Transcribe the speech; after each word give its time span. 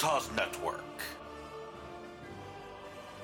Utah's 0.00 0.30
network. 0.36 0.84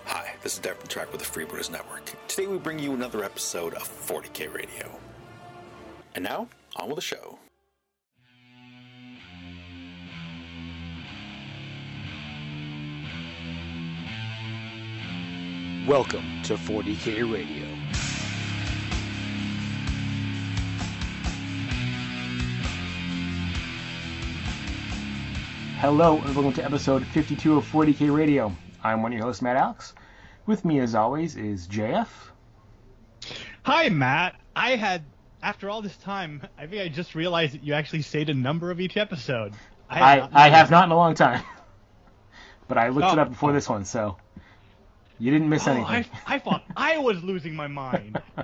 Hi, 0.07 0.35
this 0.43 0.55
is 0.55 0.59
Derek 0.59 0.81
from 0.81 0.89
Track 0.89 1.13
with 1.13 1.21
the 1.21 1.41
Freebooters 1.41 1.71
Network. 1.71 2.13
Today 2.27 2.49
we 2.49 2.59
bring 2.59 2.81
you 2.81 2.95
another 2.95 3.23
episode 3.23 3.75
of 3.75 3.83
40k 3.83 4.53
Radio. 4.53 4.91
And 6.17 6.25
now, 6.25 6.49
on 6.75 6.89
with 6.89 6.97
the 6.97 7.01
show. 7.01 7.39
Welcome 15.87 16.43
to 16.43 16.55
40k 16.57 17.33
Radio. 17.33 17.84
Hello, 25.85 26.17
and 26.17 26.35
welcome 26.35 26.55
to 26.55 26.65
episode 26.65 27.05
52 27.05 27.59
of 27.59 27.71
40k 27.71 28.11
Radio. 28.17 28.51
I'm 28.83 29.03
one 29.03 29.13
of 29.13 29.19
your 29.19 29.27
hosts, 29.27 29.43
Matt 29.43 29.57
Alex. 29.57 29.93
With 30.47 30.65
me, 30.65 30.81
as 30.81 30.95
always, 30.95 31.37
is 31.37 31.69
JF. 31.69 32.09
Hi, 33.65 33.91
Matt. 33.91 34.35
I 34.57 34.77
had, 34.77 35.05
after 35.43 35.69
all 35.69 35.83
this 35.83 35.95
time, 35.99 36.41
I 36.57 36.67
think 36.67 36.81
I 36.81 36.89
just 36.89 37.15
realized 37.15 37.53
that 37.53 37.63
you 37.63 37.75
actually 37.75 38.01
say 38.01 38.25
the 38.25 38.33
number 38.33 38.71
of 38.71 38.81
each 38.81 38.97
episode. 38.97 39.53
I, 39.91 40.17
not 40.21 40.31
I, 40.33 40.49
have 40.49 40.71
not 40.71 40.85
in 40.85 40.91
a 40.91 40.97
long 40.97 41.15
time. 41.15 41.43
But 42.67 42.79
I 42.79 42.89
looked 42.89 43.13
it 43.13 43.19
Oh. 43.19 43.23
up 43.23 43.29
before 43.29 43.53
this 43.53 43.69
one, 43.69 43.85
so 43.85 44.17
you 45.19 45.31
didn't 45.31 45.51
miss 45.51 45.69
Oh, 45.69 45.73
anything. 45.73 46.07
I, 46.27 46.37
I 46.37 46.39
thought 46.39 46.65
I 46.75 46.97
was 46.97 47.23
losing 47.23 47.55
my 47.55 47.67
mind. 47.67 48.23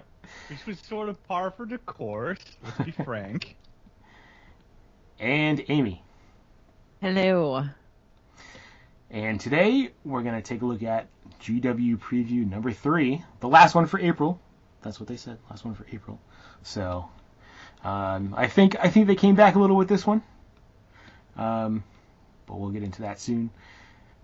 Which 0.50 0.66
was 0.66 0.78
sort 0.80 1.08
of 1.08 1.26
par 1.26 1.50
for 1.52 1.64
the 1.64 1.78
course, 1.78 2.38
let's 2.62 2.76
be 2.82 2.90
frank. 3.02 3.56
and 5.18 5.64
Amy. 5.70 6.02
Hello. 7.02 7.64
And 9.10 9.40
today 9.40 9.90
we're 10.04 10.22
going 10.22 10.34
to 10.34 10.42
take 10.42 10.60
a 10.60 10.66
look 10.66 10.82
at 10.82 11.08
GW 11.40 11.96
Preview 11.96 12.46
number 12.46 12.72
three, 12.72 13.24
the 13.40 13.48
last 13.48 13.74
one 13.74 13.86
for 13.86 13.98
April. 13.98 14.38
That's 14.82 15.00
what 15.00 15.08
they 15.08 15.16
said, 15.16 15.38
last 15.48 15.64
one 15.64 15.74
for 15.74 15.86
April. 15.92 16.20
So 16.62 17.08
um, 17.82 18.34
I 18.36 18.48
think 18.48 18.76
I 18.78 18.90
think 18.90 19.06
they 19.06 19.14
came 19.14 19.34
back 19.34 19.54
a 19.54 19.58
little 19.58 19.76
with 19.76 19.88
this 19.88 20.06
one, 20.06 20.22
um, 21.38 21.84
but 22.44 22.58
we'll 22.58 22.68
get 22.68 22.82
into 22.82 23.00
that 23.00 23.18
soon. 23.18 23.48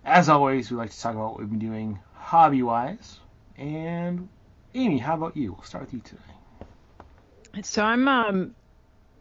As 0.05 0.29
always, 0.29 0.71
we 0.71 0.77
like 0.77 0.91
to 0.91 1.01
talk 1.01 1.15
about 1.15 1.31
what 1.31 1.39
we've 1.41 1.49
been 1.49 1.59
doing 1.59 1.99
hobby-wise. 2.13 3.19
And 3.57 4.29
Amy, 4.75 4.99
how 4.99 5.15
about 5.15 5.35
you? 5.35 5.55
We'll 5.55 5.63
start 5.63 5.85
with 5.85 5.95
you 5.95 6.01
today. 6.01 7.63
So 7.63 7.83
I'm 7.83 8.07
um 8.07 8.55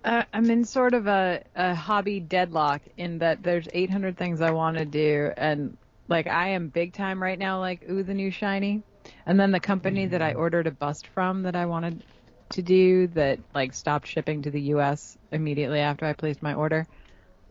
uh, 0.06 0.24
I'm 0.34 0.50
in 0.52 0.64
sort 0.64 0.94
of 0.94 1.08
a, 1.08 1.44
a 1.56 1.74
hobby 1.74 2.20
deadlock 2.20 2.82
in 2.96 3.18
that 3.20 3.42
there's 3.44 3.68
800 3.74 4.18
things 4.18 4.40
I 4.40 4.52
want 4.52 4.78
to 4.78 4.86
do 4.86 5.32
and 5.36 5.76
like 6.08 6.28
I 6.28 6.50
am 6.50 6.70
big 6.70 6.94
time 6.94 7.22
right 7.22 7.40
now 7.40 7.60
like 7.60 7.90
ooh 7.90 8.04
the 8.04 8.14
new 8.14 8.30
shiny. 8.32 8.84
And 9.26 9.40
then 9.40 9.52
the 9.52 9.60
company 9.60 10.06
that 10.08 10.22
I 10.22 10.34
ordered 10.34 10.68
a 10.68 10.72
bust 10.72 11.08
from 11.08 11.44
that 11.44 11.56
I 11.56 11.66
wanted 11.66 12.04
to 12.52 12.62
do 12.62 13.08
that 13.08 13.40
like 13.56 13.74
stopped 13.74 14.08
shipping 14.08 14.44
to 14.44 14.52
the 14.52 14.62
US 14.62 15.18
immediately 15.32 15.80
after 15.80 16.06
I 16.06 16.14
placed 16.14 16.44
my 16.44 16.54
order 16.54 16.86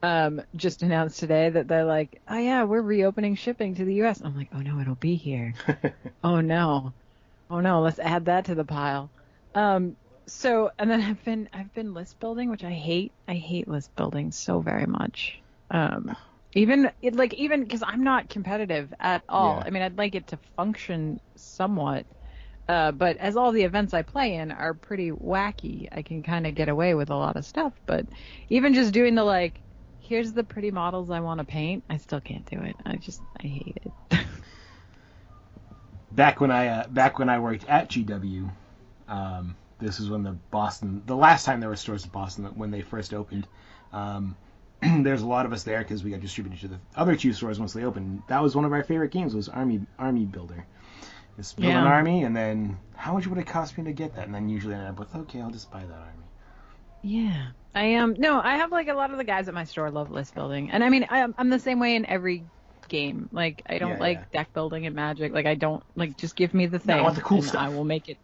um 0.02 0.40
just 0.54 0.82
announced 0.82 1.18
today 1.18 1.50
that 1.50 1.66
they're 1.66 1.84
like 1.84 2.20
oh 2.28 2.38
yeah 2.38 2.64
we're 2.64 2.82
reopening 2.82 3.34
shipping 3.34 3.74
to 3.74 3.84
the 3.84 3.94
US 4.02 4.20
I'm 4.20 4.36
like 4.36 4.48
oh 4.54 4.60
no 4.60 4.78
it'll 4.80 4.94
be 4.94 5.16
here. 5.16 5.54
Oh 6.22 6.40
no. 6.40 6.92
Oh 7.50 7.60
no 7.60 7.80
let's 7.80 7.98
add 7.98 8.26
that 8.26 8.44
to 8.46 8.54
the 8.54 8.64
pile. 8.64 9.10
Um 9.56 9.96
so 10.26 10.70
and 10.78 10.90
then 10.90 11.00
I've 11.00 11.24
been 11.24 11.48
I've 11.52 11.72
been 11.74 11.94
list 11.94 12.18
building, 12.20 12.50
which 12.50 12.64
I 12.64 12.72
hate. 12.72 13.12
I 13.28 13.34
hate 13.34 13.68
list 13.68 13.94
building 13.96 14.32
so 14.32 14.60
very 14.60 14.86
much. 14.86 15.38
Um, 15.70 16.16
even 16.54 16.90
it 17.02 17.14
like 17.14 17.34
even 17.34 17.62
because 17.62 17.82
I'm 17.82 18.04
not 18.04 18.28
competitive 18.28 18.92
at 19.00 19.22
all. 19.28 19.58
Yeah. 19.58 19.64
I 19.66 19.70
mean, 19.70 19.82
I'd 19.82 19.98
like 19.98 20.14
it 20.14 20.28
to 20.28 20.38
function 20.56 21.20
somewhat, 21.36 22.06
uh, 22.68 22.92
but 22.92 23.16
as 23.18 23.36
all 23.36 23.52
the 23.52 23.62
events 23.64 23.92
I 23.92 24.02
play 24.02 24.34
in 24.34 24.52
are 24.52 24.74
pretty 24.74 25.10
wacky, 25.10 25.88
I 25.92 26.02
can 26.02 26.22
kind 26.22 26.46
of 26.46 26.54
get 26.54 26.68
away 26.68 26.94
with 26.94 27.10
a 27.10 27.16
lot 27.16 27.36
of 27.36 27.44
stuff. 27.44 27.72
But 27.86 28.06
even 28.48 28.74
just 28.74 28.92
doing 28.92 29.14
the 29.14 29.24
like, 29.24 29.60
here's 29.98 30.32
the 30.32 30.44
pretty 30.44 30.70
models 30.70 31.10
I 31.10 31.20
want 31.20 31.38
to 31.38 31.44
paint, 31.44 31.84
I 31.90 31.96
still 31.96 32.20
can't 32.20 32.46
do 32.46 32.60
it. 32.60 32.76
I 32.86 32.96
just 32.96 33.20
I 33.42 33.46
hate 33.46 33.78
it. 34.10 34.20
back 36.12 36.40
when 36.40 36.50
I 36.50 36.68
uh, 36.68 36.86
back 36.88 37.18
when 37.18 37.28
I 37.28 37.38
worked 37.38 37.68
at 37.68 37.90
GW, 37.90 38.50
um, 39.08 39.56
this 39.84 40.00
is 40.00 40.10
when 40.10 40.22
the 40.22 40.32
Boston, 40.50 41.02
the 41.06 41.16
last 41.16 41.44
time 41.44 41.60
there 41.60 41.68
were 41.70 41.76
stores 41.76 42.04
in 42.04 42.10
Boston 42.10 42.46
when 42.56 42.70
they 42.70 42.82
first 42.82 43.14
opened. 43.14 43.48
Um, 43.92 44.36
there's 44.82 45.22
a 45.22 45.26
lot 45.26 45.46
of 45.46 45.52
us 45.52 45.64
there 45.64 45.80
because 45.80 46.04
we 46.04 46.10
got 46.10 46.20
distributed 46.20 46.60
to 46.62 46.68
the 46.68 46.80
other 46.96 47.16
two 47.16 47.32
stores 47.32 47.60
once 47.60 47.72
they 47.74 47.84
opened. 47.84 48.22
That 48.28 48.42
was 48.42 48.56
one 48.56 48.64
of 48.64 48.72
our 48.72 48.84
favorite 48.84 49.12
games 49.12 49.34
was 49.34 49.48
Army 49.48 49.86
Army 49.98 50.26
Builder. 50.26 50.66
Just 51.36 51.60
build 51.60 51.76
an 51.76 51.86
army, 51.86 52.24
and 52.24 52.36
then 52.36 52.78
how 52.96 53.14
much 53.14 53.26
would 53.26 53.38
it 53.38 53.46
cost 53.46 53.78
me 53.78 53.84
to 53.84 53.92
get 53.92 54.14
that? 54.14 54.26
And 54.26 54.34
then 54.34 54.48
usually 54.48 54.74
I 54.74 54.78
end 54.78 54.88
up 54.88 54.98
with, 55.00 55.14
okay, 55.14 55.40
I'll 55.40 55.50
just 55.50 55.70
buy 55.70 55.84
that 55.86 55.98
army. 56.00 56.24
Yeah, 57.02 57.50
I 57.74 57.84
am. 57.84 58.14
No, 58.18 58.40
I 58.40 58.56
have 58.56 58.72
like 58.72 58.88
a 58.88 58.94
lot 58.94 59.10
of 59.10 59.18
the 59.18 59.24
guys 59.24 59.48
at 59.48 59.54
my 59.54 59.64
store 59.64 59.90
love 59.90 60.10
list 60.10 60.34
building, 60.34 60.70
and 60.70 60.82
I 60.82 60.88
mean, 60.88 61.06
I'm, 61.10 61.34
I'm 61.38 61.50
the 61.50 61.58
same 61.58 61.78
way 61.80 61.96
in 61.96 62.06
every 62.06 62.46
game. 62.88 63.28
Like, 63.30 63.62
I 63.66 63.78
don't 63.78 63.98
Yeah, 63.98 64.00
like 64.00 64.20
yeah. 64.20 64.24
deck 64.32 64.52
building 64.54 64.86
and 64.86 64.96
Magic. 64.96 65.32
Like, 65.32 65.46
I 65.46 65.54
don't 65.54 65.82
like 65.94 66.16
just 66.16 66.36
give 66.36 66.54
me 66.54 66.66
the 66.66 66.78
thing. 66.78 66.98
I 66.98 67.02
want 67.02 67.16
the 67.16 67.22
cool 67.22 67.42
and 67.42 67.50
stuff. 67.50 67.66
I 67.66 67.68
will 67.68 67.84
make 67.84 68.08
it. 68.08 68.18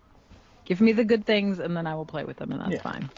Give 0.64 0.80
me 0.80 0.92
the 0.92 1.04
good 1.04 1.24
things, 1.26 1.58
and 1.58 1.76
then 1.76 1.86
I 1.86 1.94
will 1.94 2.06
play 2.06 2.24
with 2.24 2.36
them, 2.36 2.52
and 2.52 2.60
that's 2.60 2.72
Yeah. 2.72 2.82
fine. 2.82 3.10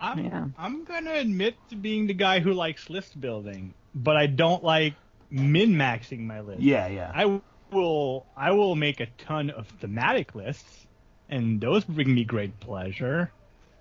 I'm, 0.00 0.24
Yeah. 0.24 0.46
I'm 0.58 0.84
gonna 0.84 1.12
admit 1.14 1.54
to 1.70 1.76
being 1.76 2.06
the 2.08 2.14
guy 2.14 2.40
who 2.40 2.52
likes 2.52 2.90
list 2.90 3.20
building, 3.20 3.74
but 3.94 4.16
I 4.16 4.26
don't 4.26 4.62
like 4.64 4.94
min-maxing 5.30 6.20
my 6.20 6.40
list. 6.40 6.60
Yeah, 6.60 6.88
yeah. 6.88 7.10
I 7.14 7.40
will 7.70 8.26
I 8.36 8.50
will 8.52 8.74
make 8.74 9.00
a 9.00 9.06
ton 9.18 9.50
of 9.50 9.66
thematic 9.80 10.34
lists, 10.34 10.86
and 11.28 11.60
those 11.60 11.84
bring 11.84 12.12
me 12.12 12.24
great 12.24 12.58
pleasure. 12.60 13.30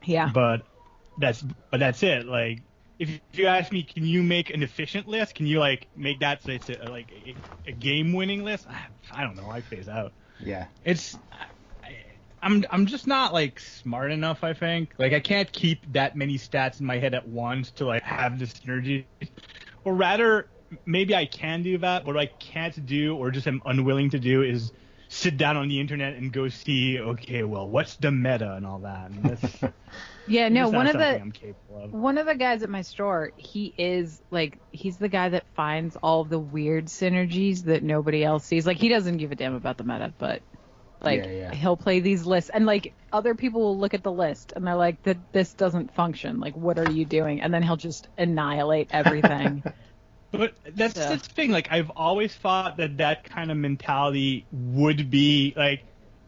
Yeah. 0.04 0.30
But 0.34 0.62
that's 1.18 1.42
but 1.72 1.80
that's 1.80 2.04
it. 2.04 2.26
Like 2.26 2.62
if 3.00 3.20
you 3.34 3.48
ask 3.48 3.72
me, 3.72 3.82
can 3.82 4.06
you 4.06 4.22
make 4.22 4.52
an 4.52 4.62
efficient 4.62 5.08
list? 5.08 5.34
Can 5.34 5.48
you 5.48 5.60
like 5.60 5.88
make 5.96 6.20
that 6.20 6.44
so 6.44 6.52
it's 6.52 6.70
a, 6.70 6.78
like 6.88 7.12
a, 7.26 7.36
a 7.70 7.72
game-winning 7.72 8.44
list? 8.44 8.68
I, 8.70 8.86
I 9.12 9.24
don't 9.24 9.36
know. 9.36 9.50
I 9.50 9.62
phase 9.62 9.90
out. 9.90 10.14
yeah. 10.40 10.68
It's 10.86 11.18
I, 11.32 11.46
I'm 12.42 12.66
I'm 12.70 12.86
just 12.86 13.08
not 13.08 13.34
like 13.34 13.60
smart 13.60 14.12
enough. 14.12 14.44
I 14.44 14.54
think 14.54 14.94
like 14.98 15.14
I 15.14 15.20
can't 15.20 15.52
keep 15.52 15.80
that 15.94 16.16
many 16.16 16.38
stats 16.38 16.80
in 16.80 16.86
my 16.86 16.98
head 16.98 17.14
at 17.14 17.28
once 17.28 17.72
to 17.72 17.86
like 17.86 18.04
have 18.04 18.40
the 18.40 18.46
synergy, 18.46 19.06
or 19.84 19.94
rather 19.94 20.48
maybe 20.86 21.16
I 21.16 21.26
can 21.26 21.62
do 21.64 21.78
that. 21.80 22.06
What 22.06 22.18
I 22.18 22.26
can't 22.26 22.86
do 22.86 23.16
or 23.16 23.32
just 23.32 23.48
am 23.48 23.62
unwilling 23.66 24.10
to 24.12 24.20
do 24.20 24.42
is 24.42 24.72
sit 25.10 25.38
down 25.38 25.58
on 25.58 25.68
the 25.68 25.78
internet 25.80 26.16
and 26.16 26.32
go 26.32 26.48
see 26.48 26.98
okay 26.98 27.44
well 27.44 27.68
what's 27.68 27.98
the 27.98 28.12
meta 28.12 28.54
and 28.54 28.66
all 28.66 28.80
that. 28.80 29.12
And 29.12 29.24
that's 29.24 29.64
Yeah. 30.28 30.50
No, 30.50 30.70
one 30.70 30.88
of 30.88 30.94
the 30.94 31.20
I'm 31.20 31.32
capable 31.32 31.84
of. 31.84 31.94
one 31.94 32.18
of 32.18 32.26
the 32.26 32.36
guys 32.36 32.64
at 32.64 32.70
my 32.70 32.82
store, 32.82 33.32
he 33.36 33.74
is 33.78 34.22
like 34.32 34.58
he's 34.72 34.98
the 34.98 35.10
guy 35.10 35.30
that 35.30 35.46
finds 35.56 35.96
all 35.98 36.24
the 36.24 36.40
weird 36.40 36.86
synergies 36.86 37.64
that 37.66 37.84
nobody 37.84 38.24
else 38.24 38.46
sees. 38.46 38.66
Like 38.66 38.78
he 38.78 38.88
doesn't 38.88 39.18
give 39.18 39.32
a 39.32 39.36
damn 39.36 39.56
about 39.56 39.78
the 39.78 39.84
meta, 39.84 40.14
but 40.18 40.42
like 41.04 41.24
Yeah, 41.24 41.32
yeah. 41.32 41.54
he'll 41.56 41.78
play 41.78 42.00
these 42.00 42.26
lists 42.26 42.50
and 42.54 42.66
like 42.66 42.94
other 43.12 43.36
people 43.36 43.62
will 43.62 43.78
look 43.78 43.94
at 43.94 44.04
the 44.04 44.12
list 44.12 44.54
and 44.56 44.66
they're 44.66 44.76
like 44.76 45.02
that 45.04 45.18
this 45.34 45.54
doesn't 45.54 45.94
function. 45.94 46.40
Like 46.40 46.56
what 46.56 46.78
are 46.80 46.90
you 46.92 47.06
doing? 47.06 47.42
And 47.42 47.54
then 47.54 47.64
he'll 47.64 47.78
just 47.78 48.08
annihilate 48.18 48.90
everything. 48.92 49.64
But 50.32 50.54
that's 50.76 50.98
Yeah. 50.98 51.10
the 51.16 51.18
thing. 51.18 51.52
Like 51.52 51.68
I've 51.72 51.90
always 51.96 52.34
thought 52.34 52.78
that 52.78 52.98
that 52.98 53.24
kind 53.26 53.52
of 53.52 53.58
mentality 53.58 54.46
would 54.52 55.10
be 55.10 55.54
like, 55.58 55.84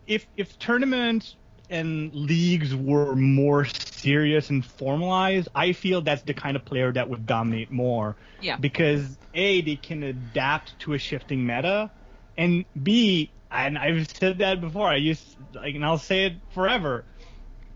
if 0.08 0.28
if 0.36 0.60
tournaments 0.60 1.36
and 1.70 2.14
leagues 2.14 2.76
were 2.76 3.16
more 3.16 3.66
serious 3.66 4.50
and 4.50 4.66
formalized, 4.66 5.48
I 5.56 5.72
feel 5.72 6.02
that's 6.02 6.22
the 6.24 6.34
kind 6.34 6.58
of 6.58 6.66
player 6.66 6.92
that 6.92 7.10
would 7.10 7.26
dominate 7.26 7.72
more. 7.72 8.16
Yeah. 8.42 8.58
Because 8.58 9.18
a 9.34 9.62
they 9.62 9.78
can 9.78 10.04
adapt 10.04 10.78
to 10.80 10.94
a 10.94 10.98
shifting 10.98 11.46
meta, 11.46 11.90
and 12.38 12.66
b 12.82 13.32
and 13.54 13.78
I've 13.78 14.08
said 14.10 14.40
that 14.40 14.60
before. 14.62 14.88
I 14.88 14.96
used 14.96 15.38
like, 15.54 15.76
and 15.76 15.86
I'll 15.86 15.98
say 15.98 16.26
it 16.26 16.34
forever. 16.54 17.06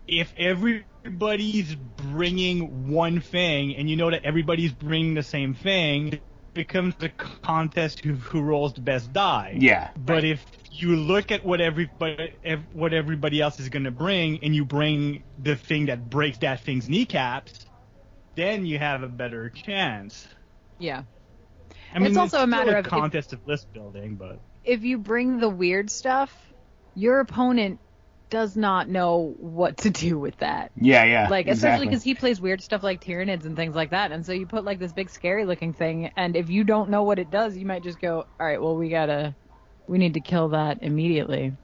If 0.06 0.32
everybody's 0.36 1.74
bringing 1.74 2.88
one 2.90 3.20
thing, 3.20 3.76
and 3.76 3.88
you 3.88 3.96
know 3.96 4.10
that 4.10 4.24
everybody's 4.24 4.72
bringing 4.72 5.14
the 5.14 5.22
same 5.22 5.54
thing, 5.54 6.14
it 6.14 6.22
becomes 6.54 6.94
a 7.00 7.08
contest 7.10 8.04
who 8.04 8.14
who 8.14 8.40
rolls 8.42 8.74
the 8.74 8.80
best 8.80 9.12
die. 9.12 9.56
Yeah. 9.58 9.90
But 9.96 10.24
if 10.24 10.44
you 10.70 10.96
look 10.96 11.30
at 11.30 11.44
what 11.44 11.60
everybody 11.60 12.32
ev- 12.44 12.64
what 12.72 12.92
everybody 12.94 13.40
else 13.40 13.60
is 13.60 13.68
going 13.68 13.84
to 13.84 13.90
bring, 13.90 14.42
and 14.42 14.54
you 14.54 14.64
bring 14.64 15.22
the 15.42 15.56
thing 15.56 15.86
that 15.86 16.08
breaks 16.08 16.38
that 16.38 16.60
thing's 16.60 16.88
kneecaps, 16.88 17.66
then 18.34 18.64
you 18.66 18.78
have 18.78 19.02
a 19.02 19.08
better 19.08 19.50
chance. 19.50 20.26
yeah. 20.78 21.02
I 21.94 21.98
mean, 22.00 22.08
It's 22.08 22.18
also 22.18 22.42
a 22.42 22.46
matter 22.46 22.74
a 22.76 22.78
of 22.80 22.86
if- 22.86 22.90
contest 22.90 23.32
of 23.32 23.46
list 23.46 23.72
building, 23.72 24.16
but 24.16 24.40
If 24.68 24.84
you 24.84 24.98
bring 24.98 25.40
the 25.40 25.48
weird 25.48 25.90
stuff, 25.90 26.30
your 26.94 27.20
opponent 27.20 27.80
does 28.28 28.54
not 28.54 28.88
know 28.88 29.34
what 29.38 29.78
to 29.78 29.90
do 29.90 30.18
with 30.18 30.36
that. 30.38 30.70
Yeah, 30.76 31.04
yeah. 31.04 31.28
Like, 31.28 31.46
especially 31.46 31.52
exactly. 31.52 31.86
because 31.86 32.02
he 32.02 32.14
plays 32.14 32.40
weird 32.40 32.60
stuff 32.60 32.82
like 32.82 33.02
Tyranids 33.02 33.46
and 33.46 33.56
things 33.56 33.74
like 33.74 33.90
that. 33.90 34.12
And 34.12 34.26
so 34.26 34.32
you 34.32 34.46
put 34.46 34.64
like 34.64 34.78
this 34.78 34.92
big 34.92 35.08
scary 35.08 35.46
looking 35.46 35.72
thing, 35.72 36.10
and 36.16 36.36
if 36.36 36.50
you 36.50 36.64
don't 36.64 36.90
know 36.90 37.02
what 37.02 37.18
it 37.18 37.30
does, 37.30 37.56
you 37.56 37.64
might 37.64 37.82
just 37.82 37.98
go, 37.98 38.26
all 38.38 38.46
right, 38.46 38.60
well, 38.60 38.76
we 38.76 38.90
gotta, 38.90 39.34
we 39.86 39.96
need 39.96 40.14
to 40.14 40.20
kill 40.20 40.50
that 40.50 40.82
immediately. 40.82 41.56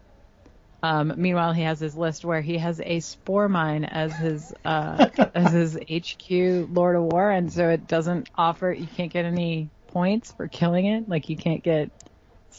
Um, 0.83 1.15
meanwhile, 1.17 1.53
he 1.53 1.63
has 1.63 1.81
his 1.81 1.97
list 1.97 2.25
where 2.25 2.43
he 2.43 2.59
has 2.59 2.81
a 2.81 3.01
spore 3.01 3.49
mine 3.49 3.85
as 3.85 4.15
his 4.15 4.53
uh, 4.67 5.09
as 5.35 5.53
his 5.53 5.77
HQ 5.77 6.69
Lord 6.71 6.97
of 6.97 7.05
War, 7.05 7.31
and 7.31 7.51
so 7.51 7.71
it 7.71 7.87
doesn't 7.87 8.29
offer. 8.35 8.71
You 8.71 8.87
can't 8.87 9.13
get 9.13 9.25
any 9.25 9.71
points 9.89 10.33
for 10.33 10.47
killing 10.47 10.87
it. 10.87 11.09
Like 11.09 11.31
you 11.31 11.39
can't 11.39 11.63
get 11.63 11.91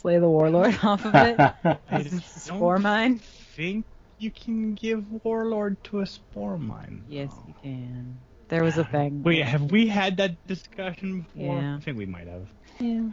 Slay 0.02 0.20
the 0.20 0.30
Warlord 0.30 0.78
off 0.84 1.06
of 1.06 1.16
it. 1.16 1.40
I 1.64 1.80
It's 1.92 2.14
a 2.14 2.20
spore 2.40 2.80
mine. 2.80 3.20
think 3.56 3.86
you 4.18 4.30
can 4.32 4.74
give 4.76 5.06
Warlord 5.24 5.82
to 5.86 6.00
a 6.02 6.06
spore 6.06 6.58
mine. 6.58 7.06
Yes, 7.10 7.32
you 7.48 7.54
can. 7.62 8.20
There 8.50 8.64
was 8.64 8.78
a 8.78 8.84
thing. 8.84 9.24
Wait, 9.24 9.42
have 9.44 9.72
we 9.72 9.88
had 9.88 10.18
that 10.18 10.46
discussion 10.48 11.22
before? 11.34 11.56
Yeah. 11.62 11.78
I 11.78 11.80
think 11.80 11.98
we 11.98 12.06
might 12.06 12.28
have. 12.28 12.48
Yeah. 12.80 13.10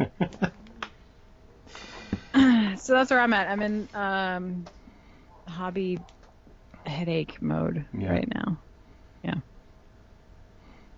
so 2.77 2.93
that's 2.93 3.11
where 3.11 3.21
I'm 3.21 3.33
at. 3.33 3.49
I'm 3.49 3.63
in 3.63 3.89
um, 3.95 4.65
hobby 5.49 5.99
headache 6.85 7.41
mode 7.41 7.85
Yeah. 7.97 8.11
right 8.13 8.29
now. 8.35 8.59
Yeah. 9.25 9.35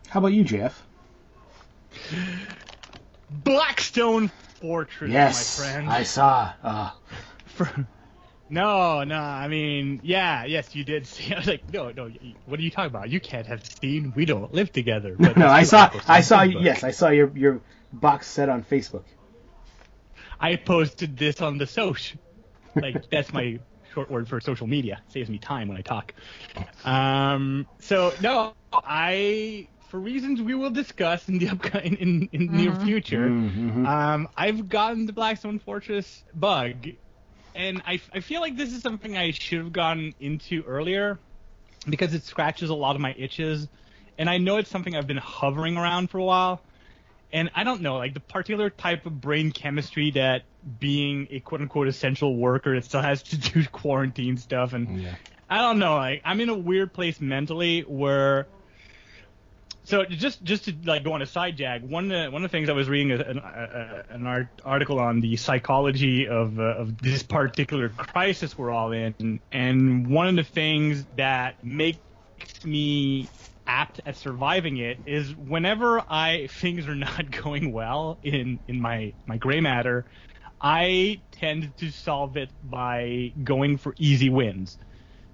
How 0.09 0.19
about 0.21 0.33
you, 0.33 0.45
Jeff? 0.45 0.83
Blackstone 3.31 4.31
Fortress, 4.65 5.13
Yes, 5.13 5.59
my 5.59 5.67
friend. 5.67 5.91
I 5.91 6.05
saw. 6.05 6.51
Uh, 6.63 6.91
For- 7.45 7.87
no, 8.49 9.05
no, 9.05 9.21
I 9.21 9.47
mean, 9.49 10.01
yeah, 10.03 10.47
yes, 10.47 10.75
you 10.75 10.85
did 10.85 11.07
see. 11.07 11.35
I 11.35 11.37
was 11.37 11.47
like, 11.47 11.71
no, 11.71 11.91
no, 11.91 12.11
what 12.47 12.59
are 12.59 12.63
you 12.63 12.71
talking 12.71 12.87
about? 12.87 13.11
You 13.11 13.21
can't 13.21 13.47
have 13.47 13.63
seen. 13.67 14.15
We 14.17 14.25
don't 14.25 14.55
live 14.55 14.73
together. 14.73 15.17
But 15.19 15.37
no, 15.37 15.49
I 15.49 15.65
saw. 15.65 15.91
I 16.09 16.23
saw. 16.23 16.47
Facebook. 16.47 16.65
Yes, 16.65 16.83
I 16.83 16.93
saw 16.93 17.11
your 17.11 17.31
your 17.37 17.61
box 17.93 18.27
set 18.27 18.49
on 18.49 18.65
Facebook. 18.65 19.03
I 20.41 20.57
posted 20.57 21.19
this 21.19 21.43
on 21.43 21.59
the 21.59 21.67
social. 21.67 22.19
Like 22.75 23.11
that's 23.11 23.35
my 23.35 23.59
short 23.93 24.11
word 24.11 24.29
for 24.29 24.41
social 24.41 24.67
media. 24.67 25.03
Saves 25.09 25.29
me 25.29 25.37
time 25.37 25.69
when 25.69 25.77
I 25.77 25.83
talk. 25.83 26.15
Um. 26.87 27.67
So 27.81 28.15
no, 28.23 28.55
I 28.73 29.69
for 29.95 30.01
reasons 30.01 30.43
we 30.43 30.57
will 30.57 30.73
discuss 30.73 31.29
in 31.29 31.39
the 31.39 31.49
upcoming 31.51 31.95
in, 31.95 32.29
in 32.33 32.47
near 32.51 32.75
future. 32.75 33.29
Mhm. 33.29 33.87
Um, 33.87 34.29
I've 34.37 34.69
gotten 34.69 35.07
the 35.07 35.13
Blackstone 35.13 35.61
Fortress 35.61 36.25
bug, 36.35 36.89
and 37.55 37.81
I, 37.87 38.01
I 38.13 38.19
feel 38.19 38.41
like 38.41 38.57
this 38.57 38.73
is 38.73 38.83
something 38.83 39.17
I 39.17 39.31
should 39.31 39.59
have 39.59 39.73
gone 39.73 40.13
into 40.19 40.65
earlier 40.65 41.21
because 41.89 42.13
it 42.13 42.25
scratches 42.25 42.71
a 42.71 42.75
lot 42.75 42.97
of 42.97 43.03
my 43.03 43.15
itches, 43.17 43.69
and 44.19 44.29
I 44.29 44.39
know 44.39 44.57
it's 44.57 44.69
something 44.69 44.97
I've 44.97 45.07
been 45.07 45.17
hovering 45.17 45.77
around 45.77 46.11
for 46.11 46.19
a 46.19 46.25
while. 46.25 46.61
And 47.33 47.51
I 47.55 47.63
don't 47.63 47.81
know, 47.81 47.97
like 47.97 48.15
the 48.15 48.21
particular 48.21 48.71
type 48.71 49.07
of 49.07 49.21
brain 49.21 49.53
chemistry 49.53 50.11
that 50.13 50.43
being 50.81 51.29
a 51.31 51.39
quote 51.39 51.61
unquote 51.61 51.87
essential 51.87 52.35
worker 52.37 52.75
that 52.75 52.85
still 52.85 53.03
has 53.03 53.23
to 53.23 53.37
do 53.37 53.65
quarantine 53.67 54.39
stuff, 54.39 54.73
and 54.73 55.01
Yeah. 55.03 55.15
I 55.49 55.59
don't 55.59 55.79
know, 55.79 55.95
like 55.95 56.21
I'm 56.25 56.41
in 56.41 56.49
a 56.49 56.59
weird 56.59 56.93
place 56.93 57.21
mentally 57.21 57.83
where. 57.83 58.49
So 59.85 60.05
just 60.07 60.43
just 60.43 60.65
to 60.67 60.75
like 60.85 61.05
go 61.05 61.13
on 61.13 61.23
a 61.23 61.27
side 61.27 61.57
jag, 61.59 61.83
one 61.85 62.11
of 62.11 62.25
the, 62.25 62.31
one 62.31 62.45
of 62.45 62.51
the 62.51 62.57
things 62.57 62.69
I 62.71 62.73
was 62.73 62.89
reading 62.89 63.13
an, 63.13 63.39
uh, 63.39 64.03
an 64.09 64.27
art, 64.27 64.49
article 64.65 64.99
on 64.99 65.21
the 65.21 65.37
psychology 65.37 66.27
of 66.27 66.59
uh, 66.59 66.63
of 66.79 66.99
this 66.99 67.23
particular 67.23 67.91
crisis 67.91 68.57
we're 68.57 68.71
all 68.71 68.93
in, 68.93 69.41
and 69.53 70.07
one 70.09 70.27
of 70.29 70.37
the 70.37 70.45
things 70.45 71.07
that 71.15 71.57
makes 71.63 72.01
me 72.65 73.31
apt 73.67 74.01
at 74.07 74.17
surviving 74.17 74.77
it 74.79 75.03
is 75.07 75.35
whenever 75.37 76.03
I 76.09 76.49
things 76.49 76.89
are 76.89 76.95
not 76.95 77.31
going 77.43 77.73
well 77.73 78.19
in 78.23 78.61
in 78.67 78.81
my 78.81 79.15
my 79.27 79.37
gray 79.37 79.61
matter, 79.61 80.07
I 80.61 81.23
tend 81.33 81.77
to 81.79 81.91
solve 81.91 82.37
it 82.37 82.51
by 82.63 83.33
going 83.43 83.77
for 83.79 83.95
easy 83.99 84.31
wins. 84.31 84.79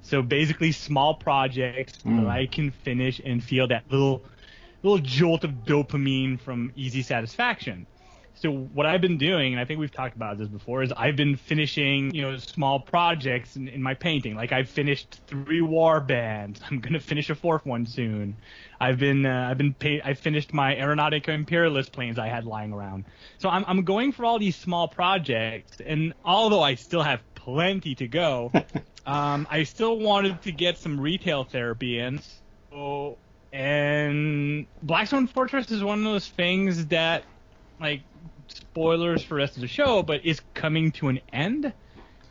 So 0.02 0.22
basically, 0.22 0.72
small 0.72 1.14
projects 1.14 1.98
Mm. 2.04 2.16
that 2.16 2.26
I 2.28 2.46
can 2.46 2.70
finish 2.72 3.20
and 3.24 3.42
feel 3.44 3.68
that 3.68 3.84
little 3.90 4.24
little 4.82 4.98
jolt 4.98 5.44
of 5.44 5.50
dopamine 5.64 6.40
from 6.40 6.72
easy 6.76 7.02
satisfaction. 7.02 7.86
So 8.34 8.50
what 8.50 8.86
I've 8.86 9.02
been 9.02 9.18
doing, 9.18 9.52
and 9.52 9.60
I 9.60 9.66
think 9.66 9.80
we've 9.80 9.92
talked 9.92 10.16
about 10.16 10.38
this 10.38 10.48
before, 10.48 10.82
is 10.82 10.92
I've 10.92 11.16
been 11.16 11.36
finishing, 11.36 12.14
you 12.14 12.22
know, 12.22 12.38
small 12.38 12.80
projects 12.80 13.56
in, 13.56 13.68
in 13.68 13.82
my 13.82 13.92
painting. 13.92 14.34
Like 14.34 14.50
I've 14.50 14.68
finished 14.70 15.20
three 15.26 15.60
war 15.60 16.00
bands. 16.00 16.58
I'm 16.70 16.80
gonna 16.80 17.00
finish 17.00 17.28
a 17.28 17.34
fourth 17.34 17.66
one 17.66 17.84
soon. 17.84 18.36
I've 18.80 18.98
been, 18.98 19.26
uh, 19.26 19.48
I've 19.50 19.58
been, 19.58 19.74
pa- 19.74 20.02
I 20.02 20.14
finished 20.14 20.54
my 20.54 20.74
Aeronautica 20.74 21.28
Imperialis 21.28 21.90
planes 21.90 22.18
I 22.18 22.28
had 22.28 22.46
lying 22.46 22.72
around. 22.72 23.04
So 23.36 23.50
I'm, 23.50 23.64
I'm 23.66 23.84
going 23.84 24.12
for 24.12 24.24
all 24.24 24.38
these 24.38 24.56
small 24.56 24.88
projects, 24.88 25.76
and 25.84 26.14
although 26.24 26.62
I 26.62 26.76
still 26.76 27.02
have 27.02 27.20
plenty 27.34 27.94
to 27.96 28.08
go, 28.08 28.50
um, 29.06 29.46
I 29.50 29.64
still 29.64 29.98
wanted 29.98 30.40
to 30.42 30.52
get 30.52 30.78
some 30.78 30.98
retail 30.98 31.44
therapy 31.44 31.98
in. 31.98 32.20
So, 32.70 33.18
and 33.52 34.66
Blackstone 34.82 35.26
Fortress 35.26 35.70
is 35.70 35.82
one 35.82 35.98
of 35.98 36.04
those 36.04 36.28
things 36.28 36.86
that, 36.88 37.26
like, 37.80 38.04
spoilers 38.48 39.22
for 39.22 39.34
the 39.34 39.38
rest 39.38 39.56
of 39.56 39.62
the 39.62 39.68
show, 39.68 40.02
but 40.02 40.24
is 40.24 40.40
coming 40.54 40.92
to 40.92 41.08
an 41.08 41.20
end. 41.32 41.74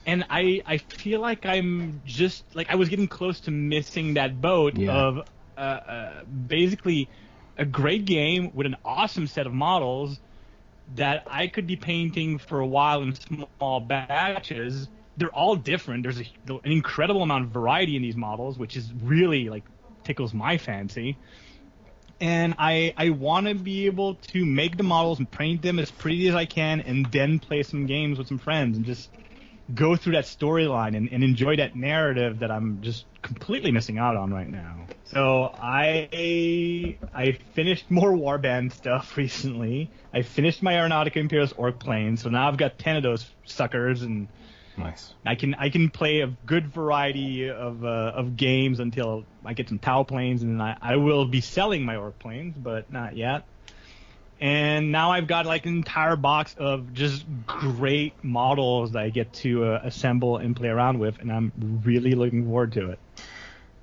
And 0.06 0.26
I, 0.30 0.62
I 0.66 0.78
feel 0.78 1.20
like 1.22 1.46
I'm 1.46 2.02
just 2.06 2.56
like 2.56 2.70
I 2.70 2.76
was 2.76 2.90
getting 2.90 3.08
close 3.08 3.42
to 3.42 3.52
missing 3.52 4.16
that 4.16 4.42
boat 4.42 4.80
Yeah. 4.80 4.88
of 4.88 5.20
uh, 5.58 5.60
uh, 5.62 6.26
basically 6.26 7.12
a 7.58 7.66
great 7.66 8.06
game 8.06 8.52
with 8.54 8.66
an 8.66 8.78
awesome 8.86 9.28
set 9.28 9.46
of 9.48 9.54
models 9.54 10.20
that 10.90 11.24
I 11.30 11.48
could 11.48 11.68
be 11.68 11.76
painting 11.76 12.38
for 12.40 12.60
a 12.60 12.68
while 12.68 13.02
in 13.04 13.14
small 13.16 13.80
batches. 13.82 14.90
They're 15.18 15.30
all 15.34 15.56
different. 15.56 16.04
There's 16.04 16.20
a, 16.22 16.26
an 16.48 16.72
incredible 16.72 17.22
amount 17.24 17.46
of 17.46 17.52
variety 17.52 17.96
in 17.96 18.02
these 18.02 18.16
models, 18.16 18.58
which 18.58 18.76
is 18.76 18.92
really 18.94 19.50
like 19.50 19.66
tickles 20.10 20.34
my 20.34 20.58
fancy. 20.58 21.16
And 22.20 22.56
I 22.58 22.94
I 22.98 23.12
want 23.12 23.48
to 23.48 23.54
be 23.54 23.86
able 23.86 24.16
to 24.34 24.46
make 24.46 24.76
the 24.76 24.84
models 24.84 25.20
and 25.20 25.30
paint 25.30 25.62
them 25.62 25.78
as 25.80 25.90
pretty 25.92 26.28
as 26.28 26.36
I 26.36 26.46
can, 26.46 26.82
and 26.82 27.06
then 27.12 27.40
play 27.40 27.64
some 27.64 27.86
games 27.86 28.18
with 28.18 28.28
some 28.28 28.40
friends 28.40 28.76
and 28.76 28.86
just 28.86 29.10
go 29.74 29.96
through 29.96 30.14
that 30.14 30.26
storyline 30.26 30.98
and, 30.98 31.10
and 31.12 31.24
enjoy 31.24 31.58
that 31.58 31.76
narrative 31.76 32.40
that 32.40 32.50
I'm 32.50 32.82
just 32.82 33.06
completely 33.22 33.72
missing 33.72 34.00
out 34.00 34.18
on 34.18 34.34
right 34.34 34.50
now. 34.50 34.88
So 35.06 35.54
I 35.62 36.98
I 37.14 37.38
finished 37.54 37.90
more 37.90 38.12
Warband 38.12 38.74
stuff 38.74 39.16
recently. 39.24 39.90
I 40.12 40.24
finished 40.24 40.64
my 40.64 40.74
Aeronautica 40.74 41.18
Imperialis 41.18 41.54
Orc 41.54 41.80
plane, 41.80 42.18
so 42.18 42.30
now 42.30 42.48
I've 42.48 42.58
got 42.58 42.80
ten 42.80 42.98
of 42.98 43.04
those 43.04 43.26
suckers, 43.46 44.02
and 44.02 44.28
Nice. 44.80 45.14
I 45.26 45.36
can 45.36 45.56
I 45.56 45.70
can 45.70 45.90
play 45.90 46.22
a 46.22 46.28
good 46.28 46.68
variety 46.68 47.50
of 47.50 47.84
uh, 47.84 48.14
of 48.16 48.38
games 48.38 48.80
until 48.80 49.26
I 49.44 49.54
get 49.54 49.70
some 49.70 49.80
Tau 49.80 50.04
planes, 50.04 50.42
and 50.42 50.60
then 50.60 50.62
I, 50.62 50.78
I 50.82 50.96
will 50.96 51.26
be 51.26 51.42
selling 51.42 51.84
my 51.84 51.96
Orc 51.96 52.20
planes, 52.20 52.56
but 52.58 52.92
not 52.92 53.16
yet. 53.16 53.46
And 54.42 54.92
now 54.94 55.12
I've 55.12 55.28
got 55.28 55.46
like 55.46 55.66
an 55.66 55.76
entire 55.76 56.16
box 56.16 56.56
of 56.58 56.94
just 56.94 57.26
great 57.46 58.24
models 58.24 58.94
that 58.94 59.04
I 59.04 59.10
get 59.10 59.34
to 59.34 59.66
uh, 59.66 59.82
assemble 59.84 60.38
and 60.38 60.56
play 60.56 60.70
around 60.70 61.00
with, 61.00 61.20
and 61.20 61.32
I'm 61.32 61.52
really 61.84 62.14
looking 62.14 62.46
forward 62.46 62.74
to 62.74 62.92
it. 62.92 63.00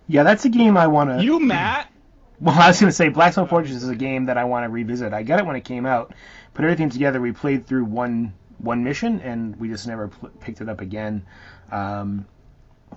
Yeah, 0.08 0.22
that's 0.22 0.44
a 0.46 0.48
game 0.48 0.76
I 0.78 0.86
want 0.86 1.10
to. 1.10 1.22
You, 1.22 1.40
Matt, 1.40 1.90
Well, 2.40 2.54
I 2.54 2.68
was 2.68 2.80
going 2.80 2.90
to 2.90 2.94
say 2.94 3.08
Blackstone 3.08 3.48
Fortress 3.48 3.82
is 3.82 3.88
a 3.88 3.94
game 3.94 4.26
that 4.26 4.36
I 4.36 4.44
want 4.44 4.64
to 4.64 4.68
revisit. 4.68 5.14
I 5.14 5.22
got 5.22 5.38
it 5.38 5.46
when 5.46 5.56
it 5.56 5.64
came 5.64 5.86
out, 5.86 6.12
put 6.52 6.64
everything 6.64 6.90
together. 6.90 7.20
We 7.20 7.32
played 7.32 7.66
through 7.66 7.86
one 7.86 8.34
one 8.58 8.84
mission, 8.84 9.20
and 9.20 9.56
we 9.56 9.68
just 9.68 9.86
never 9.86 10.08
pl- 10.08 10.30
picked 10.40 10.60
it 10.60 10.68
up 10.68 10.80
again. 10.80 11.26
Um, 11.70 12.26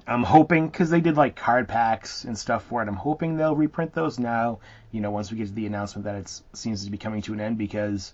I'm 0.07 0.23
hoping 0.23 0.67
because 0.67 0.89
they 0.89 1.01
did 1.01 1.17
like 1.17 1.35
card 1.35 1.67
packs 1.67 2.23
and 2.23 2.37
stuff 2.37 2.63
for 2.65 2.81
it. 2.81 2.87
I'm 2.87 2.95
hoping 2.95 3.37
they'll 3.37 3.55
reprint 3.55 3.93
those 3.93 4.19
now. 4.19 4.59
You 4.91 5.01
know, 5.01 5.11
once 5.11 5.31
we 5.31 5.37
get 5.37 5.47
to 5.47 5.53
the 5.53 5.65
announcement 5.65 6.05
that 6.05 6.15
it 6.15 6.41
seems 6.53 6.85
to 6.85 6.91
be 6.91 6.97
coming 6.97 7.21
to 7.23 7.33
an 7.33 7.39
end, 7.39 7.57
because 7.57 8.13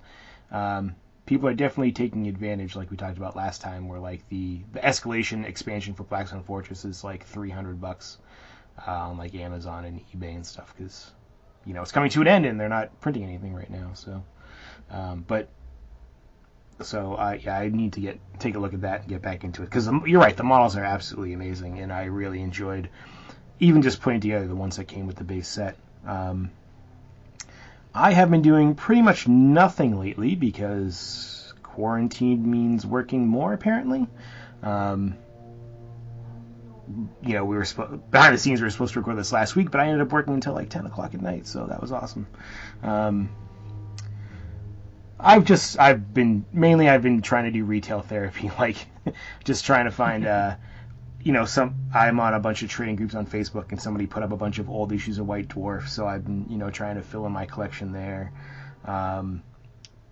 um, 0.51 0.95
people 1.25 1.47
are 1.47 1.53
definitely 1.53 1.91
taking 1.91 2.27
advantage, 2.27 2.75
like 2.75 2.91
we 2.91 2.97
talked 2.97 3.17
about 3.17 3.35
last 3.35 3.61
time, 3.61 3.87
where 3.87 3.99
like 3.99 4.27
the 4.29 4.61
the 4.73 4.79
escalation 4.79 5.45
expansion 5.45 5.93
for 5.93 6.03
Blackstone 6.03 6.43
Fortress 6.43 6.85
is 6.85 7.03
like 7.03 7.25
300 7.25 7.79
bucks 7.79 8.17
uh, 8.87 8.91
on 8.91 9.17
like 9.17 9.35
Amazon 9.35 9.85
and 9.85 10.01
eBay 10.13 10.35
and 10.35 10.45
stuff 10.45 10.73
because 10.75 11.11
you 11.65 11.73
know 11.73 11.81
it's 11.81 11.91
coming 11.91 12.09
to 12.09 12.21
an 12.21 12.27
end 12.27 12.45
and 12.45 12.59
they're 12.59 12.69
not 12.69 12.99
printing 13.01 13.23
anything 13.23 13.53
right 13.53 13.69
now. 13.69 13.91
So, 13.93 14.23
um, 14.89 15.23
but 15.27 15.49
so 16.81 17.15
I 17.15 17.35
yeah 17.35 17.57
I 17.57 17.69
need 17.69 17.93
to 17.93 18.01
get 18.01 18.19
take 18.39 18.55
a 18.55 18.59
look 18.59 18.73
at 18.73 18.81
that 18.81 19.01
and 19.01 19.09
get 19.09 19.21
back 19.21 19.43
into 19.43 19.61
it 19.61 19.65
because 19.65 19.89
you're 20.05 20.19
right 20.19 20.35
the 20.35 20.43
models 20.43 20.75
are 20.75 20.83
absolutely 20.83 21.33
amazing 21.33 21.79
and 21.79 21.91
I 21.91 22.05
really 22.05 22.41
enjoyed 22.41 22.89
even 23.59 23.81
just 23.81 24.01
putting 24.01 24.19
together 24.19 24.47
the 24.47 24.55
ones 24.55 24.77
that 24.77 24.85
came 24.85 25.07
with 25.07 25.15
the 25.15 25.23
base 25.23 25.47
set. 25.47 25.77
Um, 26.05 26.51
I 27.93 28.11
have 28.11 28.29
been 28.29 28.41
doing 28.41 28.75
pretty 28.75 29.01
much 29.01 29.27
nothing 29.27 29.97
lately 29.97 30.35
because 30.35 31.53
quarantine 31.63 32.49
means 32.49 32.85
working 32.85 33.27
more 33.27 33.53
apparently. 33.53 34.07
Um, 34.61 35.15
you 37.21 37.33
know, 37.33 37.45
we 37.45 37.55
were 37.55 37.63
spo- 37.63 37.99
behind 38.11 38.33
the 38.35 38.37
scenes. 38.37 38.59
We 38.61 38.65
were 38.65 38.71
supposed 38.71 38.93
to 38.93 38.99
record 38.99 39.17
this 39.17 39.31
last 39.31 39.55
week, 39.55 39.71
but 39.71 39.79
I 39.79 39.85
ended 39.85 40.01
up 40.01 40.11
working 40.11 40.33
until 40.33 40.53
like 40.53 40.69
10 40.69 40.85
o'clock 40.85 41.13
at 41.13 41.21
night, 41.21 41.47
so 41.47 41.65
that 41.65 41.81
was 41.81 41.91
awesome. 41.91 42.27
Um, 42.83 43.29
I've 45.19 45.45
just 45.45 45.79
I've 45.79 46.13
been 46.13 46.45
mainly 46.51 46.89
I've 46.89 47.01
been 47.01 47.21
trying 47.21 47.45
to 47.45 47.51
do 47.51 47.63
retail 47.63 48.01
therapy, 48.01 48.51
like 48.59 48.77
just 49.43 49.65
trying 49.65 49.85
to 49.85 49.91
find 49.91 50.25
uh, 50.25 50.55
you 51.23 51.31
know 51.31 51.45
some 51.45 51.75
I'm 51.93 52.19
on 52.19 52.33
a 52.33 52.39
bunch 52.39 52.63
of 52.63 52.69
trading 52.69 52.95
groups 52.95 53.15
on 53.15 53.25
Facebook, 53.25 53.71
and 53.71 53.81
somebody 53.81 54.07
put 54.07 54.23
up 54.23 54.31
a 54.31 54.37
bunch 54.37 54.59
of 54.59 54.69
old 54.69 54.91
issues 54.91 55.17
of 55.17 55.27
White 55.27 55.47
Dwarf, 55.47 55.87
so 55.87 56.07
I've 56.07 56.25
been 56.25 56.45
you 56.49 56.57
know 56.57 56.69
trying 56.69 56.95
to 56.95 57.01
fill 57.01 57.25
in 57.25 57.31
my 57.31 57.45
collection 57.45 57.91
there. 57.91 58.31
Um, 58.85 59.41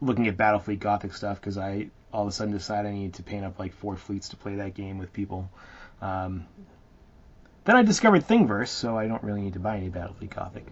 looking 0.01 0.27
at 0.27 0.37
Battlefleet 0.37 0.79
Gothic 0.79 1.13
stuff 1.13 1.39
because 1.39 1.57
I 1.57 1.89
all 2.11 2.23
of 2.23 2.27
a 2.27 2.31
sudden 2.31 2.53
decided 2.53 2.89
I 2.89 2.93
needed 2.93 3.15
to 3.15 3.23
paint 3.23 3.43
up 3.43 3.59
like 3.59 3.73
four 3.73 3.95
fleets 3.95 4.29
to 4.29 4.37
play 4.37 4.55
that 4.55 4.73
game 4.73 4.97
with 4.97 5.11
people. 5.11 5.49
Um, 6.01 6.45
then 7.65 7.75
I 7.75 7.83
discovered 7.83 8.27
Thingiverse, 8.27 8.67
so 8.67 8.97
I 8.97 9.07
don't 9.07 9.23
really 9.23 9.41
need 9.41 9.53
to 9.53 9.59
buy 9.59 9.77
any 9.77 9.89
Battlefleet 9.89 10.35
Gothic. 10.35 10.67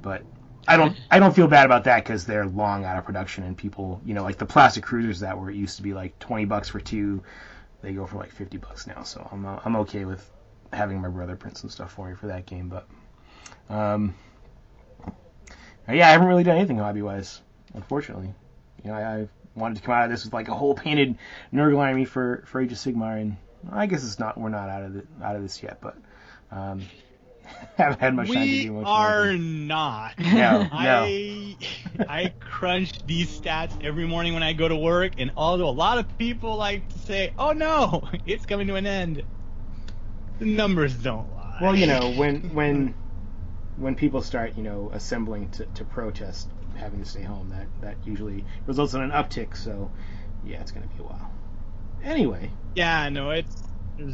But 0.00 0.22
I 0.68 0.76
don't 0.76 0.96
I 1.10 1.18
don't 1.18 1.34
feel 1.34 1.46
bad 1.46 1.66
about 1.66 1.84
that 1.84 2.04
because 2.04 2.24
they're 2.24 2.46
long 2.46 2.84
out 2.84 2.96
of 2.96 3.04
production 3.04 3.44
and 3.44 3.56
people 3.56 4.00
you 4.04 4.14
know 4.14 4.22
like 4.22 4.38
the 4.38 4.46
plastic 4.46 4.84
cruisers 4.84 5.20
that 5.20 5.38
were 5.38 5.50
used 5.50 5.76
to 5.76 5.82
be 5.82 5.94
like 5.94 6.18
20 6.18 6.44
bucks 6.46 6.68
for 6.68 6.80
two, 6.80 7.22
they 7.82 7.92
go 7.92 8.06
for 8.06 8.16
like 8.16 8.30
50 8.32 8.58
bucks 8.58 8.86
now. 8.86 9.02
So 9.02 9.28
I'm 9.30 9.46
uh, 9.46 9.60
I'm 9.64 9.76
okay 9.76 10.04
with 10.04 10.28
having 10.72 11.00
my 11.00 11.08
brother 11.08 11.36
print 11.36 11.56
some 11.56 11.70
stuff 11.70 11.92
for 11.92 12.08
me 12.08 12.14
for 12.14 12.26
that 12.26 12.46
game. 12.46 12.68
But 12.68 12.86
um, 13.68 14.14
yeah, 15.88 16.08
I 16.08 16.12
haven't 16.12 16.28
really 16.28 16.44
done 16.44 16.56
anything 16.56 16.78
hobby 16.78 17.02
wise, 17.02 17.40
unfortunately. 17.74 18.34
You 18.84 18.90
know, 18.90 18.96
I, 18.96 19.20
I 19.20 19.28
wanted 19.54 19.76
to 19.76 19.82
come 19.82 19.94
out 19.94 20.04
of 20.04 20.10
this 20.10 20.24
with 20.24 20.34
like 20.34 20.48
a 20.48 20.54
whole 20.54 20.74
painted 20.84 21.16
Nurgle 21.52 21.78
army 21.78 22.04
for 22.04 22.42
for 22.46 22.60
Age 22.60 22.72
of 22.72 22.78
Sigmar, 22.78 23.20
and 23.20 23.36
I 23.70 23.86
guess 23.86 24.04
it's 24.04 24.18
not 24.18 24.38
we're 24.38 24.48
not 24.48 24.68
out 24.68 24.82
of 24.82 24.96
it 24.96 25.06
out 25.22 25.36
of 25.36 25.42
this 25.42 25.62
yet, 25.62 25.80
but 25.80 25.96
um, 26.50 26.82
haven't 27.76 28.00
had 28.00 28.14
much 28.14 28.28
time 28.28 28.50
to 28.50 28.56
We 28.56 28.62
do 28.64 28.72
much. 28.72 28.86
are 28.86 29.24
anything. 29.26 29.66
not. 29.66 30.18
No, 30.18 30.32
no. 30.32 30.68
I 30.72 31.56
I 32.08 32.32
crunch 32.40 32.92
these 33.06 33.40
stats 33.40 33.72
every 33.82 34.06
morning 34.06 34.34
when 34.34 34.42
I 34.42 34.52
go 34.52 34.68
to 34.68 34.76
work, 34.76 35.12
and 35.18 35.30
although 35.36 35.68
a 35.68 35.70
lot 35.70 35.98
of 35.98 36.18
people 36.18 36.56
like 36.56 36.88
to 36.90 36.98
say, 36.98 37.32
"Oh 37.38 37.52
no, 37.52 38.02
it's 38.26 38.46
coming 38.46 38.66
to 38.68 38.74
an 38.74 38.86
end," 38.86 39.22
the 40.38 40.46
numbers 40.46 40.94
don't 40.94 41.30
lie. 41.34 41.58
Well, 41.60 41.74
you 41.76 41.86
know, 41.86 42.10
when 42.10 42.40
when 42.54 42.94
when 43.76 43.94
people 43.94 44.22
start, 44.22 44.54
you 44.56 44.62
know, 44.62 44.90
assembling 44.92 45.48
to, 45.50 45.64
to 45.66 45.84
protest 45.84 46.48
having 46.76 47.00
to 47.02 47.06
stay 47.08 47.22
home, 47.22 47.48
that 47.50 47.66
that 47.80 47.96
usually 48.04 48.44
results 48.66 48.94
in 48.94 49.02
an 49.02 49.10
uptick. 49.10 49.56
So, 49.56 49.90
yeah, 50.44 50.60
it's 50.60 50.70
going 50.72 50.86
to 50.88 50.94
be 50.94 51.02
a 51.02 51.06
while. 51.06 51.30
Anyway, 52.02 52.50
Yeah, 52.74 53.08
no, 53.08 53.30
it's. 53.30 53.65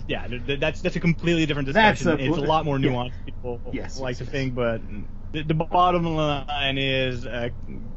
Yeah, 0.07 0.27
th- 0.29 0.47
th- 0.47 0.61
that's 0.61 0.81
that's 0.81 0.97
a 0.97 1.01
completely 1.01 1.47
different 1.47 1.67
discussion. 1.67 2.09
a- 2.09 2.15
it's 2.17 2.37
a 2.37 2.41
lot 2.41 2.65
more 2.65 2.79
yeah. 2.79 2.91
nuanced. 2.91 3.13
People 3.25 3.61
Yes, 3.73 3.99
like 3.99 4.13
yes, 4.13 4.19
to 4.19 4.25
yes. 4.25 4.31
think, 4.33 4.55
but 4.55 4.81
the, 5.33 5.43
the 5.43 5.55
bottom 5.55 6.05
line 6.05 6.79
is 6.79 7.27
uh, 7.27 7.49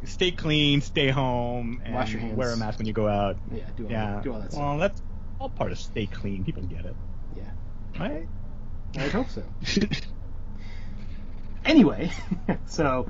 stay 0.03 0.31
clean, 0.31 0.81
stay 0.81 1.09
home, 1.09 1.81
and 1.85 1.93
Wash 1.93 2.11
your 2.11 2.21
hands. 2.21 2.35
wear 2.37 2.51
a 2.51 2.57
mask 2.57 2.79
when 2.79 2.87
you 2.87 2.93
go 2.93 3.07
out. 3.07 3.37
yeah, 3.51 3.69
do 3.75 3.85
all, 3.85 3.91
Yeah, 3.91 4.21
do 4.23 4.33
all 4.33 4.39
that 4.39 4.51
stuff. 4.51 4.61
well, 4.63 4.77
that's 4.77 5.01
all 5.39 5.49
part 5.49 5.71
of 5.71 5.77
stay 5.77 6.07
clean. 6.07 6.43
People 6.43 6.63
get 6.63 6.85
it, 6.85 6.95
yeah, 7.35 7.51
right? 7.99 8.27
I 8.97 9.07
hope 9.09 9.27
so. 9.29 9.43
Anyway, 11.65 12.11
so 12.67 13.09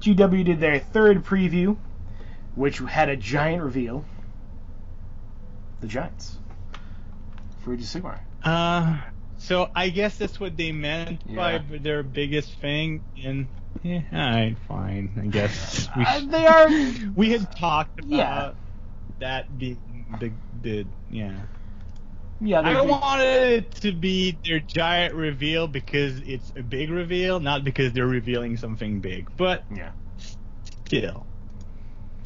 GW 0.00 0.44
did 0.44 0.60
their 0.60 0.78
third 0.78 1.24
preview, 1.24 1.76
which 2.54 2.78
had 2.78 3.08
a 3.10 3.16
giant 3.16 3.62
reveal. 3.62 4.04
The 5.80 5.86
Giants 5.86 6.38
for 7.66 7.74
Age 7.74 7.80
of 7.80 7.86
Sigmar. 7.86 8.20
Uh, 8.44 8.98
so 9.38 9.68
I 9.74 9.88
guess 9.90 10.16
that's 10.16 10.38
what 10.40 10.56
they 10.56 10.70
meant 10.72 11.20
Yeah. 11.26 11.36
by 11.36 11.78
their 11.78 12.02
biggest 12.04 12.54
thing. 12.60 13.02
And 13.22 13.48
yeah, 13.82 14.02
alright, 14.12 14.56
fine. 14.68 15.10
I 15.20 15.26
guess 15.26 15.88
we, 15.96 16.04
Uh, 16.06 16.20
they 16.26 16.46
are 16.46 16.68
we 17.16 17.30
had 17.30 17.54
talked 17.56 17.98
about 17.98 18.08
Yeah. 18.08 18.52
that 19.18 19.58
being 19.58 20.06
the 20.20 20.30
the 20.62 20.86
yeah. 21.10 21.32
yeah. 22.40 22.60
I 22.60 22.72
they're- 22.74 22.84
wanted 22.84 23.52
it 23.52 23.70
to 23.82 23.92
be 23.92 24.38
their 24.44 24.60
giant 24.60 25.14
reveal 25.14 25.66
because 25.66 26.20
it's 26.20 26.52
a 26.56 26.62
big 26.62 26.90
reveal, 26.90 27.40
not 27.40 27.64
because 27.64 27.92
they're 27.92 28.06
revealing 28.06 28.56
something 28.56 29.00
big. 29.00 29.28
But 29.36 29.64
yeah. 29.74 29.90
still, 30.86 31.26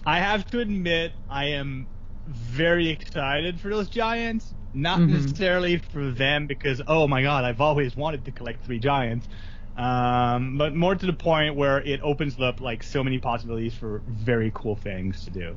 I 0.04 0.18
have 0.20 0.44
to 0.50 0.60
admit 0.60 1.12
I 1.30 1.46
am 1.56 1.86
very 2.26 2.90
excited 2.90 3.58
for 3.58 3.70
those 3.70 3.88
giants. 3.88 4.54
Not 4.72 5.00
Mhm. 5.00 5.08
necessarily 5.08 5.78
for 5.78 6.10
them 6.10 6.46
because 6.46 6.80
oh 6.86 7.08
my 7.08 7.22
god, 7.22 7.44
I've 7.44 7.60
always 7.60 7.96
wanted 7.96 8.24
to 8.26 8.32
collect 8.32 8.64
three 8.64 8.78
giants. 8.78 9.28
Um, 9.76 10.58
but 10.58 10.74
more 10.74 10.94
to 10.94 11.06
the 11.06 11.12
point 11.12 11.56
where 11.56 11.80
it 11.80 12.00
opens 12.02 12.38
up 12.40 12.60
like 12.60 12.82
so 12.82 13.02
many 13.02 13.18
possibilities 13.18 13.74
for 13.74 14.02
very 14.06 14.50
cool 14.54 14.76
things 14.76 15.24
to 15.24 15.30
do. 15.30 15.56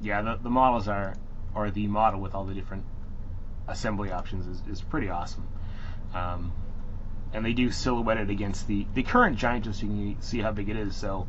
yeah, 0.00 0.20
the, 0.22 0.38
the 0.42 0.50
models 0.50 0.88
are, 0.88 1.14
or 1.54 1.70
the 1.70 1.86
model 1.86 2.20
with 2.20 2.34
all 2.34 2.44
the 2.44 2.54
different 2.54 2.84
assembly 3.68 4.10
options 4.10 4.46
is, 4.46 4.62
is 4.68 4.80
pretty 4.82 5.08
awesome. 5.08 5.46
Um, 6.14 6.52
and 7.32 7.44
they 7.44 7.52
do 7.52 7.70
silhouette 7.70 8.18
it 8.18 8.28
against 8.30 8.66
the, 8.66 8.86
the 8.94 9.02
current 9.02 9.38
giant 9.38 9.64
just 9.64 9.80
so 9.80 9.86
you 9.86 10.14
can 10.14 10.22
see 10.22 10.40
how 10.40 10.52
big 10.52 10.68
it 10.68 10.76
is. 10.76 10.94
So, 10.96 11.28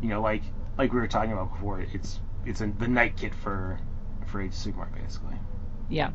you 0.00 0.08
know, 0.08 0.22
like 0.22 0.42
like 0.78 0.92
we 0.92 1.00
were 1.00 1.08
talking 1.08 1.32
about 1.32 1.52
before, 1.52 1.80
it's 1.80 2.18
it's 2.46 2.60
a, 2.60 2.66
the 2.66 2.88
knight 2.88 3.16
kit 3.16 3.34
for 3.34 3.78
for 4.26 4.40
Age 4.40 4.50
of 4.52 4.56
Sigmar 4.56 4.92
basically. 4.94 5.36
Yeah. 5.90 6.10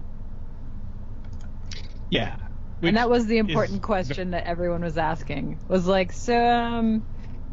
Yeah. 2.09 2.37
and 2.81 2.97
that 2.97 3.09
was 3.09 3.27
the 3.27 3.39
important 3.39 3.83
question 3.83 4.31
that 4.31 4.45
everyone 4.45 4.83
was 4.83 4.97
asking. 4.97 5.61
Was 5.69 5.87
like, 5.87 6.13
so 6.13 6.37
um 6.37 7.05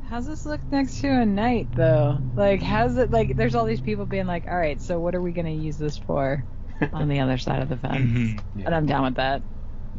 how's 0.03 0.27
this 0.27 0.47
look 0.47 0.63
next 0.71 1.01
to 1.01 1.09
a 1.09 1.27
knight 1.27 1.71
though? 1.77 2.21
Like 2.37 2.63
how's 2.63 2.97
it 2.99 3.11
like 3.11 3.37
there's 3.37 3.55
all 3.57 3.67
these 3.67 3.83
people 3.83 4.07
being 4.07 4.27
like, 4.27 4.47
All 4.49 4.57
right, 4.59 4.81
so 4.83 5.01
what 5.01 5.15
are 5.15 5.23
we 5.23 5.33
gonna 5.33 5.51
use 5.51 5.79
this 5.79 5.99
for 5.99 6.47
on 6.93 7.09
the 7.09 7.21
other 7.21 7.39
side 7.39 7.63
of 7.63 7.69
the 7.71 7.79
fence? 7.79 8.01
Mhm. 8.01 8.41
Yeah. 8.55 8.67
And 8.67 8.75
I'm 8.75 8.87
down 8.87 9.05
with 9.05 9.17
that. 9.17 9.45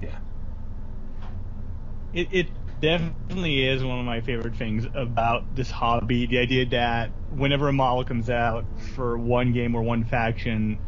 Yeah. 0.01 0.19
it, 2.13 2.27
it 2.31 2.51
definitely 2.81 3.65
is 3.67 3.83
one 3.83 3.99
of 3.99 4.05
my 4.05 4.21
favorite 4.21 4.55
things 4.55 4.85
about 4.93 5.53
this 5.53 5.69
hobby. 5.71 6.25
The 6.27 6.39
idea 6.39 6.65
that 6.67 7.13
whenever 7.29 7.67
a 7.67 7.73
model 7.73 8.03
comes 8.05 8.29
out 8.29 8.67
for 8.75 9.17
one 9.17 9.53
game 9.53 9.75
or 9.75 9.83
one 9.83 10.03
faction, 10.05 10.81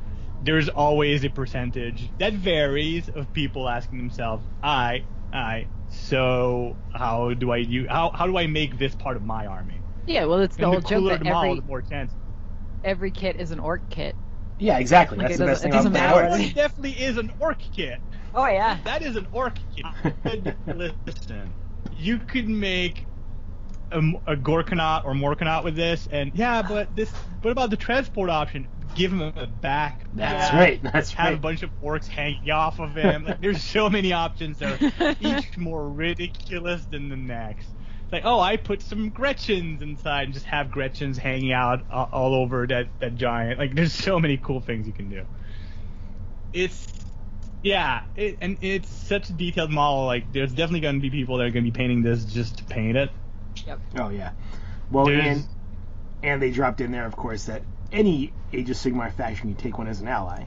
there's 0.44 0.70
always 0.70 1.24
a 1.26 1.30
percentage 1.30 2.10
that 2.20 2.34
varies 2.34 3.10
of 3.10 3.32
people 3.34 3.68
asking 3.68 3.98
themselves, 3.98 4.44
"I, 4.64 5.04
I, 5.34 5.68
so 5.90 6.76
how 6.94 7.34
do 7.34 7.52
I 7.52 7.58
use, 7.58 7.88
how 7.90 8.12
how 8.14 8.28
do 8.28 8.38
I 8.38 8.48
make 8.48 8.78
this 8.78 8.96
part 8.96 9.18
of 9.18 9.24
my 9.24 9.46
army?" 9.46 9.76
Yeah, 10.06 10.26
well 10.26 10.40
it's 10.40 10.56
the 10.56 10.64
and 10.64 10.72
whole 10.74 10.82
the 10.82 10.88
joke 10.88 11.00
cooler 11.00 11.18
that 11.18 11.24
the 11.24 11.36
every 11.36 11.56
the 11.60 11.62
more 11.68 11.82
chance. 11.82 12.14
every 12.84 13.12
kit 13.12 13.36
is 13.38 13.52
an 13.52 13.60
orc 13.60 13.90
kit. 13.90 14.16
Yeah, 14.60 14.80
exactly. 14.80 15.18
Like, 15.18 15.28
That's 15.28 15.40
it 15.40 15.44
the 15.44 15.46
best 15.46 15.64
doesn't- 15.64 15.72
thing 15.72 15.94
it 15.94 15.98
about 15.98 16.16
the 16.16 16.22
matter. 16.30 16.44
orcs. 16.44 16.50
It 16.50 16.56
definitely 16.56 16.92
is 16.94 17.18
an 17.18 17.32
orc 17.40 17.60
kit. 17.60 18.00
Oh 18.34 18.46
yeah. 18.48 18.78
That 18.86 19.02
is 19.02 19.16
an 19.16 19.28
orc 19.32 19.56
kit. 19.76 20.56
Listen, 20.68 21.52
you 21.98 22.18
could 22.20 22.48
make 22.50 23.06
a, 23.92 24.00
a 24.28 24.36
Gorkanaut 24.36 25.06
or 25.06 25.14
Morkanaut 25.14 25.64
with 25.64 25.76
this, 25.76 26.08
and 26.12 26.32
yeah, 26.36 26.62
but 26.62 26.96
this. 26.96 27.10
What 27.42 27.52
about 27.52 27.70
the 27.70 27.78
transport 27.78 28.30
option? 28.30 28.68
Give 28.98 29.12
him 29.12 29.22
a 29.22 29.48
back. 29.48 30.06
That's 30.14 30.50
pack, 30.50 30.60
right. 30.60 30.84
That's 30.84 31.14
Have 31.14 31.34
a 31.36 31.38
bunch 31.38 31.64
of 31.64 31.70
orcs 31.82 32.08
hanging 32.08 32.50
off 32.52 32.80
of 32.80 32.96
him. 32.96 33.26
Like, 33.26 33.40
there's 33.42 33.64
so 33.64 33.90
many 33.92 34.12
options 34.12 34.60
that 34.60 34.82
are 35.00 35.16
each 35.20 35.58
more 35.58 35.88
ridiculous 35.90 36.84
than 36.86 37.10
the 37.10 37.16
next. 37.16 37.68
It's 38.04 38.14
like, 38.14 38.26
oh, 38.26 38.40
I 38.40 38.58
put 38.58 38.82
some 38.82 39.10
Gretchens 39.10 39.82
inside 39.82 40.24
and 40.24 40.34
just 40.34 40.46
have 40.48 40.72
Gretchens 40.72 41.18
hanging 41.18 41.52
out 41.52 41.86
uh, 41.92 42.08
all 42.12 42.34
over 42.34 42.66
that, 42.68 42.88
that 43.00 43.16
giant. 43.16 43.60
Like, 43.60 43.76
there's 43.76 43.94
so 43.94 44.20
many 44.20 44.38
cool 44.38 44.62
things 44.62 44.88
you 44.88 44.94
can 44.94 45.10
do. 45.10 45.26
It's, 46.54 46.88
yeah, 47.62 48.04
it, 48.16 48.38
and 48.42 48.58
it's 48.62 48.90
such 48.90 49.30
a 49.30 49.34
detailed 49.34 49.72
model. 49.72 50.06
Like, 50.06 50.32
there's 50.32 50.52
definitely 50.52 50.80
going 50.82 50.96
to 50.96 51.02
be 51.02 51.10
people 51.10 51.38
that 51.38 51.44
are 51.48 51.52
going 51.52 51.66
to 51.66 51.72
be 51.72 51.78
painting 51.78 52.02
this 52.02 52.26
just 52.26 52.58
to 52.58 52.64
paint 52.64 52.98
it. 52.98 53.12
Yep. 53.66 53.80
Oh 54.00 54.10
yeah. 54.10 54.32
Well, 54.92 55.06
There's- 55.06 55.38
and 55.38 55.48
and 56.24 56.42
they 56.42 56.52
dropped 56.52 56.82
in 56.82 56.92
there, 56.92 57.06
of 57.06 57.16
course, 57.16 57.46
that 57.46 57.62
any 57.92 58.32
Age 58.54 58.70
of 58.70 58.78
Sigmar 58.78 59.12
faction 59.12 59.50
you 59.50 59.56
take 59.56 59.78
one 59.78 59.88
as 59.88 60.00
an 60.02 60.08
ally. 60.08 60.46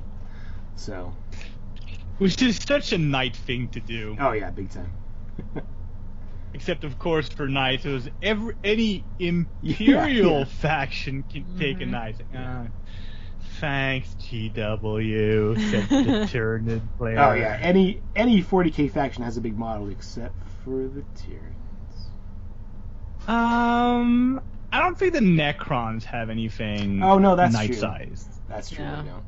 So, 0.76 1.12
Which 2.18 2.40
is 2.42 2.56
such 2.56 2.92
a 2.92 2.98
knight 2.98 3.36
thing 3.36 3.68
to 3.70 3.80
do. 3.80 4.16
oh 4.18 4.32
yeah, 4.32 4.50
big 4.50 4.70
time. 4.70 4.92
Except, 6.54 6.84
of 6.84 6.98
course, 6.98 7.28
for 7.28 7.48
knights, 7.48 7.84
it 7.84 7.90
was 7.90 8.08
every 8.22 8.54
any 8.64 9.04
imperial 9.18 10.30
Yeah, 10.32 10.38
yeah. 10.38 10.44
faction 10.44 11.24
can 11.30 11.44
take 11.58 11.80
a 11.80 11.84
Mhm. 11.84 11.90
knight. 11.90 12.20
Uh, 12.34 12.64
thanks, 13.60 14.14
GW, 14.18 15.54
said 15.70 15.88
the 15.88 16.26
Tyranid 16.32 16.80
player. 16.98 17.18
Oh 17.20 17.32
yeah, 17.34 17.56
any 17.60 18.00
any 18.16 18.42
40k 18.42 18.90
faction 18.90 19.22
has 19.22 19.36
a 19.36 19.40
big 19.40 19.56
model 19.56 19.88
except 19.90 20.34
for 20.64 20.88
the 20.88 21.04
Tyranids. 21.14 22.08
Um, 23.28 24.40
I 24.72 24.80
don't 24.80 24.98
think 24.98 25.12
the 25.12 25.20
Necrons 25.20 26.04
have 26.04 26.30
anything. 26.30 27.02
Oh, 27.02 27.18
no, 27.18 27.36
that's 27.36 27.52
knight 27.52 27.68
true. 27.68 27.76
sized. 27.76 28.28
That's 28.48 28.70
true. 28.70 28.84
Yeah. 28.84 29.02
They 29.02 29.08
don't. 29.08 29.24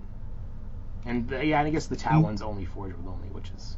And 1.05 1.33
uh, 1.33 1.39
yeah, 1.41 1.59
and 1.59 1.69
I 1.69 1.71
guess 1.71 1.87
the 1.87 1.97
Tau 1.97 2.21
one's 2.21 2.43
only 2.43 2.65
Forge 2.65 2.95
with 2.97 3.07
only, 3.07 3.29
which 3.29 3.51
is 3.57 3.77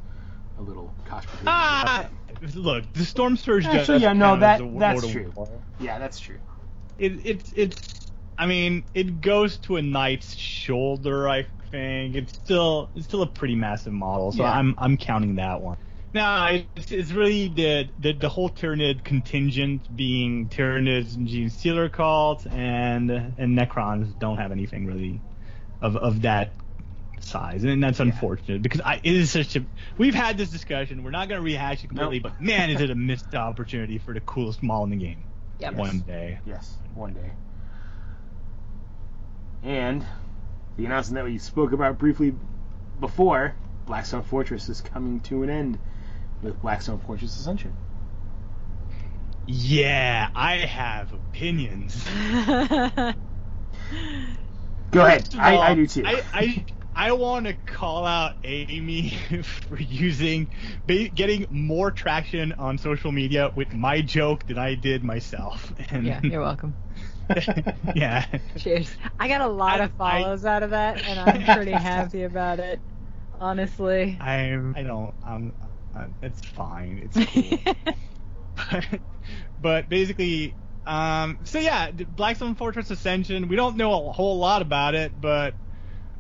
a 0.59 0.63
little 0.63 0.93
cost 1.07 1.27
per 1.27 1.37
page. 1.39 1.45
Ah, 1.47 2.09
look, 2.55 2.93
the 2.93 3.05
Storm 3.05 3.37
Surge. 3.37 3.65
Actually, 3.65 3.95
does 3.95 4.03
yeah, 4.03 4.13
no, 4.13 4.37
that 4.37 4.61
a 4.61 4.79
that's 4.79 5.11
true. 5.11 5.33
War. 5.35 5.49
Yeah, 5.81 5.99
that's 5.99 6.21
true. 6.21 6.39
It, 6.99 7.13
it's 7.25 7.53
it's. 7.57 8.11
I 8.37 8.47
mean, 8.47 8.85
it 8.95 9.21
goes 9.21 9.57
to 9.59 9.77
a 9.77 9.83
knight's 9.83 10.35
shoulder. 10.35 11.29
I 11.29 11.47
think 11.71 12.15
it's 12.15 12.35
still 12.35 12.91
it's 12.95 13.07
still 13.07 13.23
a 13.23 13.27
pretty 13.27 13.55
massive 13.55 13.93
model, 13.93 14.33
so 14.33 14.43
Yeah. 14.43 14.53
I'm 14.53 14.75
I'm 14.77 14.97
counting 14.99 15.37
that 15.37 15.63
one. 15.63 15.79
No, 16.15 16.61
it's, 16.77 16.93
it's 16.93 17.11
really 17.11 17.49
the, 17.49 17.89
the 17.99 18.13
the 18.13 18.29
whole 18.29 18.49
Tyranid 18.49 19.03
contingent 19.03 19.95
being 19.97 20.49
Tyranids 20.49 21.17
and 21.17 21.27
Genestealer 21.27 21.91
cult 21.91 22.47
and 22.47 23.11
and 23.11 23.59
Necrons 23.59 24.17
don't 24.21 24.37
have 24.37 24.53
anything 24.53 24.87
really 24.87 25.21
of 25.83 25.97
of 25.97 26.23
that 26.23 26.53
size, 27.19 27.65
and 27.65 27.83
that's 27.83 27.99
unfortunate 27.99 28.63
because 28.63 28.81
I 28.81 29.01
it 29.03 29.13
is 29.17 29.33
such 29.33 29.57
a 29.57 29.65
we've 29.99 30.15
had 30.15 30.39
this 30.39 30.51
discussion. 30.51 31.03
We're 31.03 31.11
not 31.11 31.29
going 31.29 31.41
to 31.41 31.45
rehash 31.45 31.83
it 31.83 31.89
completely, 31.89 32.21
Nope. 32.21 32.35
but 32.39 32.41
man, 32.41 32.71
is 32.71 32.81
it 32.81 32.91
a 32.91 32.95
missed 32.95 33.35
opportunity 33.35 33.99
for 33.99 34.15
the 34.15 34.21
coolest 34.21 34.63
mall 34.63 34.85
in 34.85 34.91
the 34.91 34.97
game 34.97 35.25
Yep. 35.59 35.75
one 35.75 36.01
day. 36.01 36.39
Yes, 36.47 36.77
one 36.95 37.15
day. 37.15 37.31
And 39.65 40.07
the 40.77 40.87
announcement 40.87 41.25
that 41.25 41.31
we 41.31 41.39
spoke 41.39 41.73
about 41.73 41.99
briefly 41.99 42.35
before, 43.01 43.55
Blackstone 43.87 44.23
Fortress 44.23 44.69
is 44.69 44.81
coming 44.81 45.21
to 45.21 45.43
an 45.43 45.51
end 45.51 45.79
with 46.45 46.61
Blackstone 46.61 47.01
Fortress 47.01 47.37
Ascension. 47.39 47.75
Yeah, 49.47 50.29
I 50.35 50.59
have 50.59 51.13
opinions. 51.13 52.03
Go 54.91 55.05
ahead. 55.05 55.25
First 55.25 55.37
I, 55.37 55.57
all, 55.57 55.63
I 55.63 55.75
do 55.75 55.87
too. 55.87 56.03
I, 56.07 56.23
I, 56.33 56.65
I 56.95 57.13
want 57.13 57.47
to 57.47 57.55
call 57.55 58.07
out 58.07 58.37
Amy 58.45 59.11
for 59.43 59.77
using, 59.77 60.49
getting 60.87 61.47
more 61.51 61.91
traction 61.91 62.53
on 62.53 62.79
social 62.79 63.11
media 63.13 63.53
with 63.55 63.75
my 63.75 64.01
joke 64.01 64.47
than 64.47 64.59
I 64.59 64.77
did 64.77 65.03
myself. 65.03 65.73
And 65.91 66.07
yeah, 66.07 66.21
you're 66.23 66.41
welcome. 66.41 66.75
yeah. 67.95 68.27
Cheers. 68.57 68.95
I 69.19 69.29
got 69.29 69.41
a 69.41 69.49
lot 69.49 69.81
I- 69.81 69.85
of 69.85 69.93
follows 69.93 70.45
out 70.45 70.63
of 70.63 70.71
that, 70.71 71.03
and 71.05 71.19
I'm 71.19 71.43
pretty 71.57 71.73
happy 71.73 72.23
about 72.23 72.61
it. 72.61 72.81
Honestly. 73.41 74.17
I'm. 74.21 74.75
I 74.77 74.83
don't. 74.85 75.13
I'm. 75.27 75.53
Uh, 75.97 76.07
it's 76.23 76.41
fine. 76.45 77.09
It's 77.15 77.33
cool. 77.75 77.75
but, 78.57 78.85
but 79.63 79.89
basically, 79.89 80.55
um, 80.87 81.39
so 81.45 81.59
yeah, 81.59 81.91
the 81.91 82.05
Blackstone 82.05 82.55
Fortress 82.55 82.91
Ascension. 82.91 83.49
We 83.49 83.57
don't 83.57 83.77
know 83.77 84.09
a 84.09 84.13
whole 84.13 84.39
lot 84.39 84.61
about 84.63 84.95
it, 84.95 85.13
but 85.21 85.55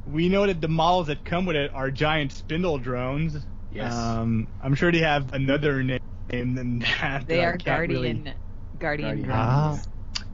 we 0.07 0.29
know 0.29 0.47
that 0.47 0.61
the 0.61 0.69
models 0.69 1.09
that 1.09 1.25
come 1.25 1.47
with 1.47 1.57
it 1.57 1.73
are 1.75 1.91
giant 1.91 2.33
spindle 2.33 2.79
drones. 2.79 3.37
Yes. 3.73 3.93
Um, 3.95 4.47
I'm 4.63 4.75
sure 4.75 4.93
they 4.93 4.99
have 4.99 5.33
another 5.33 5.83
name 5.83 6.01
than 6.29 6.79
that. 6.81 7.27
they 7.27 7.37
that 7.39 7.45
are 7.45 7.57
can't 7.57 7.81
really- 7.89 8.13
guardian 8.13 8.35
guardian, 8.79 9.09
Guardian. 9.09 9.27
drones. 9.27 9.89
Ah. 9.89 10.25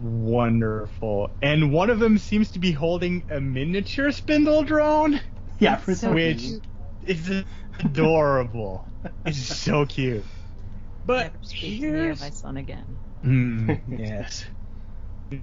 Wonderful. 0.00 1.30
And 1.42 1.72
one 1.72 1.90
of 1.90 1.98
them 1.98 2.18
seems 2.18 2.50
to 2.52 2.58
be 2.58 2.72
holding 2.72 3.24
a 3.30 3.40
miniature 3.40 4.10
spindle 4.12 4.62
drone. 4.62 5.20
yeah, 5.58 5.76
for 5.76 5.94
so 5.94 6.12
Which 6.12 6.36
reason. 6.42 6.62
is 7.06 7.44
adorable. 7.80 8.86
it's 9.24 9.38
so 9.38 9.86
cute. 9.86 10.24
But 11.06 11.32
Never 11.32 11.38
speak 11.42 11.80
to 11.80 11.90
me 11.92 11.98
or 11.98 12.04
here's 12.04 12.20
my 12.20 12.30
son 12.30 12.56
again. 12.56 12.98
Mm, 13.24 13.80
yes. 13.98 14.44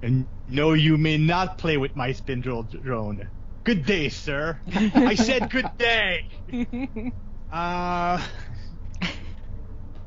And 0.02 0.28
no, 0.48 0.74
you 0.74 0.98
may 0.98 1.18
not 1.18 1.58
play 1.58 1.78
with 1.78 1.96
my 1.96 2.12
spindle 2.14 2.64
drone. 2.64 3.28
Good 3.64 3.86
day, 3.86 4.10
sir. 4.10 4.60
I 4.74 5.16
said 5.16 5.50
good 5.50 5.70
day. 5.78 6.28
Uh, 7.52 8.26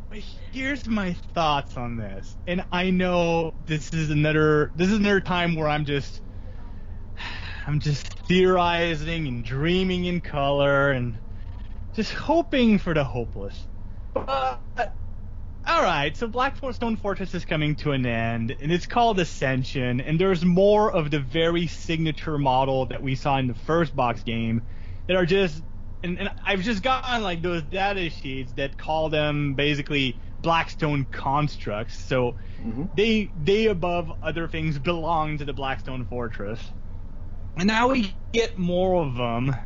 but 0.08 0.18
here's 0.50 0.86
my 0.86 1.14
thoughts 1.34 1.76
on 1.76 1.96
this, 1.98 2.38
and 2.46 2.64
I 2.72 2.88
know 2.88 3.52
this 3.66 3.92
is 3.92 4.08
another 4.08 4.72
this 4.74 4.88
is 4.88 4.98
another 4.98 5.20
time 5.20 5.54
where 5.54 5.68
I'm 5.68 5.84
just 5.84 6.22
I'm 7.66 7.80
just 7.80 8.06
theorizing 8.26 9.26
and 9.26 9.44
dreaming 9.44 10.06
in 10.06 10.22
color 10.22 10.92
and 10.92 11.18
just 11.94 12.12
hoping 12.12 12.78
for 12.78 12.94
the 12.94 13.04
hopeless. 13.04 13.68
But 14.14 14.62
all 15.66 15.82
right, 15.82 16.14
so 16.16 16.28
Blackstone 16.28 16.96
Fortress 16.96 17.34
is 17.34 17.46
coming 17.46 17.76
to 17.76 17.92
an 17.92 18.04
end, 18.04 18.54
and 18.60 18.70
it's 18.70 18.86
called 18.86 19.18
Ascension, 19.18 20.00
and 20.00 20.20
there's 20.20 20.44
more 20.44 20.92
of 20.92 21.10
the 21.10 21.20
very 21.20 21.66
signature 21.68 22.38
model 22.38 22.86
that 22.86 23.02
we 23.02 23.14
saw 23.14 23.38
in 23.38 23.46
the 23.46 23.54
first 23.54 23.96
box 23.96 24.22
game 24.22 24.66
that 25.08 25.16
are 25.16 25.24
just, 25.26 25.62
and, 26.02 26.18
and 26.18 26.30
I've 26.44 26.62
just 26.62 26.82
gotten 26.82 27.22
like 27.22 27.42
those 27.42 27.62
data 27.62 28.10
sheets 28.10 28.52
that 28.54 28.76
call 28.76 29.08
them 29.08 29.54
basically 29.54 30.20
Blackstone 30.38 31.06
constructs. 31.06 31.96
So 31.98 32.36
Mhm. 32.60 32.90
they 32.94 33.32
they 33.34 33.66
above 33.66 34.12
other 34.22 34.48
things 34.48 34.78
belong 34.78 35.38
to 35.38 35.44
the 35.46 35.54
Blackstone 35.54 36.04
Fortress, 36.06 36.74
and 37.56 37.66
now 37.68 37.88
we 37.90 38.16
get 38.32 38.58
more 38.58 39.02
of 39.04 39.16
them, 39.16 39.56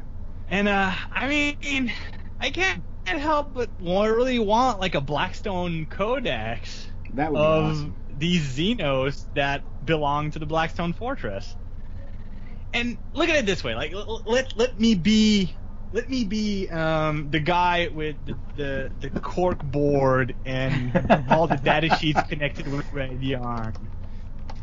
and 0.49 0.69
uh, 0.69 0.95
I 1.13 1.29
mean, 1.29 1.93
I 2.41 2.51
can't 2.51 2.83
help 3.07 3.55
but 3.55 3.71
really 3.81 4.39
want 4.39 4.81
like 4.81 4.95
a 4.95 5.01
Blackstone 5.01 5.87
Codex 5.87 6.87
That 7.15 7.33
would 7.33 7.41
of 7.41 7.45
awesome. 7.45 7.97
these 8.11 8.57
Xenos 8.57 9.27
that 9.35 9.65
belong 9.85 10.31
to 10.33 10.39
the 10.39 10.47
Blackstone 10.47 10.93
Fortress. 10.93 11.57
And 12.73 12.99
look 13.15 13.29
at 13.29 13.37
it 13.37 13.47
this 13.47 13.65
way: 13.65 13.75
like, 13.75 13.93
let 14.27 14.57
let 14.57 14.79
me 14.79 14.95
be, 14.95 15.57
let 15.93 16.09
me 16.11 16.25
be 16.25 16.69
um, 16.69 17.31
the 17.31 17.41
guy 17.41 17.89
with 17.93 18.25
the, 18.25 18.39
the 18.55 18.93
the 19.01 19.21
cork 19.21 19.61
board 19.63 20.37
and 20.45 20.93
all 21.31 21.47
the 21.47 21.57
data 21.57 21.89
sheets 21.97 22.23
connected 22.23 22.69
with 22.69 22.91
the 22.93 23.37
arm. 23.37 23.75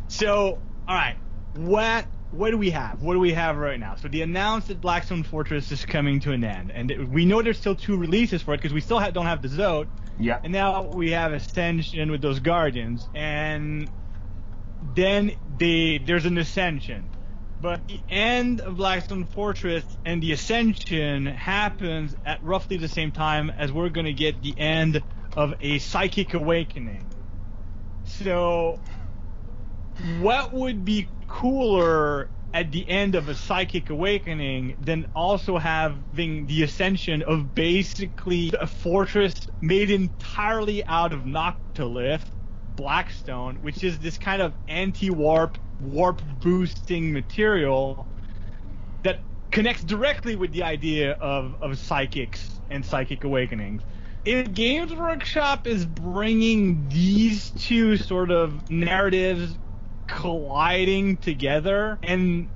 So, 0.08 0.62
all 0.88 0.96
right, 0.96 1.16
what 1.54 2.08
what 2.36 2.52
do 2.52 2.58
we 2.58 2.72
have? 2.72 3.02
What 3.02 3.14
do 3.14 3.20
we 3.20 3.34
have 3.34 3.58
right 3.58 3.80
now? 3.80 3.96
So 3.96 4.08
the 4.08 4.22
announced 4.22 4.68
that 4.68 4.82
Blackstone 4.82 5.24
Fortress 5.24 5.72
is 5.72 5.86
coming 5.86 6.20
to 6.22 6.32
an 6.32 6.44
end, 6.44 6.72
and 6.72 6.92
it- 6.92 7.10
we 7.10 7.26
know 7.26 7.42
there's 7.42 7.58
still 7.58 7.76
two 7.76 7.98
releases 7.98 8.42
for 8.42 8.54
it 8.54 8.58
because 8.58 8.74
we 8.74 8.82
still 8.82 9.00
don't 9.12 9.26
have 9.26 9.42
the 9.42 9.48
Zote. 9.48 9.88
Yeah. 10.20 10.40
And 10.44 10.54
now 10.54 10.84
we 10.84 11.12
have 11.12 11.34
Ascension 11.34 12.12
with 12.12 12.22
those 12.22 12.40
Guardians, 12.40 13.08
and 13.16 13.90
then 14.96 15.32
they 15.58 15.98
there's 15.98 16.26
an 16.26 16.38
Ascension. 16.38 17.06
But 17.62 17.88
the 17.88 18.00
end 18.10 18.62
of 18.62 18.78
Blackstone 18.78 19.26
Fortress 19.26 19.84
and 20.06 20.22
the 20.22 20.34
Ascension 20.34 21.26
happens 21.26 22.16
at 22.26 22.44
roughly 22.44 22.78
the 22.78 22.88
same 22.88 23.12
time 23.12 23.50
as 23.50 23.72
we're 23.72 23.90
gonna 23.90 24.14
get 24.14 24.42
the 24.44 24.54
end 24.58 25.02
of 25.36 25.56
a 25.62 25.80
Psychic 25.80 26.34
Awakening. 26.34 27.06
So, 28.04 28.80
what 30.20 30.54
would 30.54 30.86
be 30.86 31.08
cooler 31.28 32.32
at 32.54 32.72
the 32.72 32.88
end 32.90 33.16
of 33.16 33.28
a 33.30 33.36
Psychic 33.36 33.90
Awakening 33.90 34.76
than 34.80 35.08
also 35.14 35.58
having 35.58 36.46
the 36.48 36.64
ascension 36.64 37.22
of 37.24 37.54
basically 37.54 38.52
a 38.60 38.68
fortress 38.68 39.34
made 39.62 39.92
entirely 39.92 40.86
out 40.88 41.14
of 41.14 41.22
Noctilith, 41.26 42.24
Blackstone, 42.78 43.58
which 43.62 43.84
is 43.84 44.00
this 44.00 44.18
kind 44.18 44.42
of 44.42 44.54
anti-warp, 44.70 45.58
warp 45.80 46.22
boosting 46.42 47.12
material 47.12 48.08
that 49.04 49.26
connects 49.52 49.84
directly 49.84 50.36
with 50.38 50.54
the 50.54 50.64
idea 50.64 51.12
of, 51.14 51.56
of 51.62 51.78
psychics 51.78 52.62
and 52.70 52.86
psychic 52.86 53.26
awakenings. 53.26 53.84
If 54.26 54.54
Games 54.54 54.94
Workshop 54.94 55.68
is 55.68 55.86
bringing 55.86 56.88
these 56.90 57.52
two 57.52 57.98
sort 57.98 58.32
of 58.32 58.70
narratives 58.70 59.58
colliding 60.08 61.18
together 61.18 62.00
and 62.04 62.50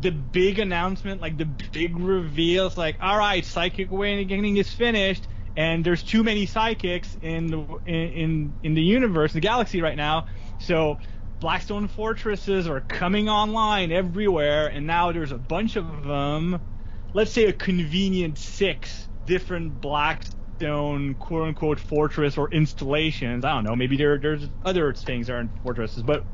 the 0.00 0.10
big 0.10 0.58
announcement, 0.58 1.20
like 1.20 1.36
the 1.36 1.44
big 1.44 1.98
reveal, 1.98 2.66
it's 2.66 2.76
like, 2.76 2.96
all 3.00 3.18
right, 3.18 3.44
Psychic 3.44 3.90
Awakening 3.90 4.56
is 4.56 4.72
finished, 4.72 5.28
and 5.56 5.84
there's 5.84 6.02
too 6.02 6.22
many 6.22 6.46
psychics 6.46 7.14
in 7.20 7.48
the 7.48 7.66
in, 7.86 8.54
in 8.62 8.74
the 8.74 8.82
universe, 8.82 9.32
the 9.32 9.40
galaxy 9.40 9.82
right 9.82 9.96
now. 9.96 10.26
So 10.58 10.96
Blackstone 11.40 11.88
fortresses 11.88 12.68
are 12.68 12.80
coming 12.80 13.28
online 13.28 13.92
everywhere, 13.92 14.68
and 14.68 14.86
now 14.86 15.12
there's 15.12 15.32
a 15.32 15.38
bunch 15.38 15.76
of 15.76 16.04
them. 16.04 16.62
Let's 17.12 17.32
say 17.32 17.44
a 17.44 17.52
convenient 17.52 18.38
six 18.38 19.08
different 19.26 19.80
Blackstone 19.80 20.41
quote 21.18 21.48
unquote 21.48 21.80
fortress 21.80 22.38
or 22.38 22.50
installations. 22.50 23.44
I 23.44 23.54
don't 23.54 23.64
know, 23.64 23.76
maybe 23.76 23.96
there 23.96 24.18
there's 24.18 24.48
other 24.62 24.92
things 24.94 25.26
that 25.26 25.34
aren't 25.34 25.52
fortresses, 25.62 26.02
but 26.02 26.26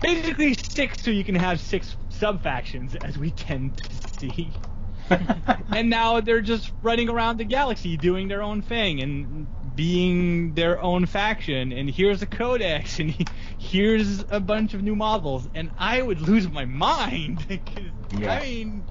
basically 0.00 0.54
six 0.54 1.02
so 1.02 1.10
you 1.10 1.24
can 1.24 1.34
have 1.34 1.60
six 1.60 1.96
sub 2.08 2.42
factions 2.42 2.94
as 2.96 3.18
we 3.18 3.30
tend 3.30 3.76
to 3.78 3.96
see. 4.20 4.54
and 5.72 5.88
now 5.90 6.20
they're 6.20 6.40
just 6.40 6.72
running 6.82 7.08
around 7.08 7.38
the 7.38 7.44
galaxy 7.44 7.96
doing 7.96 8.28
their 8.28 8.42
own 8.42 8.62
thing 8.62 9.00
and 9.00 9.46
being 9.76 10.54
their 10.54 10.80
own 10.80 11.04
faction 11.04 11.70
and 11.72 11.90
here's 11.90 12.22
a 12.22 12.26
codex 12.26 12.98
and 12.98 13.14
here's 13.58 14.24
a 14.30 14.40
bunch 14.40 14.72
of 14.72 14.82
new 14.82 14.96
models 14.96 15.46
and 15.54 15.70
i 15.78 16.00
would 16.00 16.20
lose 16.20 16.48
my 16.48 16.64
mind. 16.64 17.44
Yeah. 18.16 18.34
i 18.34 18.40
mean 18.40 18.84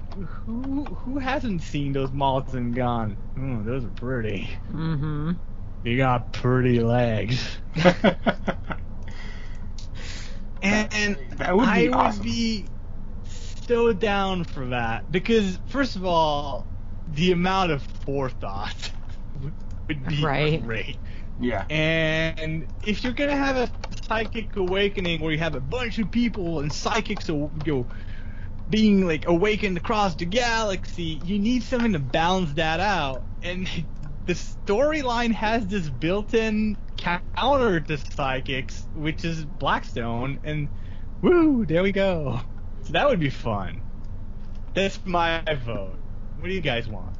who 0.44 0.84
who 0.84 1.18
hasn't 1.18 1.62
seen 1.62 1.92
those 1.94 2.12
moths 2.12 2.52
and 2.52 2.74
gone? 2.74 3.16
Oh, 3.40 3.62
those 3.64 3.82
are 3.84 3.88
pretty. 3.88 4.50
Mm-hmm. 4.70 5.32
You 5.84 5.96
got 5.96 6.34
pretty 6.34 6.80
legs. 6.80 7.56
and 10.62 11.16
That 11.36 11.56
would 11.56 11.64
be 11.64 11.70
I 11.70 11.88
awesome. 11.88 12.18
would 12.20 12.24
be 12.24 12.66
so 13.68 13.92
down 13.92 14.44
for 14.44 14.68
that 14.68 15.10
because 15.10 15.60
first 15.66 15.96
of 15.96 16.04
all, 16.04 16.68
the 17.06 17.32
amount 17.32 17.72
of 17.72 17.84
forethought 18.04 18.92
would- 19.34 19.54
would 19.88 20.06
be 20.06 20.22
Right. 20.22 20.62
great. 20.62 21.00
yeah. 21.38 21.66
And 21.70 22.68
if 22.82 23.04
you're 23.04 23.12
gonna 23.14 23.36
have 23.36 23.56
a 23.56 23.70
psychic 24.08 24.56
awakening 24.56 25.20
where 25.20 25.32
you 25.32 25.38
have 25.38 25.54
a 25.54 25.60
bunch 25.60 25.98
of 25.98 26.10
people 26.10 26.60
and 26.60 26.72
psychics, 26.72 27.28
you 27.28 27.50
know, 27.66 27.88
being 28.68 29.06
like 29.06 29.26
awakened 29.26 29.76
across 29.76 30.16
the 30.16 30.26
galaxy, 30.26 31.20
you 31.24 31.38
need 31.38 31.62
something 31.64 31.92
to 31.92 31.98
balance 32.00 32.54
that 32.54 32.80
out. 32.80 33.26
And 33.42 33.68
the 34.26 34.34
storyline 34.34 35.32
has 35.32 35.66
this 35.68 35.88
built-in 35.90 36.78
counter 36.98 37.80
to 37.80 37.98
psychics, 37.98 38.88
which 38.92 39.24
is 39.24 39.44
Blackstone, 39.44 40.40
and 40.44 40.70
woo, 41.22 41.66
there 41.66 41.82
we 41.82 41.92
go. 41.92 42.40
So 42.86 42.92
that 42.92 43.08
would 43.08 43.18
be 43.18 43.30
fun. 43.30 43.82
That's 44.74 45.04
my 45.04 45.42
vote. 45.64 45.96
What 46.38 46.46
do 46.48 46.54
you 46.54 46.60
guys 46.60 46.86
want? 46.86 47.16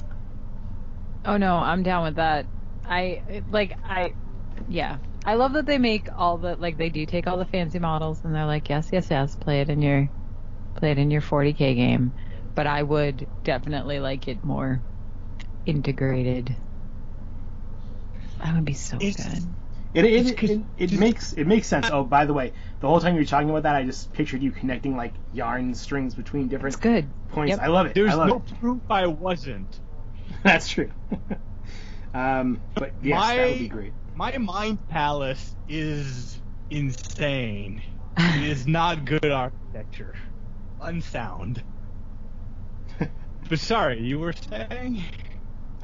Oh 1.25 1.37
no, 1.39 1.57
I'm 1.57 1.83
down 1.83 2.05
with 2.05 2.17
that. 2.17 2.47
I 2.85 3.43
like 3.51 3.77
I 3.85 4.13
yeah. 4.69 4.99
I 5.25 5.35
love 5.35 5.55
that 5.55 5.67
they 5.67 5.79
make 5.79 6.09
all 6.17 6.39
the 6.39 6.55
like 6.55 6.79
they 6.79 6.89
do 6.89 7.05
take 7.05 7.27
all 7.27 7.37
the 7.37 7.45
fancy 7.45 7.81
models 7.81 8.21
and 8.23 8.33
they're 8.33 8.47
like, 8.47 8.69
yes, 8.69 8.91
yes, 8.93 9.09
yes, 9.11 9.35
play 9.35 9.61
it 9.61 9.69
in 9.69 9.83
your 9.83 10.09
play 10.77 10.93
it 10.93 10.99
in 10.99 11.11
your 11.11 11.21
40k 11.21 11.57
game. 11.75 12.13
But 12.55 12.69
I 12.69 12.85
would 12.85 13.27
definitely 13.43 13.99
like 13.99 14.29
it 14.29 14.45
more 14.45 14.81
integrated. 15.67 16.55
That 18.39 18.55
would 18.55 18.65
be 18.65 18.75
so 18.75 18.99
It's- 19.01 19.17
good. 19.17 19.43
It 19.97 20.05
It's 20.05 20.31
it, 20.31 20.37
'cause- 20.37 20.51
it, 20.51 20.63
it 20.79 20.93
makes 20.93 21.33
it 21.33 21.47
makes 21.47 21.67
sense. 21.67 21.89
Oh, 21.91 22.05
by 22.05 22.25
the 22.27 22.35
way, 22.35 22.53
the 22.81 22.87
whole 22.87 23.01
time 23.01 23.15
you 23.15 23.21
were 23.21 23.27
talking 23.27 23.49
about 23.51 23.63
that, 23.63 23.75
I 23.77 23.83
just 23.85 24.13
pictured 24.13 24.43
you 24.43 24.51
connecting 24.51 24.97
like 24.97 25.15
yarn 25.33 25.75
strings 25.75 26.15
between 26.15 26.49
different 26.49 26.75
It's 26.75 26.83
good. 26.83 27.09
points. 27.31 27.51
Yep. 27.51 27.61
I 27.61 27.67
love 27.69 27.87
it. 27.87 27.95
There's 27.95 28.11
I 28.13 28.15
love 28.15 28.29
no 28.29 28.37
it. 28.37 28.61
proof 28.61 28.81
I 28.91 29.07
wasn't. 29.07 29.81
That's 30.43 30.69
true. 30.69 30.91
um, 32.15 32.61
but 32.75 32.93
yes, 33.03 33.21
that 33.21 33.49
would 33.49 33.59
be 33.59 33.63
My- 33.63 33.69
great. 33.69 33.93
My 34.15 34.39
mind 34.39 34.89
palace 34.89 35.55
is 35.69 36.41
insane. 36.71 37.83
It 38.19 38.45
is 38.45 38.67
not 38.79 39.05
good 39.05 39.31
architecture. 39.31 40.15
Unsound. 40.81 41.63
But 43.49 43.59
sorry, 43.61 44.01
you 44.03 44.19
were 44.19 44.33
saying? 44.33 45.05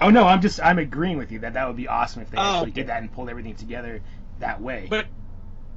Oh 0.01 0.11
no, 0.11 0.25
I'm 0.25 0.41
just 0.41 0.61
I'm 0.63 0.79
agreeing 0.79 1.19
with 1.19 1.31
you 1.33 1.41
that 1.41 1.55
that 1.55 1.67
would 1.67 1.77
be 1.77 1.89
awesome 1.89 2.23
if 2.23 2.31
they 2.31 2.39
Oh, 2.39 2.41
actually 2.41 2.73
did 2.73 2.89
that 2.89 3.01
and 3.03 3.13
pulled 3.13 3.29
everything 3.31 3.55
together 3.55 4.03
that 4.39 4.61
way. 4.61 4.87
But 4.91 5.07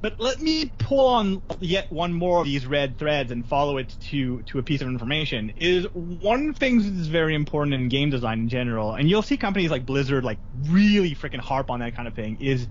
but 0.02 0.14
let 0.18 0.40
me 0.40 0.72
pull 0.78 1.06
on 1.06 1.42
yet 1.60 1.90
one 1.90 2.12
more 2.12 2.40
of 2.40 2.44
these 2.46 2.66
red 2.66 2.98
threads 2.98 3.32
and 3.32 3.46
follow 3.46 3.78
it 3.78 3.96
to 4.10 4.42
to 4.44 4.58
a 4.58 4.62
piece 4.62 4.80
of 4.82 4.88
information. 4.88 5.52
Is 5.56 5.86
one 5.92 6.54
thing 6.54 6.78
that 6.78 7.00
is 7.00 7.08
very 7.08 7.34
important 7.34 7.74
in 7.74 7.88
game 7.88 8.10
design 8.10 8.40
in 8.40 8.48
general, 8.48 8.94
and 8.94 9.08
you'll 9.08 9.22
see 9.22 9.36
companies 9.36 9.70
like 9.70 9.86
Blizzard 9.86 10.24
like 10.24 10.40
really 10.52 11.14
freaking 11.14 11.40
harp 11.40 11.70
on 11.70 11.80
that 11.80 11.94
kind 11.94 12.08
of 12.08 12.14
thing. 12.14 12.36
Is 12.40 12.68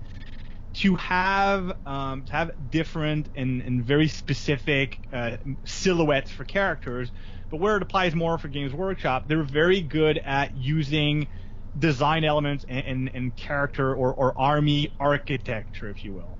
to 0.74 0.94
have 0.96 1.72
um, 1.86 2.24
to 2.24 2.32
have 2.32 2.50
different 2.70 3.30
and, 3.34 3.62
and 3.62 3.84
very 3.84 4.08
specific 4.08 5.00
uh, 5.12 5.38
silhouettes 5.64 6.30
for 6.30 6.44
characters, 6.44 7.12
but 7.50 7.58
where 7.58 7.76
it 7.76 7.82
applies 7.82 8.14
more 8.14 8.38
for 8.38 8.48
Games 8.48 8.72
Workshop, 8.72 9.24
they're 9.26 9.42
very 9.42 9.80
good 9.80 10.18
at 10.24 10.56
using 10.56 11.28
design 11.78 12.24
elements 12.24 12.64
and, 12.68 12.86
and, 12.86 13.10
and 13.14 13.36
character 13.36 13.94
or, 13.94 14.12
or 14.14 14.38
army 14.38 14.94
architecture, 14.98 15.88
if 15.90 16.04
you 16.04 16.14
will. 16.14 16.38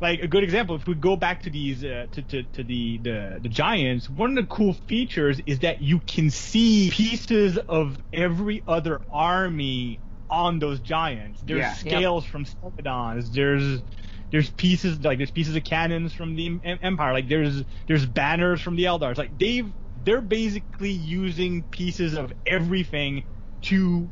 Like 0.00 0.20
a 0.20 0.28
good 0.28 0.44
example, 0.44 0.76
if 0.76 0.86
we 0.86 0.94
go 0.94 1.16
back 1.16 1.42
to 1.42 1.50
these 1.50 1.84
uh, 1.84 2.06
to, 2.12 2.22
to, 2.22 2.42
to 2.44 2.62
the, 2.62 2.98
the 3.02 3.38
the 3.42 3.48
giants, 3.48 4.08
one 4.08 4.30
of 4.30 4.36
the 4.36 4.46
cool 4.46 4.74
features 4.86 5.40
is 5.44 5.58
that 5.60 5.82
you 5.82 5.98
can 6.06 6.30
see 6.30 6.88
pieces 6.92 7.58
of 7.58 8.00
every 8.12 8.62
other 8.66 9.00
army 9.10 10.00
on 10.30 10.60
those 10.60 10.78
giants. 10.80 11.40
There's 11.40 11.58
Yeah. 11.58 11.72
scales 11.74 12.24
from 12.24 12.44
Stegadons. 12.44 13.32
There's 13.32 13.82
there's 14.30 14.50
pieces 14.50 15.00
like 15.00 15.18
there's 15.18 15.32
pieces 15.32 15.56
of 15.56 15.64
cannons 15.64 16.12
from 16.12 16.36
the 16.36 16.46
em- 16.62 16.78
Empire. 16.80 17.12
Like 17.12 17.28
there's 17.28 17.64
there's 17.88 18.06
banners 18.06 18.60
from 18.60 18.76
the 18.76 18.84
Eldars. 18.84 19.18
Like 19.18 19.36
they've 19.36 19.72
they're 20.04 20.20
basically 20.20 20.90
using 20.90 21.64
pieces 21.64 22.14
of 22.14 22.32
everything 22.46 23.24
to 23.62 24.10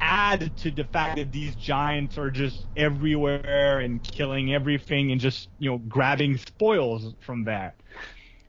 add 0.00 0.56
to 0.58 0.70
the 0.70 0.84
fact 0.84 1.16
that 1.16 1.32
these 1.32 1.56
giants 1.56 2.18
are 2.18 2.30
just 2.30 2.66
everywhere 2.76 3.80
and 3.80 4.02
killing 4.02 4.52
everything 4.52 5.10
and 5.12 5.20
just 5.20 5.48
you 5.58 5.70
know 5.70 5.78
grabbing 5.78 6.36
spoils 6.36 7.14
from 7.20 7.44
that. 7.44 7.76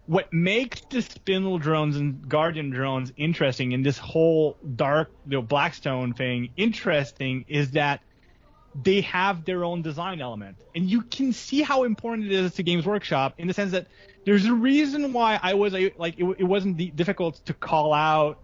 What 0.06 0.32
makes 0.32 0.82
the 0.90 1.02
spindle 1.02 1.58
drones 1.58 1.96
and 1.96 2.28
guardian 2.28 2.70
drones 2.70 3.12
interesting 3.18 3.72
in 3.72 3.82
this 3.82 3.98
whole 3.98 4.58
dark 4.76 5.12
you 5.26 5.38
know, 5.38 5.42
Blackstone 5.42 6.14
thing 6.14 6.50
interesting 6.58 7.46
is 7.48 7.72
that 7.72 8.02
they 8.84 9.02
have 9.02 9.46
their 9.46 9.64
own 9.64 9.82
design 9.82 10.22
element. 10.22 10.58
And 10.76 10.90
you 10.90 11.02
can 11.02 11.32
see 11.32 11.62
how 11.62 11.84
important 11.84 12.28
it 12.28 12.34
is 12.34 12.56
to 12.56 12.64
Games 12.64 12.86
Workshop 12.86 13.36
in 13.38 13.48
the 13.48 13.54
sense 13.54 13.72
that 13.72 13.88
there's 14.26 14.46
a 14.46 14.54
reason 14.54 15.14
why 15.14 15.40
I 15.42 15.54
was 15.54 15.74
like, 15.74 16.20
it, 16.20 16.26
it 16.40 16.44
wasn't 16.44 16.96
difficult 16.96 17.40
to 17.46 17.54
call 17.54 17.94
out 17.94 18.40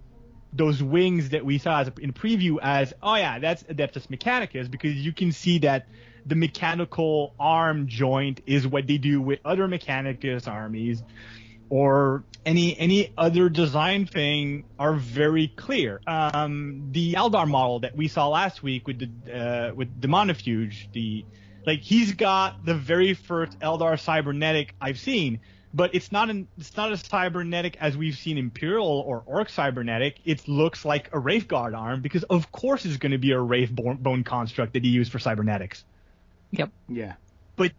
those 0.53 0.81
wings 0.81 1.29
that 1.29 1.45
we 1.45 1.57
saw 1.57 1.83
in 1.99 2.13
preview 2.13 2.57
as, 2.61 2.93
oh 3.01 3.15
yeah, 3.15 3.39
that's 3.39 3.63
Adeptus 3.63 4.07
Mechanicus 4.07 4.69
because 4.69 4.95
you 4.95 5.13
can 5.13 5.31
see 5.31 5.59
that 5.59 5.87
the 6.25 6.35
mechanical 6.35 7.33
arm 7.39 7.87
joint 7.87 8.41
is 8.45 8.67
what 8.67 8.87
they 8.87 8.97
do 8.97 9.21
with 9.21 9.39
other 9.43 9.67
Mechanicus 9.67 10.47
armies 10.47 11.03
or 11.71 12.25
any 12.45 12.77
any 12.77 13.13
other 13.17 13.47
design 13.47 14.05
thing 14.05 14.65
are 14.77 14.93
very 14.93 15.47
clear. 15.47 16.01
Um, 16.05 16.89
the 16.91 17.13
Eldar 17.13 17.47
model 17.47 17.79
that 17.79 17.95
we 17.95 18.09
saw 18.09 18.27
last 18.27 18.61
week 18.61 18.85
with 18.87 18.99
the 18.99 19.33
uh, 19.33 19.73
with 19.73 19.99
Daemonifuge, 19.99 20.91
the 20.91 21.25
like 21.65 21.79
he's 21.79 22.11
got 22.13 22.65
the 22.65 22.75
very 22.75 23.13
first 23.13 23.57
Eldar 23.59 23.97
cybernetic 23.97 24.75
I've 24.81 24.99
seen, 24.99 25.39
but 25.73 25.95
it's 25.95 26.11
not 26.11 26.29
an 26.29 26.49
it's 26.57 26.75
not 26.75 26.91
a 26.91 26.97
cybernetic 26.97 27.77
as 27.79 27.95
we've 27.95 28.17
seen 28.17 28.37
Imperial 28.37 28.85
or 29.07 29.23
Orc 29.25 29.49
cybernetic. 29.49 30.17
It 30.25 30.49
looks 30.49 30.83
like 30.83 31.09
a 31.13 31.19
Wraith 31.19 31.47
Guard 31.47 31.73
arm 31.73 32.01
because 32.01 32.23
of 32.23 32.51
course 32.51 32.85
it's 32.85 32.97
going 32.97 33.13
to 33.13 33.17
be 33.17 33.31
a 33.31 33.39
Wraith 33.39 33.71
bone, 33.71 33.95
bone 33.95 34.25
construct 34.25 34.73
that 34.73 34.83
he 34.83 34.89
used 34.89 35.09
for 35.09 35.19
cybernetics. 35.19 35.85
Yep. 36.51 36.69
yeah. 36.89 37.13
But 37.57 37.73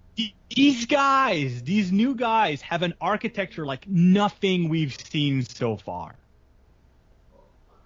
these 0.51 0.87
guys, 0.87 1.63
these 1.65 1.93
new 1.93 2.15
guys, 2.15 2.63
have 2.63 2.83
an 2.83 2.95
architecture 3.01 3.67
like 3.67 3.87
nothing 3.89 4.69
we've 4.69 4.95
seen 4.95 5.43
so 5.45 5.77
far. 5.77 6.19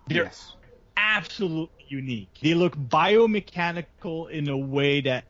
They're 0.09 0.25
Yes. 0.25 0.57
absolutely 0.97 1.85
unique. 1.89 2.31
They 2.43 2.55
look 2.55 2.77
biomechanical 2.77 4.31
in 4.31 4.49
a 4.49 4.59
way 4.59 5.03
that 5.03 5.27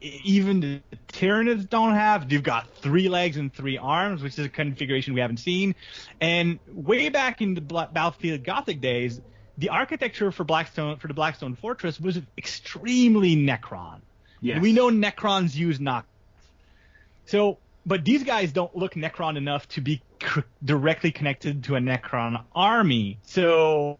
even 0.00 0.60
the 0.60 0.82
Tyranids 1.12 1.68
don't 1.68 1.94
have. 1.94 2.28
They've 2.28 2.42
got 2.42 2.70
three 2.76 3.08
legs 3.08 3.36
and 3.36 3.52
three 3.54 3.78
arms, 3.78 4.22
which 4.22 4.38
is 4.38 4.46
a 4.46 4.50
configuration 4.50 5.14
we 5.14 5.20
haven't 5.20 5.38
seen. 5.38 5.74
And 6.20 6.60
way 6.68 7.08
back 7.08 7.40
in 7.42 7.54
the 7.54 7.60
Battlefleet 7.60 8.44
Gothic 8.44 8.80
days, 8.80 9.20
the 9.56 9.70
architecture 9.70 10.30
for 10.30 10.44
Blackstone 10.44 10.98
for 10.98 11.08
the 11.08 11.14
Blackstone 11.14 11.56
Fortress 11.56 11.98
was 12.00 12.20
extremely 12.38 13.36
Necron. 13.36 14.02
Yes. 14.40 14.60
We 14.60 14.72
know 14.72 14.88
Necrons 14.90 15.54
use 15.54 15.80
knock. 15.80 16.06
So, 17.26 17.58
but 17.84 18.04
these 18.04 18.22
guys 18.24 18.52
don't 18.52 18.74
look 18.76 18.94
Necron 18.94 19.36
enough 19.36 19.68
to 19.70 19.80
be 19.80 20.02
cr- 20.20 20.40
directly 20.64 21.10
connected 21.10 21.64
to 21.64 21.76
a 21.76 21.78
Necron 21.80 22.42
army. 22.54 23.18
So, 23.22 23.98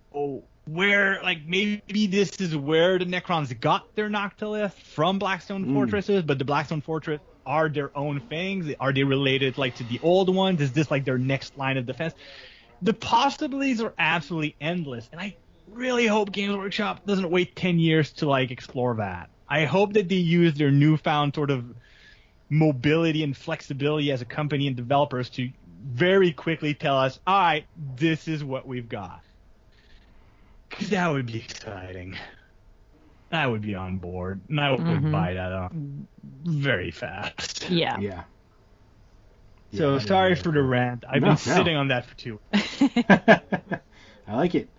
where 0.67 1.21
like 1.23 1.47
maybe 1.47 2.07
this 2.07 2.41
is 2.41 2.57
where 2.57 2.99
the 2.99 3.05
Necrons 3.07 3.59
got 3.59 3.95
their 3.95 4.09
Noctilith 4.09 4.73
from 4.73 5.19
Blackstone 5.19 5.67
Mm. 5.67 5.75
fortresses, 5.75 6.23
but 6.23 6.39
the 6.39 6.45
Blackstone 6.45 6.81
fortress 6.81 7.21
are 7.47 7.69
their 7.69 7.97
own 7.97 8.21
things. 8.21 8.75
Are 8.79 8.93
they 8.93 9.05
related 9.05 9.57
like 9.59 9.77
to 9.77 9.85
the 9.85 9.99
old 10.03 10.35
ones? 10.35 10.61
Is 10.61 10.73
this 10.73 10.91
like 10.91 11.05
their 11.05 11.19
next 11.19 11.57
line 11.57 11.77
of 11.79 11.87
defense? 11.87 12.15
The 12.83 12.93
possibilities 12.95 13.81
are 13.81 13.93
absolutely 13.99 14.55
endless, 14.61 15.09
and 15.11 15.21
I 15.21 15.35
really 15.73 16.07
hope 16.07 16.31
Games 16.31 16.57
Workshop 16.57 17.05
doesn't 17.07 17.31
wait 17.31 17.57
10 17.57 17.79
years 17.79 18.13
to 18.15 18.29
like 18.29 18.51
explore 18.51 18.95
that. 18.97 19.31
I 19.49 19.65
hope 19.65 19.95
that 19.95 20.09
they 20.09 20.17
use 20.17 20.55
their 20.55 20.71
newfound 20.71 21.35
sort 21.35 21.51
of 21.51 21.65
mobility 22.51 23.23
and 23.23 23.37
flexibility 23.37 24.11
as 24.13 24.23
a 24.23 24.27
company 24.27 24.67
and 24.67 24.77
developers 24.77 25.31
to 25.31 25.51
very 25.85 26.33
quickly 26.33 26.75
tell 26.75 26.99
us, 26.99 27.19
all 27.27 27.39
right, 27.41 27.67
this 27.77 28.29
is 28.29 28.43
what 28.45 28.67
we've 28.67 28.89
got. 28.89 29.21
Because 30.71 30.91
that 30.91 31.09
would 31.09 31.27
be 31.27 31.39
exciting. 31.39 32.17
I 33.31 33.47
would 33.47 33.61
be 33.63 33.75
on 33.75 33.99
board, 33.99 34.41
and 34.49 34.61
I 34.61 34.71
would 34.71 34.81
Mhm. 34.81 35.13
buy 35.13 35.35
that 35.35 35.53
up 35.53 35.73
very 35.75 36.91
fast. 36.91 37.69
Yeah. 37.71 37.99
Yeah. 38.01 38.25
So 39.75 39.95
Yeah, 39.95 39.99
sorry 40.01 40.31
yeah. 40.31 40.43
for 40.43 40.53
the 40.53 40.63
rant. 40.63 41.05
I've 41.09 41.21
No, 41.21 41.29
been 41.29 41.31
no. 41.33 41.37
sitting 41.37 41.77
on 41.77 41.89
that 41.89 42.07
for 42.07 42.17
two. 42.17 42.41
I 42.53 44.35
like 44.35 44.55
it. 44.55 44.71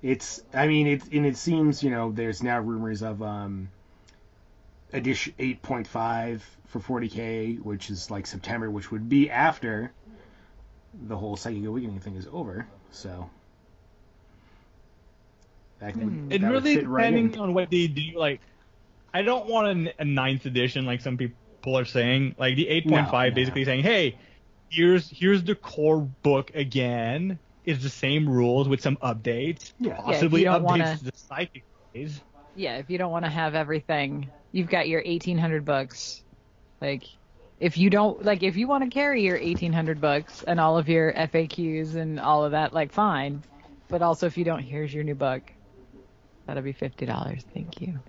It's, 0.00 0.40
I 0.54 0.66
mean, 0.66 0.86
it 0.86 1.02
and 1.12 1.26
it 1.26 1.36
seems 1.36 1.82
you 1.82 1.90
know 1.90 2.12
there's 2.12 2.42
now 2.42 2.58
rumors 2.60 3.02
of 3.02 3.22
um, 3.22 3.68
edition 4.92 5.34
8.5 5.38 6.40
for 6.66 6.80
40k, 6.80 7.60
which 7.60 7.90
is 7.90 8.10
like 8.10 8.26
September, 8.26 8.70
which 8.70 8.90
would 8.90 9.08
be 9.08 9.30
after 9.30 9.92
the 11.06 11.16
whole 11.16 11.36
Psychic 11.36 11.64
Awakening 11.64 12.00
thing 12.00 12.16
is 12.16 12.26
over. 12.30 12.66
So 12.90 13.30
that 15.80 15.96
would, 15.96 16.04
Hmm. 16.04 16.32
It 16.32 16.40
that 16.40 16.50
would 16.52 16.62
really 16.64 16.76
fit 16.76 16.88
right 16.88 17.06
in. 17.12 17.14
depending 17.28 17.40
on 17.40 17.54
what 17.54 17.70
they 17.70 17.86
do. 17.86 18.12
Like, 18.16 18.40
I 19.12 19.22
don't 19.22 19.48
want 19.48 19.88
a, 19.88 20.02
a 20.02 20.04
ninth 20.04 20.46
edition 20.46 20.86
like 20.86 21.00
some 21.00 21.16
people 21.16 21.76
are 21.76 21.84
saying. 21.84 22.34
Like 22.38 22.56
the 22.56 22.66
8.5 22.66 22.86
No, 23.12 23.28
no. 23.28 23.30
basically 23.34 23.64
saying, 23.64 23.82
hey, 23.82 24.16
here's 24.68 25.08
here's 25.08 25.42
the 25.44 25.54
core 25.54 26.00
book 26.22 26.52
again. 26.54 27.38
It's 27.64 27.82
the 27.82 27.90
same 27.90 28.28
rules 28.28 28.68
with 28.68 28.80
some 28.80 28.96
updates. 28.96 29.72
Yeah. 29.78 29.90
Yeah, 29.90 30.00
Possibly 30.00 30.40
you 30.40 30.46
don't 30.46 30.62
updates 30.62 30.66
wanna- 30.66 30.96
to 30.98 31.04
the 31.04 31.12
psychic 31.14 31.64
phase. 31.92 32.20
Yeah, 32.54 32.76
if 32.76 32.90
you 32.90 32.98
don't 32.98 33.10
want 33.12 33.24
to 33.24 33.30
have 33.30 33.54
everything, 33.54 34.28
you've 34.52 34.68
got 34.68 34.88
your 34.88 35.02
1800 35.04 35.64
bucks 35.64 36.22
Like, 36.80 37.04
if 37.60 37.78
you 37.78 37.90
don't, 37.90 38.24
like, 38.24 38.42
if 38.42 38.56
you 38.56 38.68
want 38.68 38.84
to 38.84 38.90
carry 38.90 39.22
your 39.24 39.38
1800 39.38 40.00
bucks 40.00 40.42
and 40.44 40.60
all 40.60 40.78
of 40.78 40.88
your 40.88 41.12
FAQs 41.12 41.94
and 41.96 42.20
all 42.20 42.44
of 42.44 42.52
that, 42.52 42.72
like, 42.74 42.92
fine. 42.92 43.44
But 43.88 44.02
also, 44.02 44.26
if 44.26 44.36
you 44.38 44.44
don't, 44.44 44.62
here's 44.62 44.92
your 44.94 45.04
new 45.04 45.14
book. 45.14 45.52
That'll 46.46 46.62
be 46.64 46.74
$50. 46.74 47.44
Thank 47.54 47.80
you. 47.80 48.00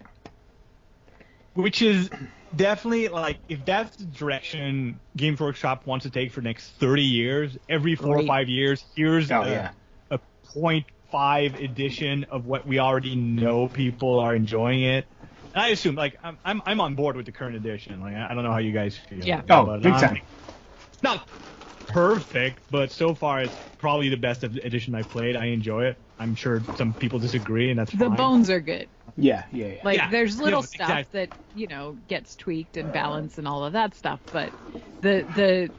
which 1.54 1.82
is 1.84 2.10
definitely 2.56 3.10
like 3.10 3.40
if 3.48 3.64
that's 3.66 3.96
the 3.98 4.06
direction 4.06 5.00
Games 5.16 5.40
Workshop 5.40 5.86
wants 5.86 6.04
to 6.06 6.12
take 6.12 6.32
for 6.32 6.42
the 6.42 6.46
next 6.46 6.72
30 6.80 7.04
years, 7.04 7.58
every 7.70 7.96
four 7.96 8.18
or 8.20 8.24
five 8.24 8.50
years, 8.50 8.86
here's 8.96 9.32
Oh, 9.32 9.42
a, 9.44 9.50
yeah. 9.50 9.72
a 10.12 10.20
0.5 10.56 11.64
edition 11.64 12.26
of 12.26 12.46
what 12.48 12.66
we 12.66 12.80
already 12.80 13.16
know 13.16 13.68
people 13.68 14.20
are 14.20 14.36
enjoying 14.36 14.84
it. 14.84 15.06
And 15.54 15.64
I 15.64 15.70
assume 15.70 15.96
like 15.96 16.16
I'm 16.24 16.40
I'm, 16.44 16.62
I'm 16.66 16.82
on 16.82 16.96
board 16.96 17.16
with 17.16 17.26
the 17.26 17.32
current 17.32 17.56
edition. 17.56 18.00
Like 18.02 18.16
I 18.16 18.28
I 18.32 18.34
don't 18.34 18.44
know 18.44 18.52
how 18.52 18.58
you 18.60 18.72
guys 18.72 18.98
feel. 18.98 19.20
Yeah. 19.26 19.42
Oh, 19.50 19.66
but 19.66 19.82
big 19.82 19.94
I'm- 19.94 20.02
time. 20.02 20.22
Not 21.02 21.28
perfect, 21.88 22.64
but 22.70 22.92
so 22.92 23.14
far 23.14 23.42
it's 23.44 23.60
probably 23.78 24.10
the 24.10 24.18
best 24.18 24.44
edition 24.44 24.96
I've 24.96 25.10
played. 25.10 25.36
I 25.36 25.46
enjoy 25.48 25.86
it. 25.88 26.02
I'm 26.18 26.36
sure 26.36 26.64
some 26.76 26.94
people 26.94 27.20
disagree, 27.20 27.70
and 27.70 27.78
that's 27.80 27.92
The 27.92 28.06
fine. 28.06 28.16
bones 28.16 28.50
are 28.50 28.62
good. 28.62 28.90
Yeah, 29.18 29.44
yeah, 29.52 29.68
yeah. 29.68 29.82
Like, 29.84 29.98
Yeah, 29.98 30.10
there's 30.10 30.40
little 30.40 30.62
no, 30.62 30.66
stuff 30.66 30.90
exactly. 30.90 31.20
that, 31.20 31.30
you 31.54 31.68
know, 31.68 31.98
gets 32.08 32.36
tweaked 32.38 32.78
and 32.78 32.92
balanced 32.94 33.38
and 33.38 33.48
all 33.48 33.66
of 33.66 33.74
that 33.74 33.96
stuff, 33.96 34.22
but 34.32 34.54
the, 35.02 35.26
the, 35.30 35.72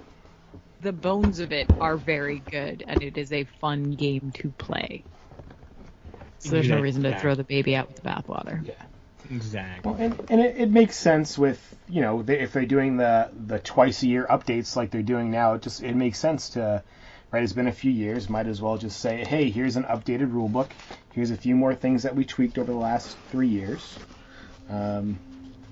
the 0.81 0.93
bones 0.93 1.39
of 1.41 1.53
it 1.53 1.71
are 1.81 1.97
very 1.97 2.41
good, 2.41 2.85
and 2.87 3.03
it 3.03 3.17
is 3.17 3.33
a 3.33 3.45
fun 3.45 3.93
game 3.93 4.33
to 4.35 4.53
play. 4.53 5.07
So 6.39 6.51
there's 6.51 6.69
no 6.69 6.81
reason 6.81 7.05
to 7.05 7.19
throw 7.19 7.35
the 7.35 7.45
baby 7.45 7.75
out 7.75 7.89
with 7.89 7.97
the 7.97 8.03
bathwater. 8.03 8.67
yeah. 8.67 8.75
Exactly. 9.31 9.93
Well, 9.93 10.01
and, 10.01 10.27
and 10.29 10.41
it, 10.41 10.57
it 10.57 10.71
makes 10.71 10.97
sense 10.97 11.39
with 11.39 11.61
you 11.89 12.01
know 12.01 12.23
they, 12.23 12.41
if 12.41 12.53
they're 12.53 12.67
doing 12.67 12.97
the 12.97 13.31
the 13.47 13.59
twice 13.59 14.03
a 14.03 14.07
year 14.07 14.27
updates 14.29 14.77
like 14.77 14.91
they're 14.91 15.03
doing 15.03 15.31
now. 15.31 15.55
It 15.55 15.63
just 15.63 15.83
it 15.83 15.95
makes 15.95 16.19
sense 16.19 16.51
to 16.51 16.83
right. 17.31 17.43
It's 17.43 17.53
been 17.53 17.69
a 17.69 17.73
few 17.73 17.91
years. 17.91 18.29
Might 18.29 18.47
as 18.47 18.61
well 18.61 18.77
just 18.77 19.01
say, 19.01 19.25
hey, 19.25 19.51
here's 19.51 19.77
an 19.77 19.85
updated 19.85 20.33
rule 20.33 20.49
book. 20.49 20.71
Here's 21.13 21.31
a 21.31 21.37
few 21.37 21.55
more 21.57 21.75
things 21.75 22.03
that 22.03 22.15
we 22.15 22.25
tweaked 22.25 22.59
over 22.59 22.73
the 22.73 22.79
last 22.79 23.17
three 23.31 23.49
years. 23.49 23.99
Um, 24.69 25.19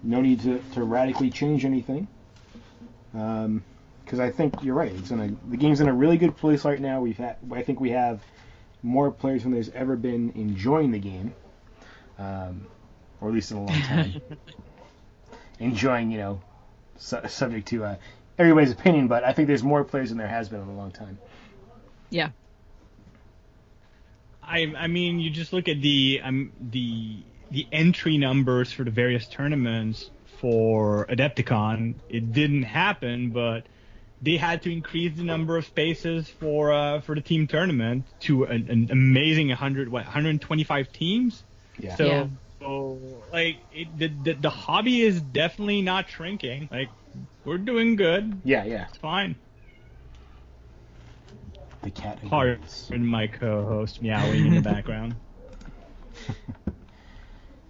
no 0.02 0.20
need 0.20 0.40
to, 0.42 0.62
to 0.74 0.84
radically 0.84 1.30
change 1.30 1.64
anything. 1.64 2.06
Because 3.12 4.20
I 4.20 4.30
think 4.30 4.62
you're 4.62 4.74
right. 4.74 4.92
It's 4.92 5.10
in 5.10 5.20
a, 5.20 5.50
the 5.50 5.56
game's 5.56 5.80
in 5.80 5.88
a 5.88 5.92
really 5.92 6.16
good 6.16 6.36
place 6.36 6.64
right 6.64 6.80
now. 6.80 7.00
We've 7.00 7.16
had 7.16 7.36
I 7.52 7.62
think 7.62 7.80
we 7.80 7.90
have 7.90 8.20
more 8.82 9.10
players 9.10 9.42
than 9.44 9.52
there's 9.52 9.70
ever 9.70 9.96
been 9.96 10.32
enjoying 10.34 10.90
the 10.90 10.98
game. 10.98 11.34
Um, 12.18 12.66
or 13.22 13.28
at 13.28 13.34
least 13.34 13.52
in 13.52 13.58
a 13.58 13.64
long 13.64 13.80
time. 13.82 14.20
Enjoying, 15.60 16.10
you 16.10 16.18
know, 16.18 16.40
su- 16.98 17.20
subject 17.28 17.68
to 17.68 17.84
uh, 17.84 17.96
everybody's 18.38 18.72
opinion, 18.72 19.06
but 19.06 19.22
I 19.22 19.32
think 19.32 19.46
there's 19.48 19.62
more 19.62 19.84
players 19.84 20.08
than 20.08 20.18
there 20.18 20.26
has 20.28 20.48
been 20.48 20.60
in 20.60 20.68
a 20.68 20.74
long 20.74 20.90
time. 20.90 21.18
Yeah. 22.10 22.30
I 24.42 24.74
I 24.76 24.86
mean, 24.88 25.20
you 25.20 25.30
just 25.30 25.52
look 25.52 25.68
at 25.68 25.80
the 25.80 26.20
um 26.22 26.52
the 26.60 27.22
the 27.50 27.66
entry 27.70 28.18
numbers 28.18 28.72
for 28.72 28.82
the 28.82 28.90
various 28.90 29.26
tournaments 29.28 30.10
for 30.40 31.06
Adepticon. 31.06 31.94
It 32.08 32.32
didn't 32.32 32.64
happen, 32.64 33.30
but 33.30 33.64
they 34.20 34.36
had 34.36 34.62
to 34.62 34.72
increase 34.72 35.16
the 35.16 35.22
number 35.22 35.56
of 35.56 35.64
spaces 35.64 36.28
for 36.28 36.72
uh, 36.72 37.00
for 37.00 37.14
the 37.14 37.20
team 37.20 37.46
tournament 37.46 38.04
to 38.20 38.44
an, 38.44 38.68
an 38.68 38.88
amazing 38.90 39.48
100 39.48 39.88
what 39.88 40.04
125 40.04 40.92
teams. 40.92 41.44
Yeah. 41.78 41.96
So, 41.96 42.06
Yeah. 42.06 42.26
So 42.62 42.98
like 43.32 43.58
it, 43.72 43.98
the, 43.98 44.08
the 44.08 44.32
the 44.34 44.50
hobby 44.50 45.02
is 45.02 45.20
definitely 45.20 45.82
not 45.82 46.08
shrinking. 46.08 46.68
Like 46.70 46.88
we're 47.44 47.58
doing 47.58 47.96
good. 47.96 48.40
yeah, 48.44 48.64
yeah. 48.64 48.86
It's 48.88 48.98
fine. 48.98 49.36
The 51.82 51.90
cat. 51.90 52.18
Hard 52.20 52.60
and 52.90 53.06
my 53.06 53.26
co-host 53.26 54.00
meowing 54.02 54.46
in 54.46 54.54
the 54.54 54.60
background. 54.72 55.16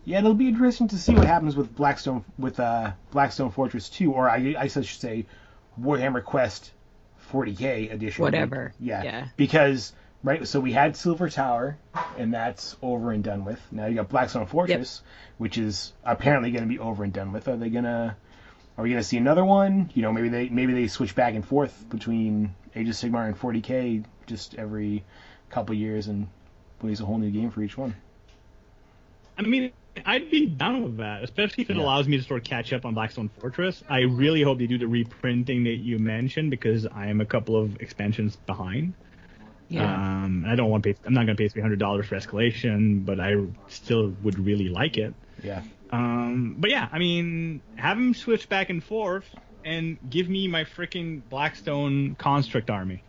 Yeah, 0.04 0.18
it'll 0.18 0.34
be 0.34 0.48
interesting 0.48 0.88
to 0.88 0.98
see 0.98 1.14
what 1.14 1.24
happens 1.24 1.54
with 1.56 1.74
Blackstone 1.74 2.24
with 2.36 2.58
uh, 2.58 2.92
Blackstone 3.12 3.50
Fortress 3.50 3.88
2, 3.88 4.12
or 4.12 4.28
I, 4.28 4.54
I 4.58 4.66
should 4.66 4.84
say 4.84 5.26
Warhammer 5.80 6.24
Quest 6.24 6.72
40k 7.30 7.92
edition. 7.92 8.22
Whatever. 8.22 8.74
Yeah. 8.80 9.02
Yeah. 9.04 9.28
Because 9.36 9.92
right, 10.22 10.46
so 10.46 10.60
we 10.60 10.72
had 10.72 10.96
Silver 10.96 11.28
Tower, 11.28 11.78
and 12.16 12.32
that's 12.34 12.76
over 12.82 13.12
and 13.12 13.22
done 13.24 13.44
with. 13.44 13.60
Now 13.70 13.86
you 13.86 13.94
got 13.96 14.08
Blackstone 14.08 14.46
Fortress, 14.46 15.02
which 15.38 15.58
is 15.58 15.92
apparently 16.04 16.50
going 16.50 16.62
to 16.64 16.68
be 16.68 16.78
over 16.78 17.04
and 17.04 17.12
done 17.12 17.32
with. 17.32 17.48
Are 17.48 17.56
they 17.56 17.70
gonna? 17.70 18.16
Are 18.78 18.84
we 18.84 18.90
gonna 18.90 19.02
see 19.02 19.18
another 19.18 19.44
one? 19.44 19.90
You 19.94 20.02
know, 20.02 20.12
maybe 20.12 20.28
they 20.28 20.48
maybe 20.48 20.72
they 20.72 20.86
switch 20.88 21.14
back 21.14 21.34
and 21.34 21.46
forth 21.46 21.84
between 21.90 22.54
Age 22.74 22.88
of 22.88 22.94
Sigmar 22.94 23.26
and 23.26 23.38
40k 23.38 24.04
just 24.26 24.54
every 24.54 25.04
couple 25.50 25.74
years 25.74 26.06
and 26.06 26.26
release 26.80 27.00
a 27.00 27.04
whole 27.04 27.18
new 27.18 27.30
game 27.30 27.50
for 27.50 27.62
each 27.62 27.76
one. 27.76 27.94
I 29.36 29.42
mean, 29.42 29.72
I'd 30.06 30.30
be 30.30 30.46
down 30.46 30.82
with 30.82 30.96
that, 30.98 31.22
especially 31.22 31.62
if 31.64 31.70
it 31.70 31.76
Yeah. 31.76 31.82
allows 31.82 32.08
me 32.08 32.16
to 32.16 32.22
sort 32.22 32.40
of 32.40 32.44
catch 32.44 32.72
up 32.72 32.86
on 32.86 32.94
Blackstone 32.94 33.28
Fortress. 33.28 33.82
I 33.88 34.00
really 34.00 34.42
hope 34.42 34.58
they 34.58 34.66
do 34.66 34.78
the 34.78 34.86
reprinting 34.88 35.64
that 35.64 35.76
you 35.76 35.98
mentioned 35.98 36.50
because 36.50 36.86
I 36.86 37.08
am 37.08 37.20
a 37.20 37.26
couple 37.26 37.56
of 37.56 37.80
expansions 37.80 38.36
behind. 38.36 38.94
Yeah. 39.68 39.94
Um, 39.94 40.44
I 40.46 40.54
don't 40.54 40.70
want 40.70 40.84
to 40.84 40.92
pay. 40.92 41.00
I'm 41.06 41.14
not 41.14 41.26
going 41.26 41.36
to 41.36 41.42
pay 41.42 41.48
three 41.48 41.62
hundred 41.62 41.78
dollars 41.78 42.06
for 42.06 42.16
escalation, 42.16 43.04
but 43.04 43.20
I 43.20 43.36
still 43.68 44.14
would 44.22 44.38
really 44.38 44.68
like 44.68 44.98
it. 44.98 45.14
Yeah. 45.42 45.62
Um, 45.90 46.56
but 46.58 46.70
yeah, 46.70 46.88
I 46.90 46.98
mean, 46.98 47.62
have 47.76 47.96
them 47.96 48.14
switch 48.14 48.48
back 48.48 48.70
and 48.70 48.82
forth 48.82 49.26
and 49.64 49.98
give 50.08 50.28
me 50.28 50.48
my 50.48 50.64
freaking 50.64 51.22
Blackstone 51.28 52.14
Construct 52.16 52.70
army. 52.70 53.02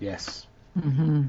Yes. 0.00 0.46
hmm 0.80 1.24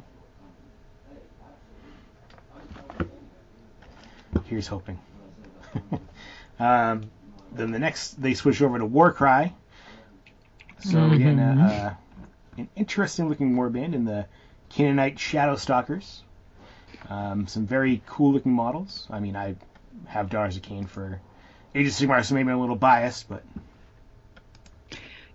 Here's 4.45 4.67
hoping. 4.67 4.99
um, 6.59 7.09
then 7.51 7.71
the 7.71 7.79
next, 7.79 8.21
they 8.21 8.33
switch 8.33 8.61
over 8.61 8.77
to 8.77 8.85
Warcry. 8.85 9.53
So 10.79 11.11
again, 11.11 11.39
uh, 11.39 11.95
uh, 11.97 12.61
an 12.61 12.69
interesting 12.75 13.27
looking 13.27 13.55
warband 13.55 13.95
in 13.95 14.05
the 14.05 14.27
Khainite 14.75 15.17
Shadow 15.19 15.55
Stalkers. 15.55 16.21
Um, 17.09 17.47
some 17.47 17.65
very 17.65 18.01
cool 18.05 18.33
looking 18.33 18.51
models. 18.53 19.07
I 19.09 19.19
mean, 19.19 19.35
I 19.35 19.55
have 20.07 20.29
Daughters 20.29 20.57
of 20.57 20.63
Khaine 20.63 20.87
for 20.87 21.19
Age 21.73 21.87
of 21.87 21.93
Sigmar, 21.93 22.23
so 22.25 22.35
maybe 22.35 22.49
I'm 22.49 22.57
a 22.57 22.61
little 22.61 22.75
biased, 22.75 23.29
but 23.29 23.43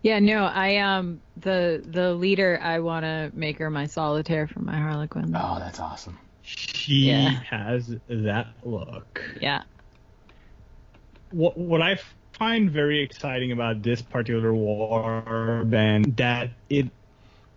Yeah, 0.03 0.19
no, 0.19 0.45
I 0.45 0.79
um 0.79 1.21
the 1.37 1.83
the 1.87 2.15
leader 2.15 2.59
I 2.63 2.81
want 2.81 3.05
to 3.05 3.31
make 3.35 3.59
her 3.59 3.71
my 3.71 3.87
solitaire 3.87 4.47
for 4.47 4.61
my 4.61 4.77
Harlequin. 4.77 5.35
oh, 5.37 5.59
that's 5.59 5.79
awesome. 5.81 6.19
She 6.43 7.11
Yeah. 7.11 7.31
has 7.51 7.95
that 8.09 8.49
look. 8.65 9.23
Yeah. 9.41 9.63
what 11.31 11.57
what 11.57 11.83
I 11.83 11.99
find 12.33 12.71
very 12.71 13.01
exciting 13.03 13.53
about 13.53 13.83
this 13.83 14.01
particular 14.03 14.53
war 14.53 15.63
band 15.67 16.17
that 16.17 16.51
it 16.69 16.89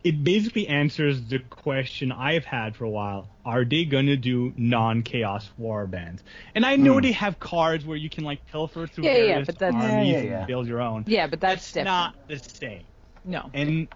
it 0.04 0.24
basically 0.24 0.68
answers 0.68 1.22
the 1.24 1.40
question 1.40 2.12
I've 2.12 2.44
had 2.46 2.76
for 2.76 2.84
a 2.84 2.90
while. 2.90 3.30
Are 3.46 3.64
they 3.64 3.86
gonna 3.86 4.18
do 4.18 4.54
non-chaos 4.58 5.50
war 5.58 5.88
bands? 5.88 6.22
And 6.56 6.66
I 6.66 6.76
know 6.76 6.96
Hmm. 6.96 7.02
they 7.02 7.12
have 7.14 7.40
cards 7.40 7.86
where 7.86 7.96
you 7.98 8.10
can 8.10 8.24
like 8.24 8.46
pilfer 8.48 8.86
through 8.88 9.06
Yeah, 9.06 9.12
yeah, 9.12 9.26
various 9.28 9.46
but 9.48 9.60
that's- 9.60 9.82
armies 9.84 10.08
Yeah, 10.12 10.18
yeah, 10.18 10.24
yeah. 10.30 10.38
and 10.40 10.48
build 10.48 10.68
your 10.68 10.82
own. 10.82 11.06
Yeah, 11.08 11.28
but 11.28 11.40
that's, 11.40 11.66
different. 11.72 11.86
not 11.86 12.16
the 12.28 12.38
same. 12.40 12.82
no. 13.26 13.50
And 13.54 13.88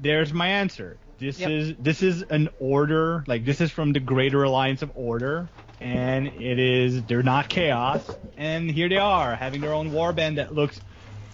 there's 0.00 0.32
my 0.32 0.48
answer. 0.48 0.96
This 1.18 1.38
Yep. 1.38 1.50
is 1.50 1.74
this 1.78 2.02
is 2.02 2.22
an 2.22 2.48
order, 2.58 3.22
like 3.28 3.44
this 3.44 3.60
is 3.60 3.70
from 3.70 3.92
the 3.92 4.00
Greater 4.00 4.42
Alliance 4.42 4.82
of 4.82 4.90
Order, 4.96 5.48
and 5.80 6.26
it 6.26 6.58
is 6.58 7.04
they're 7.04 7.22
not 7.22 7.48
chaos, 7.48 8.10
and 8.36 8.68
here 8.68 8.88
they 8.88 8.96
are 8.96 9.36
having 9.36 9.60
their 9.60 9.72
own 9.72 9.92
warband 9.92 10.36
that 10.36 10.52
looks 10.52 10.80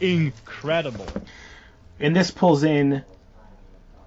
incredible. 0.01 1.07
And 2.01 2.15
this 2.15 2.31
pulls 2.31 2.65
in 2.65 3.03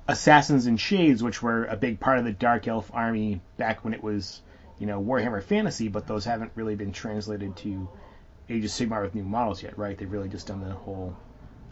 assassins 0.08 0.66
and 0.66 0.80
shades, 0.80 1.22
which 1.24 1.42
were 1.42 1.66
a 1.66 1.76
big 1.76 2.00
part 2.00 2.18
of 2.20 2.26
the 2.26 2.32
Dark 2.32 2.68
Elf 2.68 2.90
army 2.94 3.42
back 3.58 3.84
when 3.84 3.94
it 3.94 4.04
was, 4.04 4.42
you 4.80 4.88
know, 4.88 5.02
Warhammer 5.02 5.42
Fantasy, 5.44 5.88
but 5.88 6.08
those 6.08 6.26
haven't 6.26 6.52
really 6.56 6.76
been 6.76 6.92
translated 6.92 7.56
to 7.58 7.88
Age 8.50 8.66
of 8.66 8.72
Sigmar 8.72 9.04
with 9.04 9.16
new 9.16 9.24
models 9.24 9.64
yet, 9.64 9.78
right? 9.78 9.98
They've 9.98 10.12
really 10.12 10.30
just 10.30 10.48
done 10.48 10.62
the 10.62 10.74
whole 10.74 11.16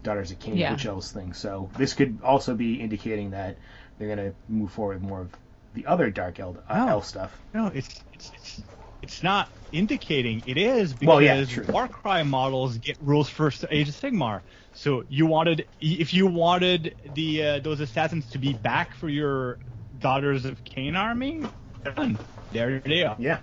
Daughters 0.04 0.32
of 0.32 0.40
Khaine 0.40 0.58
Yeah. 0.58 0.72
Witch 0.72 0.86
Elves 0.86 1.12
thing. 1.12 1.34
So 1.34 1.70
this 1.78 1.94
could 1.94 2.20
also 2.24 2.56
be 2.56 2.76
indicating 2.76 3.32
that 3.32 3.58
they're 3.98 4.16
going 4.16 4.30
to 4.32 4.36
move 4.48 4.72
forward 4.72 5.02
with 5.02 5.10
more 5.10 5.22
of 5.22 5.36
the 5.74 5.86
other 5.88 6.10
Dark 6.10 6.40
Elf, 6.40 6.58
uh, 6.58 6.62
Oh. 6.70 6.88
elf 6.88 7.06
stuff. 7.06 7.38
No, 7.54 7.68
it's 7.68 8.02
it's 8.14 8.32
it's, 8.36 8.62
it's 9.02 9.24
not 9.24 9.50
indicating 9.72 10.42
it 10.46 10.58
is 10.58 10.94
because 10.94 11.08
Well, 11.08 11.22
yeah, 11.22 11.44
true. 11.46 11.66
Warcry 11.70 12.24
models 12.24 12.78
get 12.78 12.98
rules 13.00 13.30
for 13.30 13.52
Age 13.70 13.90
of 13.90 13.96
Sigmar. 13.96 14.42
So 14.74 15.04
you 15.10 15.26
wanted 15.26 15.68
if 15.80 16.14
you 16.14 16.28
wanted 16.28 16.96
the 17.14 17.44
uh, 17.44 17.60
those 17.60 17.80
assassins 17.80 18.30
to 18.32 18.38
be 18.38 18.54
back 18.54 18.96
for 18.96 19.10
your 19.10 19.60
Daughters 19.98 20.46
of 20.46 20.64
Khaine 20.64 20.96
army, 20.96 21.42
done. 21.84 22.18
There 22.52 22.80
they 22.80 23.04
are. 23.04 23.16
Yeah. 23.20 23.40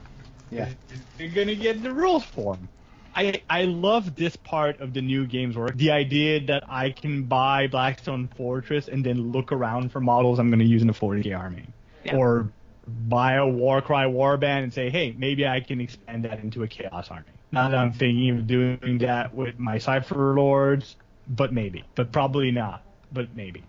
Yeah. 0.50 0.70
You're 1.18 1.30
gonna 1.30 1.54
get 1.54 1.82
the 1.82 1.92
rules 1.92 2.24
for 2.24 2.54
them. 2.54 2.68
I 3.14 3.42
I 3.48 3.62
love 3.64 4.14
this 4.14 4.36
part 4.36 4.80
of 4.80 4.92
the 4.92 5.00
new 5.02 5.26
games 5.26 5.56
work. 5.56 5.76
The 5.76 5.90
idea 5.90 6.46
that 6.46 6.64
I 6.68 6.90
can 6.90 7.24
buy 7.24 7.66
Blackstone 7.66 8.28
Fortress 8.36 8.88
and 8.88 9.04
then 9.04 9.32
look 9.32 9.52
around 9.52 9.90
for 9.92 10.00
models 10.00 10.38
I'm 10.38 10.50
gonna 10.50 10.64
use 10.64 10.82
in 10.82 10.88
a 10.90 10.94
40k 10.94 11.36
army, 11.36 11.66
Yeah. 12.04 12.16
or 12.16 12.52
buy 12.86 13.34
a 13.34 13.46
Warcry 13.46 13.96
warband 14.06 14.62
and 14.64 14.72
say, 14.72 14.90
hey, 14.90 15.14
maybe 15.18 15.46
I 15.46 15.60
can 15.60 15.80
expand 15.80 16.24
that 16.24 16.40
into 16.40 16.62
a 16.62 16.68
Chaos 16.68 17.10
army. 17.10 17.24
Not 17.52 17.70
that 17.70 17.78
I'm 17.78 17.92
thinking 17.92 18.30
of 18.30 18.46
doing 18.46 18.98
that 18.98 19.34
with 19.34 19.58
my 19.58 19.78
Cypher 19.78 20.34
Lords, 20.34 20.96
but 21.28 21.52
maybe, 21.52 21.84
but 21.94 22.12
probably 22.12 22.50
not, 22.50 22.82
but 23.12 23.34
maybe. 23.34 23.62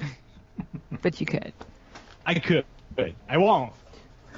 But 1.02 1.20
you 1.20 1.26
could. 1.26 1.52
I 2.24 2.34
could, 2.34 2.64
But 2.94 3.12
I 3.28 3.36
won't, 3.38 3.72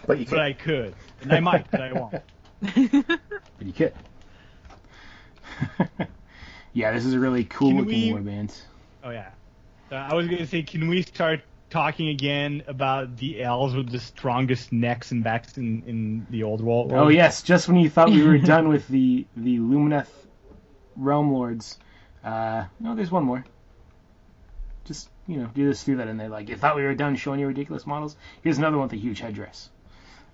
But 0.07 0.19
you 0.19 0.25
could. 0.25 0.31
but. 0.37 0.41
I 0.41 0.53
could, 0.55 0.95
and 1.23 1.33
I 1.33 1.41
might, 1.41 1.71
but 1.71 1.81
I 1.83 1.93
won't. 1.93 2.15
But 3.59 3.67
you 3.67 3.73
could. 3.73 3.93
yeah, 6.73 6.93
this 6.93 7.05
is 7.05 7.15
a 7.15 7.19
really 7.21 7.45
cool 7.45 7.71
Can 7.71 7.79
looking 7.79 8.15
we- 8.15 8.21
warband. 8.21 8.59
Oh 9.05 9.11
yeah. 9.11 9.31
Uh, 9.91 9.95
I 9.97 10.15
was 10.15 10.27
gonna 10.27 10.47
say, 10.47 10.63
can 10.63 10.89
we 10.89 11.03
start 11.03 11.43
talking 11.71 12.09
again 12.09 12.63
about 12.67 13.17
the 13.17 13.43
elves 13.43 13.75
with 13.75 13.91
the 13.91 13.99
strongest 13.99 14.73
necks 14.73 15.11
and 15.13 15.25
backs 15.25 15.57
in, 15.59 15.83
in 15.87 16.27
the 16.31 16.43
old 16.45 16.61
world? 16.61 16.93
Oh 16.93 17.09
yes, 17.09 17.43
just 17.43 17.69
when 17.69 17.77
you 17.77 17.91
thought 17.91 18.11
we 18.11 18.23
were 18.23 18.39
done 18.55 18.69
with 18.69 18.87
the 18.89 19.27
the 19.37 19.59
Lumineth 19.59 20.09
Realm 20.97 21.33
Lords, 21.33 21.79
uh, 22.25 22.65
no, 22.81 22.95
there's 22.95 23.11
one 23.11 23.25
more. 23.25 23.45
Just 24.85 25.09
you 25.27 25.39
know, 25.39 25.47
do 25.55 25.67
this, 25.67 25.83
do 25.83 25.97
that, 25.97 26.07
and 26.09 26.19
they 26.21 26.29
like. 26.29 26.49
You 26.49 26.57
thought 26.57 26.77
we 26.77 26.83
were 26.85 26.95
done 26.95 27.17
showing 27.17 27.41
you 27.41 27.47
ridiculous 27.49 27.87
models. 27.87 28.17
Here's 28.43 28.59
another 28.59 28.77
one 28.77 28.85
with 28.87 28.93
a 28.93 29.01
huge 29.01 29.19
headdress. 29.21 29.69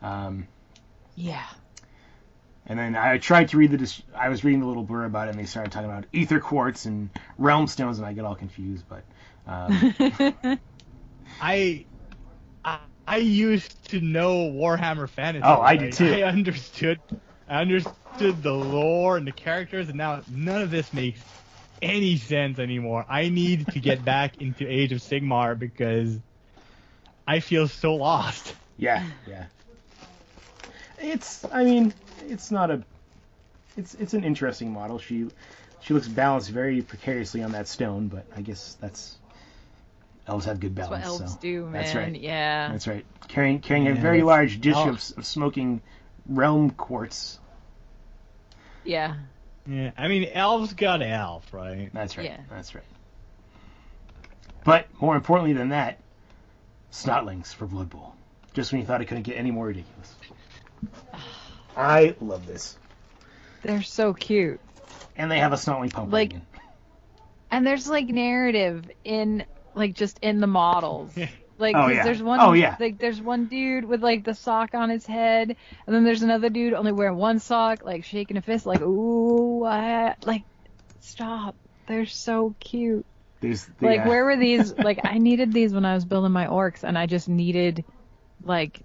Um, 0.03 0.47
Yeah. 1.14 1.42
and 2.66 2.79
then 2.79 2.95
I 2.95 3.16
tried 3.16 3.49
to 3.49 3.57
read 3.57 3.71
the. 3.71 3.79
Dis- 3.79 4.03
I 4.14 4.29
was 4.29 4.45
reading 4.45 4.61
the 4.61 4.66
little 4.66 4.83
blur 4.85 5.05
about 5.07 5.29
it, 5.29 5.31
and 5.31 5.40
they 5.40 5.47
started 5.47 5.73
talking 5.73 5.88
about 5.88 6.05
aetherquartz 6.12 6.85
and 6.85 7.09
realm 7.38 7.66
stones, 7.66 7.99
and 7.99 8.07
I 8.07 8.12
get 8.12 8.27
all 8.27 8.35
confused. 8.35 8.85
But 8.88 9.05
um, 9.47 10.59
I, 11.42 11.87
I 12.64 12.81
I 13.07 13.18
used 13.18 13.90
to 13.90 14.00
know 14.00 14.50
Warhammer 14.50 15.09
Fantasy. 15.11 15.57
Oh, 15.57 15.61
I 15.61 15.76
do 15.76 15.90
Like, 15.90 15.92
too. 15.92 16.14
I 16.14 16.22
understood, 16.22 17.02
I 17.48 17.62
understood 17.62 18.42
the 18.42 18.52
lore 18.52 19.16
and 19.18 19.26
the 19.26 19.33
characters, 19.33 19.88
and 19.88 19.98
now 19.98 20.24
none 20.28 20.62
of 20.62 20.70
this 20.70 20.92
makes 20.94 21.26
any 21.83 22.16
sense 22.18 22.59
anymore. 22.61 23.07
I 23.09 23.28
need 23.31 23.70
to 23.72 23.81
get 23.81 24.05
back 24.05 24.38
into 24.38 24.66
Age 24.68 24.92
of 24.92 25.00
Sigmar 25.00 25.59
because 25.59 26.20
I 27.26 27.40
feel 27.40 27.68
so 27.68 27.96
lost. 27.96 28.57
Yeah, 28.76 29.05
yeah. 29.26 29.48
It's, 30.98 31.46
I 31.52 31.64
mean, 31.64 31.94
it's 32.20 32.50
not 32.50 32.70
a, 32.70 32.85
it's 33.76 33.94
it's 33.94 34.14
an 34.14 34.24
interesting 34.24 34.72
model. 34.72 34.98
She, 34.98 35.28
she 35.81 35.94
looks 35.94 36.09
balanced 36.09 36.50
very 36.50 36.83
precariously 36.83 37.42
on 37.42 37.52
that 37.52 37.68
stone, 37.68 38.09
but 38.09 38.26
I 38.37 38.42
guess 38.42 38.76
that's 38.81 39.21
elves 40.26 40.46
have 40.46 40.61
good 40.61 40.76
That's 40.76 40.88
balance. 40.88 41.04
what 41.06 41.20
elves 41.20 41.32
so. 41.35 41.38
do, 41.40 41.64
man. 41.64 41.72
That's 41.72 41.94
right. 41.94 42.14
Yeah. 42.14 42.68
That's 42.70 42.87
right. 42.87 43.04
Carrying 43.28 43.61
carrying 43.61 43.88
a 43.88 43.94
very 43.94 44.22
large 44.22 44.61
dish 44.61 44.74
oh. 44.76 44.90
of, 44.90 45.12
of 45.16 45.26
smoking 45.26 45.80
realm 46.26 46.70
quartz. 46.70 47.38
Yeah. 48.85 49.16
Yeah, 49.66 49.92
I 49.96 50.08
mean, 50.08 50.28
elves 50.32 50.72
got 50.72 51.02
elf, 51.02 51.52
right? 51.52 51.90
That's 51.92 52.16
right. 52.16 52.26
Yeah. 52.26 52.40
That's 52.50 52.74
right. 52.74 52.85
But 54.64 54.88
more 55.00 55.14
importantly 55.14 55.52
than 55.52 55.68
that, 55.70 55.98
snotlings 56.90 57.54
for 57.54 57.66
Blood 57.66 57.90
Bowl. 57.90 58.14
Just 58.54 58.72
when 58.72 58.80
you 58.80 58.87
thought 58.87 59.00
it 59.00 59.06
couldn't 59.06 59.22
get 59.22 59.37
any 59.37 59.50
more 59.50 59.66
ridiculous. 59.66 60.14
I 61.76 62.16
love 62.20 62.46
this. 62.46 62.76
They're 63.62 63.82
so 63.82 64.12
cute. 64.12 64.61
And 65.16 65.30
they 65.30 65.38
have 65.38 65.52
a 65.52 65.56
snotling 65.56 65.92
pump 65.92 66.12
Like- 66.12 66.35
And 67.50 67.66
there's 67.66 67.88
like 67.88 68.08
narrative 68.08 68.90
in 69.04 69.44
like 69.74 69.94
just 69.94 70.18
in 70.22 70.40
the 70.40 70.46
models. 70.46 71.14
Like, 71.58 71.76
Oh, 71.76 71.82
'cause 71.87 71.94
yeah. 71.94 72.04
there's 72.04 72.22
one, 72.22 72.40
Oh, 72.40 72.52
yeah. 72.54 72.76
like, 72.80 72.98
there's 72.98 73.20
one 73.20 73.46
dude 73.46 73.85
with 73.85 74.02
like 74.02 74.24
the 74.24 74.35
sock 74.35 74.74
on 74.74 74.90
his 74.90 75.06
head, 75.06 75.56
and 75.87 75.94
then 75.94 76.04
there's 76.04 76.22
another 76.22 76.50
dude 76.50 76.72
only 76.74 76.92
wearing 76.92 77.16
one 77.16 77.38
sock, 77.38 77.85
like 77.85 78.04
shaking 78.04 78.37
a 78.37 78.42
fist, 78.42 78.66
like, 78.66 78.80
ooh, 78.80 79.64
I, 79.64 80.16
like, 80.24 80.44
stop. 81.00 81.56
They're 81.87 82.06
so 82.06 82.56
cute. 82.61 83.06
There's 83.40 83.66
the, 83.80 83.87
Like, 83.87 84.00
uh, 84.00 84.08
where 84.08 84.24
were 84.24 84.37
these? 84.37 84.72
Like, 84.78 85.00
I 85.04 85.18
needed 85.18 85.52
these 85.52 85.72
when 85.74 85.85
I 85.85 85.94
was 85.94 86.04
building 86.04 86.32
my 86.32 86.46
orcs, 86.46 86.85
and 86.85 86.96
I 86.98 87.06
just 87.06 87.28
needed, 87.28 87.85
like, 88.42 88.82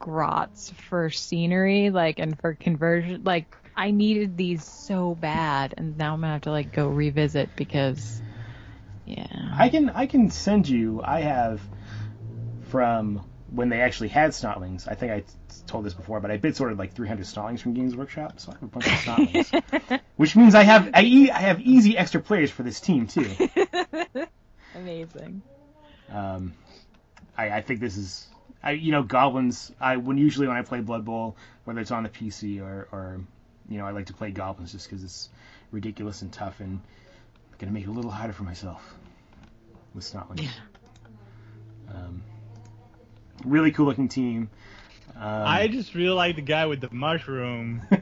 grots 0.00 0.72
for 0.88 1.10
scenery, 1.10 1.90
like, 1.90 2.18
and 2.18 2.38
for 2.40 2.54
conversion. 2.54 3.24
Like, 3.24 3.48
I 3.76 3.90
needed 3.92 4.36
these 4.36 4.66
so 4.66 5.14
bad, 5.16 5.74
and 5.78 5.96
now 5.96 6.14
I'm 6.14 6.20
gonna 6.20 6.34
have 6.34 6.42
to 6.42 6.50
like 6.52 6.70
go 6.72 6.88
revisit 6.88 7.54
because, 7.56 8.22
yeah. 9.06 9.26
I 9.56 9.68
can 9.68 9.90
I 9.90 10.06
can 10.06 10.30
send 10.30 10.68
you. 10.68 11.00
I 11.02 11.20
have 11.20 11.60
from 12.70 13.24
when 13.50 13.68
they 13.68 13.80
actually 13.80 14.08
had 14.08 14.32
snotlings. 14.32 14.88
I 14.88 14.94
think 14.94 15.12
I 15.12 15.24
told 15.66 15.84
this 15.84 15.94
before, 15.94 16.20
but 16.20 16.30
I 16.30 16.36
bit 16.36 16.56
sorted 16.56 16.78
like 16.78 16.92
300 16.92 17.24
snotlings 17.24 17.60
from 17.60 17.74
Games 17.74 17.94
Workshop, 17.94 18.40
so 18.40 18.50
I 18.50 18.54
have 18.54 18.62
a 18.62 18.66
bunch 18.66 18.86
of 18.86 18.92
snotlings. 18.92 20.00
Which 20.16 20.34
means 20.34 20.54
I 20.54 20.62
have 20.62 20.90
I, 20.94 21.02
e- 21.02 21.30
I 21.30 21.40
have 21.40 21.60
easy 21.60 21.96
extra 21.96 22.20
players 22.20 22.50
for 22.50 22.62
this 22.62 22.80
team 22.80 23.06
too. 23.06 23.30
Amazing. 24.74 25.42
Um, 26.12 26.54
I, 27.36 27.50
I 27.50 27.60
think 27.62 27.80
this 27.80 27.96
is, 27.96 28.26
I 28.62 28.72
you 28.72 28.92
know, 28.92 29.02
goblins. 29.02 29.72
I 29.80 29.96
when 29.96 30.18
usually 30.18 30.48
when 30.48 30.56
I 30.56 30.62
play 30.62 30.80
Blood 30.80 31.04
Bowl, 31.04 31.36
whether 31.64 31.80
it's 31.80 31.90
on 31.90 32.02
the 32.02 32.08
PC 32.08 32.60
or 32.60 32.88
or 32.90 33.20
you 33.68 33.78
know, 33.78 33.86
I 33.86 33.92
like 33.92 34.06
to 34.06 34.14
play 34.14 34.30
goblins 34.30 34.72
just 34.72 34.88
because 34.88 35.04
it's 35.04 35.28
ridiculous 35.70 36.22
and 36.22 36.32
tough, 36.32 36.60
and 36.60 36.80
I'm 37.54 37.58
gonna 37.60 37.72
make 37.72 37.84
it 37.84 37.88
a 37.88 37.92
little 37.92 38.10
harder 38.10 38.32
for 38.32 38.42
myself 38.42 38.82
with 39.94 40.04
Snotlings. 40.04 40.50
Um, 41.88 42.22
really 43.44 43.70
cool 43.70 43.86
looking 43.86 44.08
team. 44.08 44.50
Um, 45.14 45.22
I 45.22 45.68
just 45.68 45.94
really 45.94 46.14
like 46.14 46.34
the 46.34 46.42
guy 46.42 46.66
with 46.66 46.80
the 46.80 46.90
mushroom. 46.92 47.82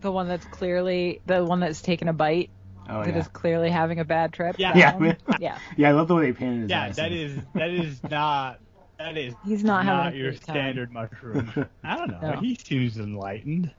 The 0.00 0.10
one 0.10 0.26
that's 0.26 0.44
clearly 0.46 1.20
the 1.26 1.44
one 1.44 1.60
that's 1.60 1.80
taken 1.80 2.08
a 2.08 2.12
bite. 2.12 2.50
oh 2.90 3.04
that 3.04 3.16
is 3.16 3.26
yeah, 3.26 3.30
clearly 3.32 3.70
having 3.70 4.00
a 4.00 4.04
bad 4.04 4.32
trip. 4.32 4.56
Yeah. 4.58 4.76
Yeah. 4.76 5.14
yeah. 5.40 5.58
yeah. 5.76 5.88
I 5.88 5.92
love 5.92 6.08
the 6.08 6.16
way 6.16 6.26
they 6.26 6.32
painted 6.32 6.62
his 6.62 6.70
yeah, 6.70 6.82
eyes. 6.82 6.96
that 6.96 7.12
is 7.12 7.38
that 7.54 7.70
is 7.70 8.02
not 8.10 8.58
that 8.98 9.16
is 9.16 9.32
He's 9.44 9.62
not 9.62 9.84
having 9.84 10.04
not 10.04 10.12
a 10.14 10.16
your 10.16 10.30
great 10.30 10.42
time. 10.42 10.54
standard 10.56 10.92
mushroom. 10.92 11.68
I 11.84 11.96
don't 11.96 12.10
know. 12.10 12.32
No. 12.32 12.40
He 12.40 12.56
seems 12.56 12.98
enlightened. 12.98 13.70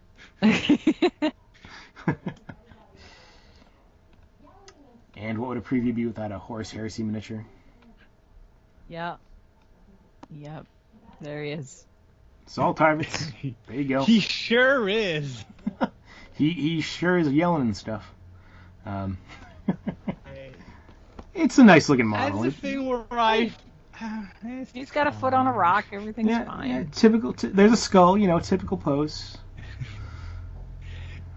And 5.24 5.38
what 5.38 5.50
would 5.50 5.58
a 5.58 5.62
preview 5.62 5.96
be 5.96 6.06
without 6.06 6.32
a 6.32 6.38
Horus 6.38 6.70
Heresy 6.70 7.02
miniature? 7.02 7.46
Yeah. 8.90 9.16
Yep. 10.30 10.66
There 11.22 11.44
he 11.44 11.52
is. 11.52 11.86
Saul 12.46 12.74
Tarvitz. 12.74 13.32
There 13.68 13.78
you 13.78 13.86
go. 13.86 14.04
He 14.04 14.20
sure 14.20 14.88
is. 14.90 15.44
He 16.36 16.50
he 16.50 16.82
sure 16.82 17.20
is 17.20 17.28
yelling 17.28 17.62
and 17.62 17.78
stuff. 17.78 18.12
Um, 18.88 19.20
it's 21.36 21.60
a 21.60 21.64
nice 21.64 21.90
looking 21.90 22.10
That's 22.10 22.34
model. 22.34 22.42
the 22.42 22.52
thing 22.52 22.88
where 22.88 23.06
I. 23.12 23.52
He's 24.74 24.90
got 24.90 25.06
a 25.06 25.12
foot 25.12 25.36
on 25.36 25.46
a 25.46 25.54
rock. 25.54 25.86
Everything's 25.92 26.30
yeah, 26.30 26.46
fine. 26.46 26.70
yeah, 26.72 26.84
typical. 26.92 27.34
T- 27.34 27.50
there's 27.50 27.72
a 27.72 27.78
skull, 27.78 28.18
you 28.18 28.28
know, 28.28 28.40
typical 28.40 28.78
pose. 28.78 29.38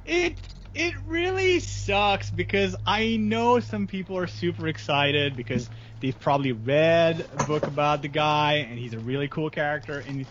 It 0.06 0.38
it 0.76 0.94
really 1.06 1.60
sucks 1.60 2.30
because 2.30 2.76
I 2.86 3.16
know 3.16 3.60
some 3.60 3.86
people 3.86 4.16
are 4.18 4.26
super 4.26 4.68
excited 4.68 5.36
because 5.36 5.70
they've 6.00 6.18
probably 6.18 6.52
read 6.52 7.26
a 7.32 7.38
book 7.38 7.66
about 7.66 8.02
the 8.02 8.08
guy 8.08 8.54
and 8.68 8.78
he's 8.78 8.94
a 8.94 9.00
really 9.00 9.28
cool 9.28 9.50
character 9.50 9.98
and 10.00 10.26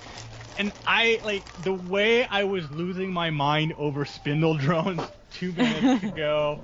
and 0.57 0.73
I 0.85 1.19
like 1.23 1.53
the 1.57 1.73
way 1.73 2.25
I 2.25 2.43
was 2.45 2.71
losing 2.71 3.11
my 3.11 3.31
mind 3.31 3.73
over 3.77 4.05
spindle 4.05 4.57
drones 4.59 5.11
two 5.31 5.53
minutes 5.53 6.03
ago 6.03 6.61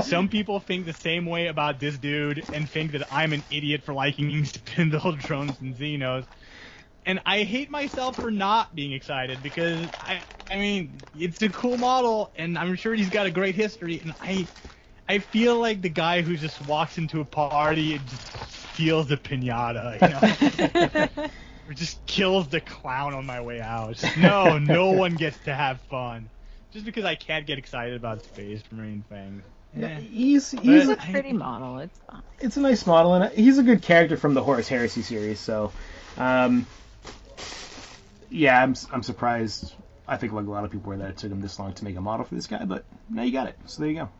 some 0.00 0.28
people 0.28 0.60
think 0.60 0.86
the 0.86 0.92
same 0.92 1.26
way 1.26 1.46
about 1.48 1.80
this 1.80 1.98
dude 1.98 2.46
and 2.50 2.70
think 2.70 2.92
that 2.92 3.06
I'm 3.10 3.32
an 3.32 3.44
idiot 3.50 3.82
for 3.84 3.94
liking 3.94 4.44
spindle 4.46 5.12
drones 5.16 5.60
and 5.60 5.74
Xenos. 5.76 6.26
And 7.04 7.20
I 7.26 7.42
hate 7.42 7.70
myself 7.70 8.16
for 8.16 8.30
not 8.30 8.74
being 8.74 8.92
excited 8.92 9.42
because 9.42 9.90
I, 10.00 10.24
I 10.48 10.56
mean, 10.56 11.04
it's 11.14 11.42
a 11.42 11.48
cool 11.50 11.76
model, 11.78 12.32
and 12.36 12.56
I'm 12.58 12.76
sure 12.76 12.94
he's 12.94 13.10
got 13.10 13.26
a 13.26 13.30
great 13.30 13.54
history. 13.56 14.00
And 14.00 14.14
I, 14.20 14.48
I 15.08 15.18
feel 15.18 15.58
like 15.58 15.82
the 15.82 15.88
guy 15.88 16.22
who 16.22 16.36
just 16.36 16.60
walks 16.60 16.98
into 16.98 17.20
a 17.20 17.24
party 17.24 17.94
and 17.96 18.06
just 18.06 18.24
steals 18.72 19.10
a 19.10 19.16
pinata, 19.16 20.00
you 20.00 20.10
know, 20.10 21.30
or 21.68 21.74
just 21.74 22.04
kills 22.06 22.48
the 22.48 22.60
clown 22.60 23.14
on 23.14 23.26
my 23.26 23.40
way 23.40 23.60
out. 23.60 24.02
No, 24.16 24.58
no 24.58 24.92
one 24.92 25.16
gets 25.16 25.38
to 25.40 25.54
have 25.54 25.80
fun 25.82 26.30
just 26.72 26.84
because 26.84 27.04
I 27.04 27.14
can't 27.16 27.46
get 27.46 27.58
excited 27.58 27.94
about 27.94 28.22
Space 28.24 28.62
Marine 28.70 29.04
things. 29.08 29.42
Yeah, 29.74 29.98
he's 29.98 30.50
he's 30.50 30.88
It's 30.88 30.88
a 30.88 30.96
pretty 31.12 31.32
model. 31.32 31.78
It's 31.78 31.98
fun. 32.10 32.22
it's 32.40 32.56
a 32.56 32.60
nice 32.60 32.86
model 32.86 33.14
and 33.14 33.32
he's 33.32 33.58
a 33.58 33.62
good 33.62 33.82
character 33.82 34.16
from 34.16 34.34
the 34.34 34.42
Horus 34.42 34.68
Heresy 34.68 35.02
series. 35.02 35.40
So, 35.40 35.72
um, 36.16 36.66
yeah, 38.32 38.62
I'm 38.62 38.74
I'm 38.92 39.02
surprised. 39.02 39.74
I 40.08 40.16
think 40.16 40.32
like 40.32 40.46
a 40.46 40.50
lot 40.50 40.64
of 40.64 40.72
people 40.72 40.90
were 40.90 40.98
that 40.98 41.10
it 41.10 41.18
took 41.18 41.32
him 41.32 41.40
this 41.40 41.58
long 41.58 41.74
to 41.74 41.84
make 41.84 41.96
a 41.96 42.00
model 42.02 42.26
for 42.26 42.34
this 42.34 42.48
guy, 42.48 42.64
but 42.64 42.86
now 43.08 43.22
you 43.22 43.32
got 43.32 43.48
it. 43.48 43.58
So 43.66 43.82
there 43.82 43.90
you 43.90 43.96
go. 43.98 44.10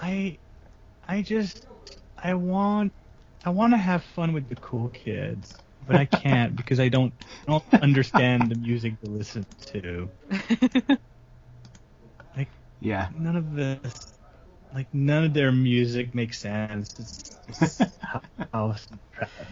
I, 0.00 0.38
I 1.06 1.22
just, 1.22 1.66
I 2.16 2.34
want, 2.34 2.92
I 3.44 3.50
want 3.50 3.72
to 3.74 3.78
have 3.78 4.04
fun 4.04 4.32
with 4.32 4.48
the 4.48 4.56
cool 4.56 4.88
kids, 4.90 5.60
but 5.86 5.96
I 5.96 6.06
can't 6.06 6.56
because 6.56 6.80
I 6.80 6.88
don't, 6.88 7.14
I 7.46 7.52
don't 7.52 7.64
understand 7.80 8.50
the 8.50 8.56
music 8.56 9.00
to 9.00 9.08
listen 9.08 9.46
to. 9.72 10.10
Like 12.36 12.50
Yeah. 12.80 13.10
none 13.10 13.36
of 13.36 13.52
this, 13.54 14.14
like 14.72 14.88
none 14.92 15.24
of 15.24 15.34
their 15.34 15.52
music 15.52 16.14
makes 16.14 16.38
sense. 16.40 16.90
It's, 16.98 17.24
it's 17.48 17.94
house 18.52 18.88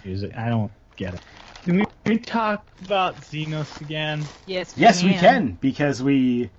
music. 0.05 0.33
I 0.37 0.49
don't 0.51 0.73
get 0.99 1.15
it. 1.15 1.21
Can 1.65 1.77
we, 1.77 1.85
can 2.05 2.15
we 2.15 2.19
talk 2.19 2.67
about 2.85 3.17
Xenos 3.17 3.81
again? 3.81 4.25
Yes, 4.47 4.75
Yes, 4.77 5.03
we 5.03 5.15
can 5.15 5.57
because 5.61 6.03
we, 6.03 6.51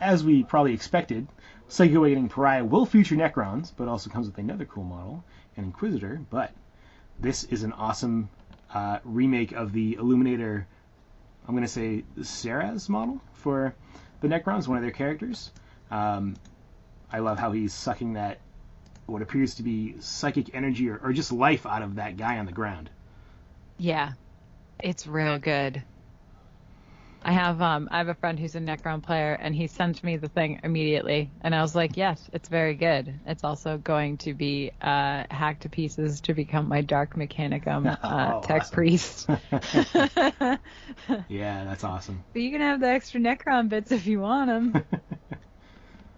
as 0.00 0.24
we 0.24 0.42
probably 0.42 0.72
expected, 0.72 1.28
Psychic 1.68 1.96
Awakening 1.96 2.28
Pariah 2.28 2.64
will 2.64 2.86
feature 2.86 3.14
Necrons, 3.14 3.72
but 3.76 3.88
also 3.88 4.10
comes 4.10 4.26
with 4.26 4.38
another 4.38 4.64
cool 4.64 4.84
model, 4.84 5.24
an 5.56 5.64
Inquisitor. 5.64 6.20
But 6.30 6.52
this 7.18 7.44
is 7.44 7.62
an 7.62 7.72
awesome 7.72 8.28
uh, 8.72 8.98
remake 9.04 9.52
of 9.52 9.72
the 9.72 9.94
Illuminor. 9.94 10.66
I'm 11.46 11.54
going 11.54 11.64
to 11.64 11.68
say 11.68 12.04
Szeras 12.18 12.88
model 12.88 13.20
for 13.34 13.74
the 14.20 14.28
Necrons, 14.28 14.66
one 14.66 14.78
of 14.78 14.82
their 14.82 14.92
characters. 14.92 15.50
Um, 15.90 16.36
I 17.12 17.20
love 17.20 17.38
how 17.38 17.52
he's 17.52 17.72
sucking 17.72 18.14
that 18.14 18.38
what 19.06 19.22
appears 19.22 19.54
to 19.54 19.62
be 19.62 19.94
psychic 20.00 20.54
energy 20.54 20.88
or, 20.90 20.98
or 20.98 21.12
just 21.12 21.32
life 21.32 21.64
out 21.64 21.82
of 21.82 21.96
that 21.96 22.16
guy 22.16 22.38
on 22.38 22.46
the 22.46 22.52
ground. 22.52 22.90
Yeah, 23.78 24.12
it's 24.80 25.06
real 25.06 25.38
good. 25.38 25.86
I 27.22 27.32
have 27.32 27.60
um 27.60 27.88
I 27.90 27.98
have 27.98 28.08
a 28.08 28.14
friend 28.14 28.38
who's 28.38 28.54
a 28.54 28.60
Necron 28.60 29.02
player 29.02 29.32
and 29.34 29.54
he 29.54 29.66
sent 29.66 30.02
me 30.04 30.16
the 30.16 30.28
thing 30.28 30.60
immediately 30.62 31.32
and 31.40 31.54
I 31.54 31.60
was 31.62 31.74
like, 31.74 31.96
yes, 31.96 32.30
it's 32.32 32.48
very 32.48 32.74
good. 32.74 33.20
It's 33.26 33.42
also 33.44 33.78
going 33.78 34.18
to 34.18 34.32
be 34.34 34.70
uh, 34.80 35.24
hacked 35.30 35.62
to 35.62 35.68
pieces 35.68 36.20
to 36.22 36.34
become 36.34 36.68
my 36.68 36.82
Dark 36.82 37.14
Mechanicum 37.16 37.96
uh, 38.08 38.34
Oh, 38.34 38.38
tech 38.40 38.70
awesome. 38.70 38.70
priest. 38.70 39.28
Yeah, 41.28 41.64
that's 41.64 41.84
awesome. 41.84 42.24
But 42.32 42.42
you 42.42 42.52
can 42.52 42.60
have 42.60 42.78
the 42.80 42.86
extra 42.88 43.20
Necron 43.20 43.68
bits 43.68 43.90
if 43.90 44.06
you 44.06 44.20
want 44.20 44.48
them. 44.48 44.84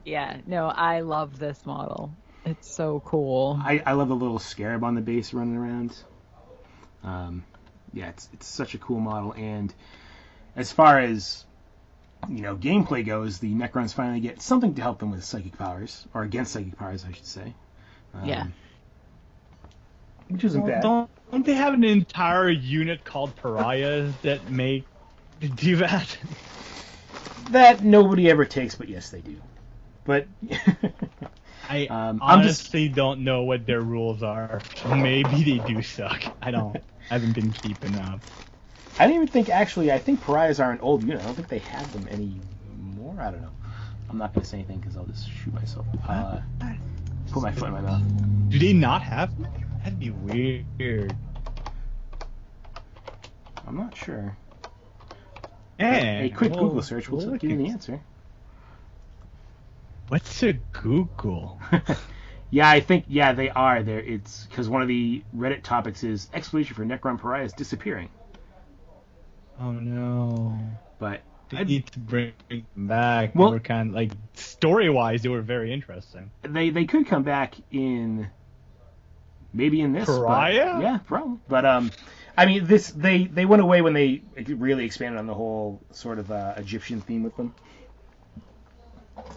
yeah, 0.05 0.41
no, 0.47 0.67
I 0.69 1.01
love 1.01 1.39
this 1.39 1.65
model. 1.67 2.17
It's 2.45 2.75
so 2.75 3.01
cool. 3.01 3.61
I, 3.61 3.83
I 3.87 3.93
love 3.93 4.09
the 4.09 4.17
little 4.17 4.39
scarab 4.41 4.83
on 4.85 4.95
the 4.95 5.01
base 5.01 5.33
running 5.33 5.57
around. 5.57 6.03
Um, 7.03 7.48
yeah, 7.93 8.09
it's 8.09 8.29
it's 8.33 8.47
such 8.47 8.75
a 8.75 8.79
cool 8.79 9.01
model, 9.01 9.33
and 9.33 9.73
as 10.57 10.73
far 10.73 10.99
as 10.99 11.45
you 12.29 12.41
know, 12.43 12.57
gameplay 12.57 13.07
goes, 13.07 13.39
the 13.39 13.53
Necrons 13.55 13.95
finally 13.95 14.21
get 14.21 14.43
something 14.43 14.75
to 14.75 14.83
help 14.83 14.99
them 14.99 15.11
with 15.13 15.23
psychic 15.25 15.57
powers, 15.57 16.05
or 16.15 16.23
against 16.23 16.53
psychic 16.53 16.77
powers, 16.77 17.05
I 17.09 17.13
should 17.13 17.27
say. 17.27 17.55
Um, 18.15 18.25
Yeah. 18.29 18.47
which 20.29 20.45
isn't 20.45 20.67
bad. 20.67 20.83
Don't, 20.83 21.09
don't 21.31 21.47
they 21.47 21.55
have 21.55 21.75
an 21.75 21.85
entire 21.85 22.51
unit 22.51 23.05
called 23.05 23.35
pariahs 23.37 24.13
that 24.23 24.51
make 24.51 24.85
do 25.55 25.77
that? 25.77 26.19
That 27.51 27.83
nobody 27.85 28.29
ever 28.31 28.45
takes, 28.45 28.75
but 28.75 28.89
yes, 28.89 29.11
they 29.11 29.21
do. 29.21 29.37
But 30.05 30.27
I 31.71 31.87
Um, 31.87 32.21
I'm 32.23 32.43
just- 32.43 32.61
honestly 32.67 32.89
don't 32.89 33.21
know 33.25 33.43
what 33.45 33.65
their 33.65 33.81
rules 33.81 34.23
are. 34.23 34.61
Maybe 34.89 35.45
they 35.45 35.65
do 35.67 35.83
suck. 35.83 36.25
I 36.43 36.51
don't. 36.51 36.77
I 37.11 37.15
haven't 37.15 37.33
been 37.33 37.53
keeping 37.53 37.97
up. 37.97 38.21
I 38.99 39.07
don't 39.07 39.15
even 39.15 39.29
think 39.29 39.49
actually. 39.49 39.93
I 39.93 39.99
think 39.99 40.21
pariahs 40.21 40.61
are 40.61 40.71
an 40.71 40.81
old 40.81 41.03
unit. 41.03 41.21
I 41.21 41.25
don't 41.25 41.35
think 41.35 41.49
they 41.49 41.59
have 41.59 41.93
them 41.93 42.09
anymore. 42.09 43.21
I 43.21 43.31
don't 43.31 43.43
know. 43.43 43.53
I'm 44.11 44.19
not 44.19 44.35
gonna 44.35 44.45
say 44.45 44.59
anything 44.59 44.79
because 44.79 44.97
I'll 44.97 45.05
just 45.05 45.31
shoot 45.31 45.55
myself. 45.55 45.87
Uh, 46.07 46.41
put 47.31 47.43
my 47.43 47.53
foot 47.53 47.69
in 47.69 47.75
my 47.75 47.81
mouth. 47.81 48.03
Do 48.49 48.59
they 48.59 48.73
not 48.73 49.03
have 49.03 49.41
them? 49.41 49.53
That'd 49.85 49.99
be 49.99 50.11
weird. 50.11 51.15
I'm 53.67 53.77
not 53.77 53.97
sure. 53.97 54.37
Hey, 55.79 56.31
a 56.33 56.37
quick 56.37 56.53
well, 56.53 56.65
Google 56.65 56.83
search 56.83 57.09
will 57.09 57.21
look 57.21 57.41
give 57.41 57.53
you 57.53 57.59
the 57.59 57.69
answer. 57.69 58.01
What's 60.09 60.43
a 60.43 60.55
Google? 60.55 61.61
yeah, 62.51 62.69
I 62.71 62.81
think 62.81 63.05
yeah 63.09 63.33
they 63.33 63.51
are 63.51 63.83
there. 63.83 64.01
It's 64.01 64.47
because 64.47 64.69
one 64.69 64.83
of 64.83 64.89
the 64.89 65.23
Reddit 65.37 65.63
topics 65.63 66.03
is 66.05 66.29
explanation 66.33 66.75
for 66.75 66.85
Necron 66.85 67.21
pariahs 67.21 67.53
disappearing. 67.53 68.09
Oh 69.61 69.73
no. 69.73 70.59
But 70.99 71.21
They 71.51 71.59
I- 71.59 71.65
need 71.65 71.87
to 71.89 71.99
bring 71.99 72.33
them 72.49 72.65
back. 72.77 73.35
Well- 73.35 73.51
they 73.51 73.57
were 73.57 73.61
kind 73.61 73.89
of 73.91 73.95
like 73.95 74.13
story 74.35 74.89
wise, 74.91 75.23
they 75.23 75.29
were 75.29 75.43
very 75.43 75.73
interesting. 75.73 76.31
they 76.43 76.71
they 76.71 76.85
could 76.87 77.07
come 77.07 77.23
back 77.23 77.55
in 77.71 78.29
maybe 79.53 79.81
in 79.81 79.93
this 79.93 80.07
but- 80.07 80.23
yeah, 80.81 80.99
probably. 81.07 81.39
But 81.49 81.65
um, 81.65 81.91
I 82.37 82.47
mean 82.47 82.67
this 82.67 82.91
they 82.91 83.25
they 83.25 83.45
went 83.47 83.63
away 83.63 83.83
when 83.83 83.93
they 83.95 84.23
really 84.47 84.85
expanded 84.85 85.19
on 85.19 85.27
the 85.27 85.35
whole 85.35 85.81
sort 85.91 86.19
of 86.19 86.31
uh, 86.31 86.55
Egyptian 86.57 87.01
theme 87.01 87.23
with 87.25 87.37
them, 87.37 87.55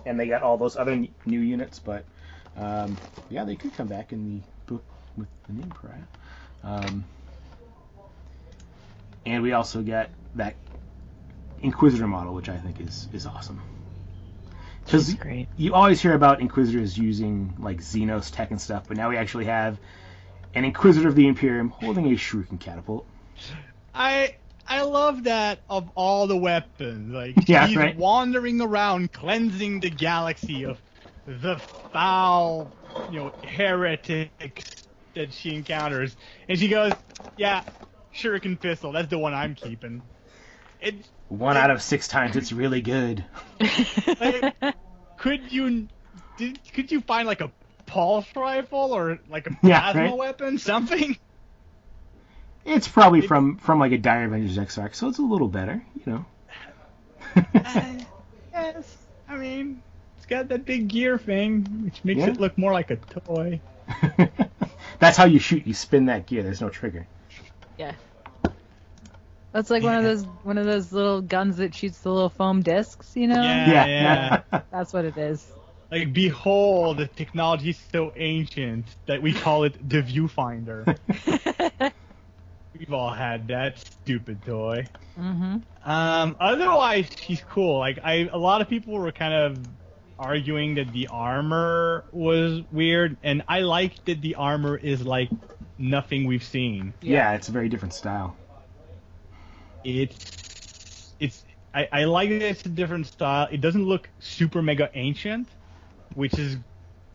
and 0.05 0.20
they 0.20 0.28
got 0.28 0.43
all 0.43 0.57
those 0.57 0.76
other 0.78 0.91
n- 0.91 1.07
new 1.26 1.39
units. 1.39 1.80
But 1.80 2.05
um, 2.58 2.97
yeah, 3.30 3.43
they 3.45 3.56
could 3.56 3.74
come 3.74 3.88
back 3.88 4.12
in 4.12 4.26
the 4.26 4.41
book 4.74 4.84
with 5.16 5.28
the 5.47 5.54
name 5.54 5.70
Pariah. 5.72 6.08
Um, 6.64 7.06
and 9.26 9.43
we 9.43 9.54
also 9.54 9.82
get 9.82 10.12
that 10.36 10.56
Inquisitor 11.62 12.08
model, 12.08 12.34
which 12.34 12.49
I 12.49 12.58
think 12.58 12.82
is 12.82 13.08
is 13.14 13.26
awesome. 13.26 13.62
Because 14.84 15.14
great. 15.14 15.47
you 15.58 15.74
always 15.74 16.02
hear 16.02 16.14
about 16.14 16.41
Inquisitors 16.41 16.97
using 16.97 17.56
like 17.60 17.78
Xenos 17.80 18.32
tech 18.34 18.52
and 18.52 18.60
stuff, 18.60 18.84
but 18.88 18.97
now 18.97 19.10
we 19.10 19.18
actually 19.18 19.45
have 19.45 19.78
an 20.56 20.66
Inquisitor 20.66 21.08
of 21.08 21.16
the 21.16 21.28
Imperium 21.28 21.70
holding 21.70 22.08
a 22.08 22.16
Shuriken 22.16 22.60
catapult. 22.60 23.06
I 23.93 24.36
I 24.68 24.82
love 24.82 25.26
that 25.26 25.62
of 25.70 25.91
all 25.95 26.28
the 26.28 26.38
weapons. 26.38 27.14
Like 27.14 27.36
Yeah, 27.47 27.68
she's 27.68 27.78
right. 27.78 27.95
wandering 27.95 28.62
around 28.62 29.12
cleansing 29.14 29.82
the 29.82 29.89
galaxy 29.89 30.66
of 30.66 30.82
the 31.26 31.61
foul, 31.91 32.74
you 33.07 33.19
know, 33.19 33.32
heretics 33.43 34.65
that 35.15 35.34
she 35.34 35.55
encounters. 35.55 36.15
And 36.47 36.57
she 36.59 36.67
goes, 36.69 36.95
Yeah, 37.36 37.63
Shuriken 38.15 38.59
pistol, 38.61 38.91
that's 38.91 39.09
the 39.09 39.19
one 39.19 39.34
I'm 39.34 39.55
keeping. 39.55 40.09
It 40.80 41.07
One 41.30 41.57
out 41.57 41.72
of 41.72 41.82
six 41.82 42.07
times, 42.07 42.36
it's 42.36 42.51
really 42.51 42.82
good. 42.82 43.26
like, 44.19 44.47
could 45.17 45.51
you 45.51 45.89
did 46.38 46.59
could 46.74 46.91
you 46.91 47.01
find 47.01 47.28
like 47.28 47.41
a 47.41 47.53
pulse 47.88 48.28
rifle 48.36 48.93
or 48.93 49.19
like 49.28 49.47
a 49.47 49.55
Yeah, 49.63 49.86
plasma 49.86 50.15
right. 50.15 50.15
weapon, 50.15 50.57
something? 50.59 51.17
It's 52.65 52.88
probably 52.88 53.22
from 53.22 53.57
from 53.57 53.80
like 53.80 53.91
a 53.91 53.97
Dire 53.99 54.26
Avengers 54.26 54.57
Exarch, 54.57 54.95
so 54.95 55.07
it's 55.07 55.19
a 55.19 55.24
little 55.24 55.47
better, 55.47 55.84
you 55.95 56.03
know. 56.11 56.26
Uh, 57.63 58.03
yes. 58.53 59.07
I 59.28 59.38
mean, 59.38 59.84
got 60.32 60.47
that 60.47 60.65
big 60.65 60.88
gear 60.88 61.17
thing, 61.17 61.63
which 61.84 62.03
makes 62.03 62.19
Yeah. 62.21 62.29
it 62.29 62.39
look 62.39 62.57
more 62.57 62.71
like 62.73 62.89
a 62.89 62.95
toy. 62.95 63.59
That's 64.99 65.17
how 65.17 65.25
you 65.25 65.39
shoot. 65.39 65.67
You 65.67 65.73
spin 65.73 66.05
that 66.05 66.25
gear. 66.25 66.41
There's 66.41 66.61
no 66.61 66.69
trigger. 66.69 67.05
Yeah. 67.77 67.93
That's 69.51 69.69
like 69.69 69.84
one 69.84 69.95
of 69.97 70.03
those 70.03 70.23
one 70.43 70.57
of 70.57 70.65
those 70.65 70.93
little 70.93 71.21
guns 71.21 71.57
that 71.57 71.75
shoots 71.75 71.99
the 71.99 72.09
little 72.11 72.29
foam 72.29 72.61
discs, 72.61 73.15
you 73.15 73.27
know? 73.27 73.41
Yeah. 73.41 73.86
Yeah. 73.86 74.61
That's 74.71 74.93
what 74.93 75.03
it 75.03 75.17
is. 75.17 75.45
Like, 75.91 76.13
behold, 76.13 76.97
the 76.97 77.07
technology 77.07 77.71
is 77.71 77.79
so 77.91 78.13
ancient 78.15 78.86
that 79.07 79.21
we 79.21 79.34
call 79.34 79.65
it 79.65 79.73
the 79.89 80.01
viewfinder. 80.01 80.97
We've 82.79 82.93
all 82.93 83.11
had 83.11 83.49
that 83.49 83.79
stupid 83.79 84.41
toy. 84.45 84.88
Mm-hmm. 85.19 85.57
Um, 85.89 86.38
otherwise, 86.39 87.09
she's 87.17 87.41
cool. 87.49 87.79
Like, 87.79 87.99
I, 88.01 88.29
a 88.32 88.38
lot 88.38 88.61
of 88.61 88.69
people 88.69 88.93
were 88.93 89.11
kind 89.11 89.34
of 89.34 89.59
arguing 90.22 90.76
that 90.76 90.93
the 90.93 91.07
armor 91.07 92.05
was 92.11 92.61
weird, 92.72 93.17
and 93.24 93.41
I 93.47 93.61
like 93.61 94.05
that 94.05 94.22
the 94.22 94.36
armor 94.36 94.78
is 94.78 95.03
like 95.03 95.30
nothing 95.80 96.26
we've 96.26 96.43
seen. 96.43 96.93
Yeah, 97.01 97.34
it's 97.34 97.49
a 97.49 97.51
very 97.51 97.69
different 97.69 97.93
style. 97.93 98.36
It's 99.84 101.15
it's 101.19 101.43
I, 101.74 101.88
I 101.91 102.03
like 102.03 102.30
that 102.30 102.41
it's 102.43 102.65
a 102.65 102.69
different 102.69 103.07
style. 103.07 103.47
It 103.51 103.61
doesn't 103.61 103.84
look 103.84 104.09
super 104.19 104.61
mega 104.61 104.91
ancient, 104.93 105.47
which 106.13 106.38
is 106.38 106.57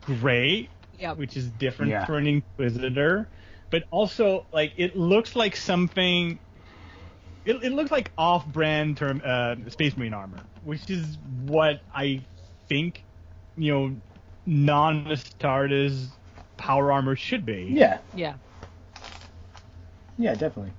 great. 0.05 0.69
Yep. 0.99 1.19
Which 1.19 1.37
is 1.37 1.49
different 1.49 1.93
Yeah. 1.93 2.07
for 2.07 2.17
an 2.17 2.27
inquisitor, 2.27 3.29
but 3.71 3.85
also 3.91 4.47
like 4.53 4.73
it 4.77 4.97
looks 4.97 5.37
like 5.37 5.55
something. 5.55 6.41
It, 7.45 7.63
it 7.63 7.71
looks 7.73 7.93
like 7.93 8.11
off-brand 8.19 8.97
term 8.97 9.23
uh, 9.25 9.55
Space 9.69 9.97
Marine 9.97 10.15
armor, 10.15 10.41
which 10.65 10.91
is 10.91 11.17
what 11.45 11.81
I 11.95 12.23
think, 12.69 13.03
you 13.57 13.73
know, 13.73 13.97
non-Astartes 14.47 16.07
power 16.57 16.93
armor 16.93 17.17
should 17.17 17.45
be. 17.45 17.69
Yeah, 17.71 17.99
Yeah. 18.15 18.35
yeah, 20.19 20.33
definitely. 20.35 20.73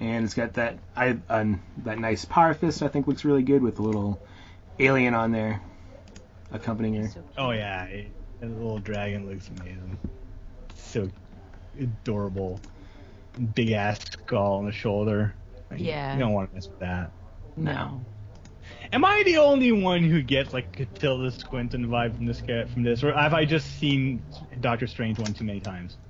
And 0.00 0.24
it's 0.24 0.34
got 0.34 0.52
that 0.54 0.78
I 0.94 1.18
um, 1.28 1.60
that 1.78 1.98
nice 1.98 2.24
power 2.24 2.54
fist. 2.54 2.82
I 2.82 2.88
think 2.88 3.08
looks 3.08 3.24
really 3.24 3.42
good 3.42 3.62
with 3.62 3.80
a 3.80 3.82
little 3.82 4.20
alien 4.78 5.12
on 5.14 5.32
there 5.32 5.60
accompanying 6.52 7.04
her. 7.06 7.10
Oh 7.36 7.50
yeah, 7.50 7.84
it, 7.86 8.08
the 8.40 8.46
little 8.46 8.78
dragon 8.78 9.28
looks 9.28 9.48
amazing. 9.58 9.98
So 10.76 11.10
adorable. 11.80 12.60
Big 13.56 13.72
ass 13.72 13.98
skull 14.04 14.54
on 14.58 14.66
the 14.66 14.72
shoulder. 14.72 15.34
Like, 15.68 15.80
Yeah. 15.80 16.12
You 16.14 16.20
don't 16.20 16.32
want 16.32 16.50
to 16.50 16.54
mess 16.54 16.68
with 16.68 16.78
that. 16.78 17.10
No. 17.56 18.00
Am 18.92 19.04
I 19.04 19.22
the 19.24 19.36
only 19.38 19.72
one 19.72 20.02
who 20.02 20.22
gets 20.22 20.52
like 20.54 20.80
a 20.80 20.86
Tilda 20.86 21.30
Swinton 21.30 21.86
vibe 21.88 22.16
from 22.16 22.26
this 22.26 22.40
guy, 22.40 22.64
from 22.64 22.82
this, 22.82 23.04
or 23.04 23.12
have 23.12 23.34
I 23.34 23.44
just 23.44 23.78
seen 23.78 24.22
Doctor 24.60 24.86
Strange 24.86 25.18
one 25.18 25.32
too 25.34 25.44
many 25.44 25.60
times? 25.60 25.96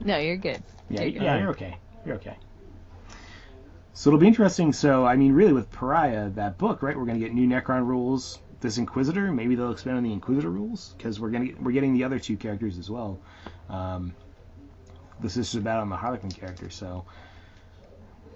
No, 0.00 0.16
you're 0.16 0.36
good. 0.36 0.62
Yeah, 0.88 1.02
You're 1.02 1.10
good. 1.10 1.22
yeah, 1.22 1.38
you're 1.40 1.50
okay. 1.50 1.76
You're 2.06 2.14
okay. 2.16 2.36
So 3.94 4.10
it'll 4.10 4.20
be 4.20 4.28
interesting. 4.28 4.72
So 4.72 5.04
I 5.04 5.16
mean, 5.16 5.32
really, 5.32 5.52
with 5.52 5.70
Pariah, 5.72 6.30
that 6.30 6.56
book, 6.56 6.82
right? 6.82 6.96
We're 6.96 7.04
gonna 7.04 7.18
get 7.18 7.34
new 7.34 7.48
Necron 7.48 7.84
rules. 7.84 8.38
This 8.60 8.78
Inquisitor, 8.78 9.32
maybe 9.32 9.56
they'll 9.56 9.72
expand 9.72 9.96
on 9.96 10.04
the 10.04 10.12
Inquisitor 10.12 10.50
rules 10.50 10.94
because 10.96 11.18
we're 11.18 11.30
gonna 11.30 11.48
we're 11.60 11.72
getting 11.72 11.94
the 11.94 12.04
other 12.04 12.20
two 12.20 12.36
characters 12.36 12.78
as 12.78 12.88
well. 12.90 13.18
Um, 13.68 14.14
the 15.20 15.28
Sisters 15.28 15.56
of 15.56 15.64
Battle 15.64 15.82
and 15.82 15.90
the 15.90 15.96
Harlequin 15.96 16.30
character. 16.30 16.70
So 16.70 17.04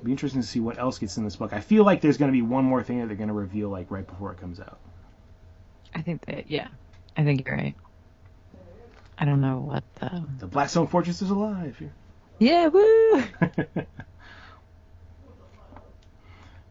it'll 0.03 0.07
be 0.07 0.13
interesting 0.13 0.41
to 0.41 0.47
see 0.47 0.59
what 0.59 0.79
else 0.79 0.99
gets 0.99 1.17
in 1.17 1.23
this 1.23 1.37
book. 1.37 1.53
I 1.53 1.61
feel 1.61 1.85
like 1.85 2.01
there's 2.01 2.17
gonna 2.17 2.33
be 2.33 2.43
one 2.43 2.65
more 2.65 2.83
thing 2.83 2.99
that 2.99 3.07
they're 3.07 3.17
gonna 3.17 3.33
reveal 3.33 3.69
like 3.69 3.89
right 3.89 4.05
before 4.05 4.33
it 4.33 4.39
comes 4.39 4.59
out. 4.59 4.81
I 5.95 6.03
think 6.03 6.27
that, 6.27 6.51
yeah. 6.51 6.69
I 7.17 7.23
think 7.23 7.47
you're 7.47 7.57
right. 7.57 7.75
I 9.17 9.25
don't 9.25 9.41
know 9.41 9.59
what 9.59 9.85
the. 10.01 10.25
The 10.41 10.47
Blackstone 10.49 10.89
Fortress 10.89 11.23
is 11.23 11.31
alive. 11.31 11.77
Here. 11.79 11.93
Yeah, 12.39 12.67
woo! 12.67 13.23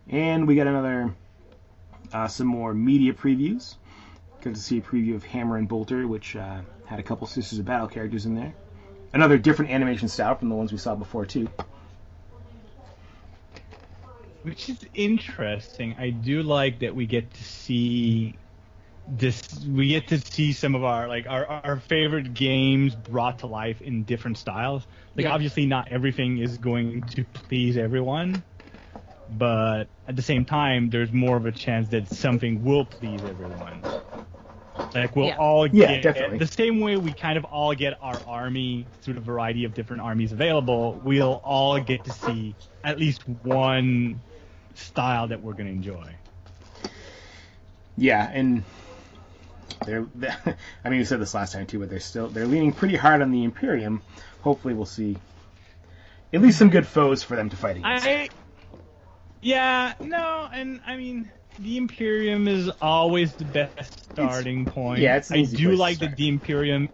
And 0.09 0.45
we 0.45 0.55
got 0.55 0.67
another, 0.67 1.15
uh, 2.11 2.27
some 2.27 2.47
more 2.47 2.73
media 2.73 3.13
previews. 3.13 3.75
Got 4.41 4.55
to 4.55 4.59
see 4.59 4.79
a 4.79 4.81
preview 4.81 5.15
of 5.15 5.23
Hammer 5.23 5.55
and 5.55 5.69
Bolter, 5.69 6.05
which 6.05 6.35
uh, 6.35 6.59
had 6.85 6.99
a 6.99 7.03
couple 7.03 7.27
Sisters 7.27 7.59
of 7.59 7.65
Battle 7.65 7.87
characters 7.87 8.25
in 8.25 8.35
there. 8.35 8.53
Another 9.13 9.37
different 9.37 9.71
animation 9.71 10.09
style 10.09 10.35
from 10.35 10.49
the 10.49 10.55
ones 10.55 10.73
we 10.73 10.77
saw 10.77 10.95
before 10.95 11.25
too. 11.25 11.47
Which 14.43 14.69
is 14.69 14.83
interesting. 14.93 15.95
I 15.97 16.09
do 16.11 16.43
like 16.43 16.79
that 16.79 16.95
we 16.95 17.05
get 17.07 17.33
to 17.35 17.43
see 17.43 18.39
this. 19.07 19.41
We 19.67 19.89
get 19.89 20.07
to 20.09 20.19
see 20.19 20.53
some 20.53 20.75
of 20.75 20.83
our 20.83 21.07
like 21.07 21.27
our, 21.27 21.45
our 21.45 21.79
favorite 21.79 22.33
games 22.33 22.95
brought 22.95 23.39
to 23.39 23.47
life 23.47 23.81
in 23.81 24.03
different 24.05 24.37
styles. 24.37 24.87
Like 25.15 25.25
Yeah. 25.25 25.33
obviously 25.33 25.65
not 25.67 25.89
everything 25.91 26.39
is 26.39 26.57
going 26.57 27.05
to 27.07 27.25
please 27.25 27.77
everyone, 27.77 28.43
but 29.27 29.85
at 30.07 30.15
the 30.15 30.21
same 30.23 30.45
time, 30.45 30.89
there's 30.89 31.11
more 31.13 31.37
of 31.37 31.45
a 31.45 31.51
chance 31.51 31.89
that 31.89 32.09
something 32.09 32.63
will 32.63 32.85
please 32.85 33.25
everyone. 33.25 33.85
Like 34.93 35.15
we'll 35.15 35.27
Yeah. 35.27 35.37
all 35.37 35.67
Yeah, 35.67 35.87
get 35.87 36.01
definitely. 36.01 36.37
the 36.39 36.47
same 36.47 36.79
way 36.79 36.97
we 36.97 37.13
kind 37.13 37.37
of 37.37 37.45
all 37.45 37.75
get 37.75 37.95
our 38.01 38.21
army 38.25 38.89
through 39.01 39.15
the 39.15 39.21
variety 39.21 39.65
of 39.65 39.73
different 39.73 40.01
armies 40.01 40.31
available. 40.33 40.99
We'll 41.01 41.33
all 41.43 41.79
get 41.79 42.05
to 42.05 42.11
see 42.11 42.57
at 42.83 42.99
least 42.99 43.27
one 43.27 44.23
style 44.77 45.27
that 45.27 45.41
we're 45.41 45.53
gonna 45.53 45.69
enjoy. 45.69 46.15
Yeah, 47.97 48.29
and 48.31 48.63
they're. 49.85 50.07
I 50.83 50.89
mean, 50.89 50.99
we 50.99 51.05
said 51.05 51.19
this 51.19 51.33
last 51.33 51.53
time 51.53 51.65
too, 51.65 51.79
but 51.79 51.89
they're 51.89 51.99
still 51.99 52.27
they're 52.29 52.47
leaning 52.47 52.73
pretty 52.73 52.95
hard 52.95 53.21
on 53.21 53.31
the 53.31 53.43
Imperium. 53.43 54.01
Hopefully, 54.41 54.73
we'll 54.73 54.85
see 54.85 55.17
at 56.33 56.41
least 56.41 56.57
some 56.57 56.69
good 56.69 56.87
foes 56.87 57.23
for 57.23 57.35
them 57.35 57.49
to 57.49 57.55
fight 57.55 57.77
against. 57.77 58.07
I 58.07 58.29
yeah 59.41 59.93
no, 59.99 60.47
and 60.51 60.81
I 60.85 60.97
mean 60.97 61.31
the 61.59 61.77
Imperium 61.77 62.47
is 62.47 62.69
always 62.81 63.35
the 63.35 63.45
best 63.45 63.93
starting 64.11 64.65
point. 64.65 64.99
yeah, 64.99 65.17
it's 65.17 65.31
I 65.31 65.43
do 65.43 65.75
like 65.75 65.99
that 65.99 66.15
the 66.15 66.27
Imperium, 66.27 66.89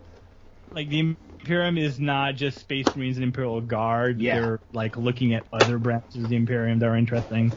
like 0.73 0.89
the 0.89 1.15
Imperium 1.39 1.77
is 1.77 1.99
not 1.99 2.35
just 2.35 2.59
Space 2.59 2.95
Marines 2.95 3.17
and 3.17 3.23
Imperial 3.23 3.61
Guard. 3.61 4.19
Yeah. 4.19 4.39
They're 4.39 4.59
like 4.73 4.97
looking 4.97 5.33
at 5.33 5.45
other 5.53 5.77
branches 5.77 6.23
of 6.23 6.29
the 6.29 6.35
Imperium 6.35 6.79
that 6.79 6.87
are 6.87 6.95
interesting. 6.97 7.53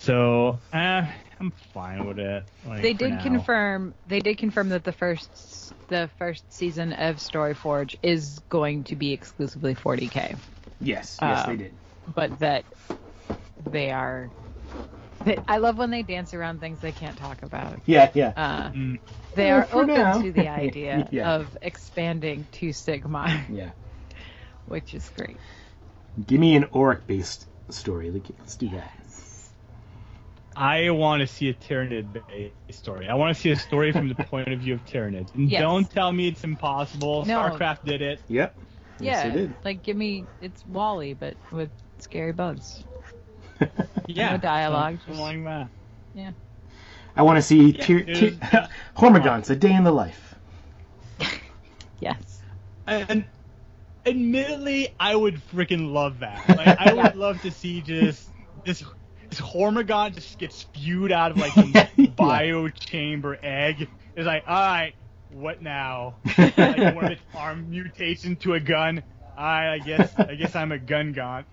So 0.00 0.58
uh, 0.72 1.02
I'm 1.40 1.52
fine 1.74 2.06
with 2.08 2.18
it. 2.18 2.44
like, 2.64 2.82
They 2.82 2.94
did 2.94 3.10
now. 3.10 3.20
confirm. 3.20 3.94
They 4.06 4.20
did 4.20 4.38
confirm 4.38 4.70
that 4.70 4.84
the 4.84 4.92
first 4.92 5.72
the 5.88 6.10
first 6.18 6.44
season 6.52 6.92
of 6.92 7.16
Storyforge 7.16 7.96
is 8.02 8.38
going 8.48 8.84
to 8.84 8.96
be 8.96 9.12
exclusively 9.12 9.74
40k, 9.74 10.38
yes, 10.80 11.18
yes, 11.20 11.42
Uh, 11.42 11.46
they 11.46 11.56
did. 11.56 11.78
but 12.14 12.38
that 12.40 12.64
they 13.70 13.90
are. 13.90 14.30
They, 15.22 15.38
I 15.46 15.58
love 15.58 15.76
when 15.76 15.90
they 15.90 16.02
dance 16.02 16.32
around 16.32 16.60
things 16.60 16.80
they 16.80 16.92
can't 16.92 17.18
talk 17.18 17.42
about. 17.42 17.80
Yeah, 17.86 18.10
yeah. 18.14 18.32
Uh, 18.36 18.70
Mm. 18.74 19.00
They 19.34 19.50
are 19.50 19.66
for 19.70 19.84
open 19.84 19.96
now. 19.96 20.20
to 20.22 20.32
the 20.32 20.48
idea 20.48 21.08
Yeah. 21.12 21.30
of 21.30 21.56
expanding 21.62 22.48
to 22.52 22.70
Sigmar, 22.70 23.44
yeah. 23.54 23.72
which 24.66 24.94
is 24.94 25.10
great. 25.10 25.40
Give 26.26 26.40
me 26.40 26.56
an 26.56 26.64
Auric 26.74 27.06
based 27.06 27.46
story. 27.70 28.10
Like, 28.10 28.28
Let's 28.38 28.56
do 28.56 28.68
that. 28.70 28.92
I 30.56 30.90
want 30.90 31.20
to 31.20 31.26
see 31.26 31.48
a 31.48 31.54
Tyranid 31.54 32.22
story. 32.70 33.08
I 33.08 33.14
want 33.14 33.34
to 33.34 33.40
see 33.40 33.50
a 33.50 33.56
story 33.56 33.92
from 33.92 34.08
the 34.08 34.14
point 34.24 34.48
of 34.48 34.58
view 34.60 34.74
of 34.74 34.84
Tyranids. 34.84 35.34
And 35.34 35.50
Yes. 35.50 35.60
don't 35.60 35.88
tell 35.90 36.12
me 36.12 36.28
it's 36.28 36.44
impossible. 36.44 37.24
No. 37.24 37.38
StarCraft 37.40 37.84
did 37.84 38.02
it. 38.02 38.20
Yep. 38.28 38.56
Yes, 38.98 39.24
yeah, 39.24 39.30
they 39.30 39.36
did. 39.40 39.54
like 39.64 39.82
give 39.82 39.96
me 39.96 40.26
it's 40.42 40.64
WALL-E, 40.66 41.14
but 41.14 41.36
with 41.50 41.70
scary 41.98 42.32
bugs. 42.32 42.84
Yeah. 44.06 44.32
No 44.32 44.38
dialogue, 44.38 44.98
Something 45.06 45.14
just- 45.14 45.20
like 45.20 45.44
that. 45.44 46.34
I 47.16 47.22
want 47.22 47.36
to 47.38 47.42
see 47.42 47.70
Yeah, 47.70 47.84
Tyr- 47.84 48.04
it 48.08 48.40
Tyr- 48.40 48.68
Hormagaunts, 48.96 49.50
a 49.50 49.56
day 49.56 49.72
in 49.74 49.84
the 49.84 49.92
life. 49.92 50.34
Yes. 52.00 52.40
And 52.86 53.24
admittedly, 54.06 54.94
I 54.98 55.14
would 55.14 55.36
freaking 55.52 55.92
love 55.92 56.20
that. 56.20 56.48
Like, 56.48 56.78
I 56.80 56.92
would 56.94 57.14
love 57.16 57.40
to 57.42 57.50
see 57.50 57.82
just 57.82 58.28
this 58.64 58.82
this 59.30 59.40
Hormagaunt 59.40 60.14
just 60.14 60.38
gets 60.38 60.56
spewed 60.56 61.12
out 61.12 61.30
of 61.32 61.36
like 61.38 61.52
some 61.54 61.72
Yeah. 61.72 61.86
bio 62.16 62.68
chamber 62.68 63.38
egg. 63.42 63.88
It's 64.16 64.26
like, 64.26 64.44
all 64.46 64.54
right, 64.54 64.94
what 65.32 65.62
now? 65.62 66.16
like 66.38 66.56
one 66.56 67.04
of 67.04 67.10
its 67.12 67.22
arm 67.34 67.70
mutation 67.70 68.36
to 68.36 68.54
a 68.54 68.60
gun. 68.60 69.02
I, 69.36 69.68
I 69.68 69.78
guess 69.78 70.12
I 70.18 70.34
guess 70.34 70.54
I'm 70.54 70.72
a 70.72 70.78
gun 70.78 71.12
gaunt. 71.12 71.46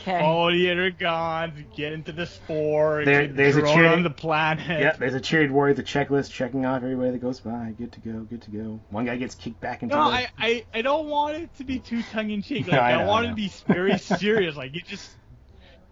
Okay. 0.00 0.20
All 0.20 0.52
the 0.52 0.70
other 0.70 0.90
gods 0.90 1.54
get 1.74 1.94
into 1.94 2.12
the 2.12 2.26
spore. 2.26 3.04
There- 3.06 3.26
get 3.26 3.36
there's 3.36 3.56
a 3.56 3.60
thrown 3.60 3.74
cheer- 3.74 3.86
on 3.86 4.02
the 4.02 4.10
planet. 4.10 4.80
Yep, 4.80 4.98
there's 4.98 5.14
a 5.14 5.20
chariot 5.20 5.50
warrior, 5.50 5.72
the 5.72 5.82
checklist, 5.82 6.30
checking 6.30 6.66
off 6.66 6.82
everybody 6.82 7.12
that 7.12 7.22
goes 7.22 7.40
by. 7.40 7.72
Good 7.78 7.92
to 7.92 8.00
go, 8.00 8.12
good 8.20 8.42
to 8.42 8.50
go. 8.50 8.80
One 8.90 9.06
guy 9.06 9.16
gets 9.16 9.34
kicked 9.34 9.60
back 9.62 9.82
into 9.82 9.94
No, 9.96 10.10
the... 10.10 10.16
I, 10.16 10.28
I, 10.38 10.64
I 10.74 10.82
don't 10.82 11.08
want 11.08 11.36
it 11.36 11.56
to 11.56 11.64
be 11.64 11.78
too 11.78 12.02
tongue 12.12 12.30
in 12.30 12.42
cheek. 12.42 12.66
Like 12.68 12.72
No, 12.74 12.80
I 12.80 12.92
I, 12.92 12.96
know, 13.02 13.08
want 13.08 13.24
I 13.24 13.28
it 13.28 13.30
to 13.30 13.36
be 13.36 13.52
very 13.66 13.98
serious. 13.98 14.56
Like 14.56 14.76
it 14.76 14.84
just, 14.86 15.10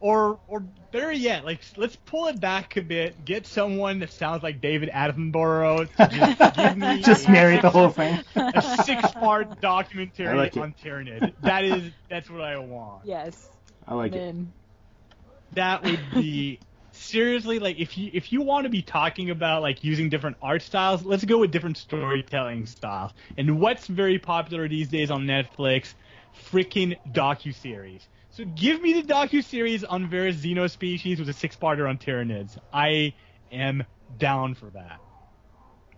or 0.03 0.41
or 0.49 0.61
better 0.91 1.13
yet, 1.13 1.45
like 1.45 1.61
let's 1.77 1.97
pull 1.97 2.27
it 2.27 2.41
back 2.41 2.77
a 2.77 2.83
bit. 2.83 3.25
Get 3.25 3.47
someone 3.47 4.01
that 4.01 4.13
sounds 4.13 4.43
like 4.43 4.61
David 4.61 4.91
Attenborough 4.91 5.89
to 5.97 6.09
just 6.09 6.57
give 6.57 6.77
me 6.77 7.03
Just 7.03 7.29
narrate 7.29 7.63
the 7.63 7.71
whole 7.71 7.89
thing. 7.89 8.21
a 8.37 8.61
six-part 8.85 9.61
documentary 9.63 10.37
like 10.37 10.57
on 10.57 10.75
Tyranid. 10.83 11.33
That 11.43 11.65
is 11.65 11.93
that's 12.11 12.29
what 12.29 12.43
I 12.43 12.59
want. 12.59 13.07
Yes. 13.07 13.49
I 13.87 13.95
like 13.95 14.13
it. 14.15 14.35
That 15.53 15.85
would 15.85 16.01
be 16.13 16.59
seriously 16.93 17.59
like 17.61 17.79
if 17.79 17.97
you 17.97 18.11
if 18.13 18.33
you 18.33 18.43
want 18.43 18.65
to 18.65 18.71
be 18.71 18.83
talking 18.83 19.31
about 19.31 19.63
like 19.63 19.85
using 19.85 20.11
different 20.11 20.37
art 20.43 20.63
styles, 20.63 21.05
let's 21.05 21.25
go 21.25 21.39
with 21.39 21.53
different 21.53 21.79
storytelling 21.79 22.67
styles. 22.67 23.13
And 23.39 23.61
what's 23.61 23.87
very 23.87 24.19
popular 24.19 24.69
these 24.69 24.89
days 24.89 25.11
on 25.11 25.27
Netflix? 25.27 25.95
Freaking 26.51 26.97
docu-series. 27.13 28.09
So 28.33 28.45
give 28.47 28.81
me 28.81 29.01
the 29.01 29.13
docu-series 29.13 29.85
on 29.85 30.09
various 30.09 30.37
xenospecies 30.37 31.19
with 31.19 31.29
a 31.29 31.35
six-parter 31.35 31.87
on 31.87 31.99
Tyranids. 31.99 32.57
I 32.73 33.13
am 33.51 33.85
down 34.19 34.55
for 34.55 34.71
that. 34.71 35.01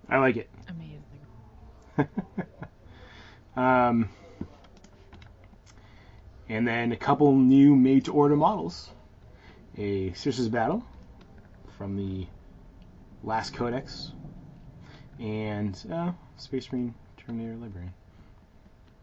I 0.09 0.19
like 0.19 0.37
it. 0.37 0.51
Amazing. 0.69 2.09
um, 3.57 4.09
and 6.49 6.67
then 6.67 6.91
a 6.91 6.97
couple 6.97 7.33
new 7.37 7.77
made-to-order 7.77 8.37
models. 8.37 8.91
A 9.79 10.13
Sisters 10.15 10.49
Battle 10.49 10.85
from 11.79 11.97
the 11.97 12.27
last 13.23 13.55
Codex, 13.55 14.13
and 15.19 15.77
uh, 15.93 16.13
Space 16.37 16.71
Marine 16.71 16.95
Terminator 17.17 17.57
Librarian. 17.57 17.95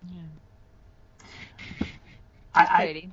Yeah. 0.08 1.88
I, 2.54 2.68
I, 2.70 2.86
Pretty. 2.86 3.12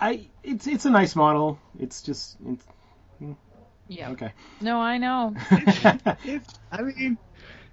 I, 0.00 0.28
it's 0.42 0.66
it's 0.66 0.84
a 0.84 0.90
nice 0.90 1.14
model. 1.14 1.58
It's 1.78 2.02
just 2.02 2.36
it's, 2.46 2.66
hmm. 3.18 3.32
Yeah. 3.88 4.10
okay. 4.10 4.32
No, 4.60 4.78
I 4.80 4.98
know. 4.98 5.34
It's, 6.24 6.58
I 6.72 6.82
mean, 6.82 7.18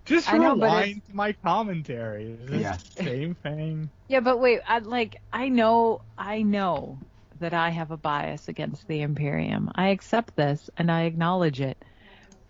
just 0.05 0.31
I 0.31 0.37
know, 0.37 0.55
but 0.55 0.83
to 0.85 1.01
my 1.13 1.33
commentary. 1.33 2.37
Yeah. 2.49 2.77
same 2.97 3.35
thing. 3.35 3.89
Yeah, 4.07 4.19
but 4.19 4.39
wait, 4.39 4.61
I 4.67 4.79
like 4.79 5.17
I 5.31 5.49
know 5.49 6.01
I 6.17 6.41
know 6.41 6.99
that 7.39 7.53
I 7.53 7.69
have 7.69 7.91
a 7.91 7.97
bias 7.97 8.47
against 8.47 8.87
the 8.87 9.01
Imperium. 9.01 9.71
I 9.73 9.89
accept 9.89 10.35
this 10.35 10.69
and 10.77 10.91
I 10.91 11.03
acknowledge 11.03 11.61
it. 11.61 11.77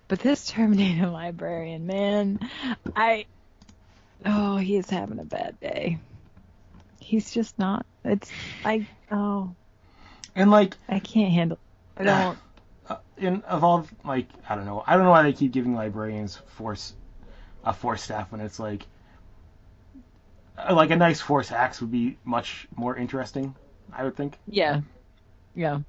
But 0.07 0.19
this 0.19 0.45
Terminator 0.51 1.07
librarian, 1.07 1.85
man, 1.85 2.39
I 2.95 3.25
oh, 4.25 4.57
he 4.57 4.77
is 4.77 4.89
having 4.89 5.19
a 5.19 5.25
bad 5.25 5.59
day. 5.59 5.99
He's 6.99 7.31
just 7.31 7.57
not. 7.59 7.85
It's 8.03 8.31
I 8.63 8.87
oh, 9.11 9.55
and 10.35 10.51
like 10.51 10.75
I 10.87 10.99
can't 10.99 11.31
handle. 11.31 11.59
I 11.97 12.03
don't. 12.03 12.37
uh, 12.89 12.97
in 13.17 13.41
of 13.43 13.63
all 13.63 13.87
like 14.03 14.27
I 14.47 14.55
don't 14.55 14.65
know 14.65 14.83
I 14.85 14.95
don't 14.95 15.03
know 15.03 15.11
why 15.11 15.23
they 15.23 15.33
keep 15.33 15.51
giving 15.51 15.75
librarians 15.75 16.41
force 16.57 16.93
a 17.63 17.73
force 17.73 18.01
staff 18.03 18.31
when 18.31 18.41
it's 18.41 18.59
like 18.59 18.85
uh, 20.57 20.73
like 20.73 20.91
a 20.91 20.95
nice 20.95 21.21
force 21.21 21.51
axe 21.51 21.81
would 21.81 21.91
be 21.91 22.17
much 22.23 22.67
more 22.75 22.95
interesting. 22.95 23.55
I 23.93 24.03
would 24.03 24.15
think. 24.15 24.37
Yeah, 24.47 24.81
yeah. 25.55 25.79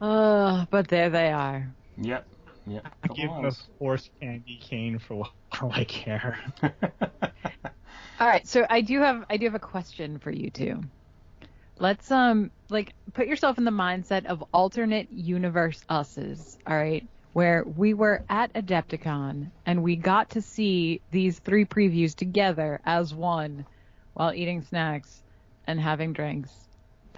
Uh, 0.00 0.66
but 0.70 0.88
there 0.88 1.10
they 1.10 1.32
are. 1.32 1.68
Yep. 1.98 2.26
Yep. 2.66 2.86
I 3.02 3.08
give 3.08 3.30
him 3.30 3.44
a 3.44 3.52
force 3.78 4.08
candy 4.20 4.56
cane 4.56 4.98
for 4.98 5.26
all 5.60 5.72
I 5.72 5.84
care. 5.84 6.38
All 8.20 8.28
right, 8.28 8.46
so 8.46 8.64
I 8.70 8.80
do 8.80 9.00
have 9.00 9.24
I 9.28 9.36
do 9.36 9.46
have 9.46 9.56
a 9.56 9.60
question 9.60 10.18
for 10.18 10.30
you 10.30 10.48
two. 10.50 10.80
Let's 11.78 12.10
um 12.10 12.50
like 12.70 12.94
put 13.14 13.26
yourself 13.26 13.58
in 13.58 13.64
the 13.64 13.70
mindset 13.70 14.26
of 14.26 14.42
alternate 14.52 15.10
universe 15.10 15.82
us's, 15.88 16.56
all 16.66 16.76
right? 16.76 17.06
Where 17.32 17.64
we 17.64 17.94
were 17.94 18.24
at 18.28 18.52
Adepticon 18.54 19.50
and 19.66 19.82
we 19.82 19.96
got 19.96 20.30
to 20.30 20.42
see 20.42 21.02
these 21.10 21.38
three 21.40 21.64
previews 21.64 22.14
together 22.14 22.80
as 22.84 23.12
one 23.14 23.66
while 24.14 24.32
eating 24.32 24.62
snacks 24.62 25.22
and 25.66 25.80
having 25.80 26.12
drinks 26.12 26.68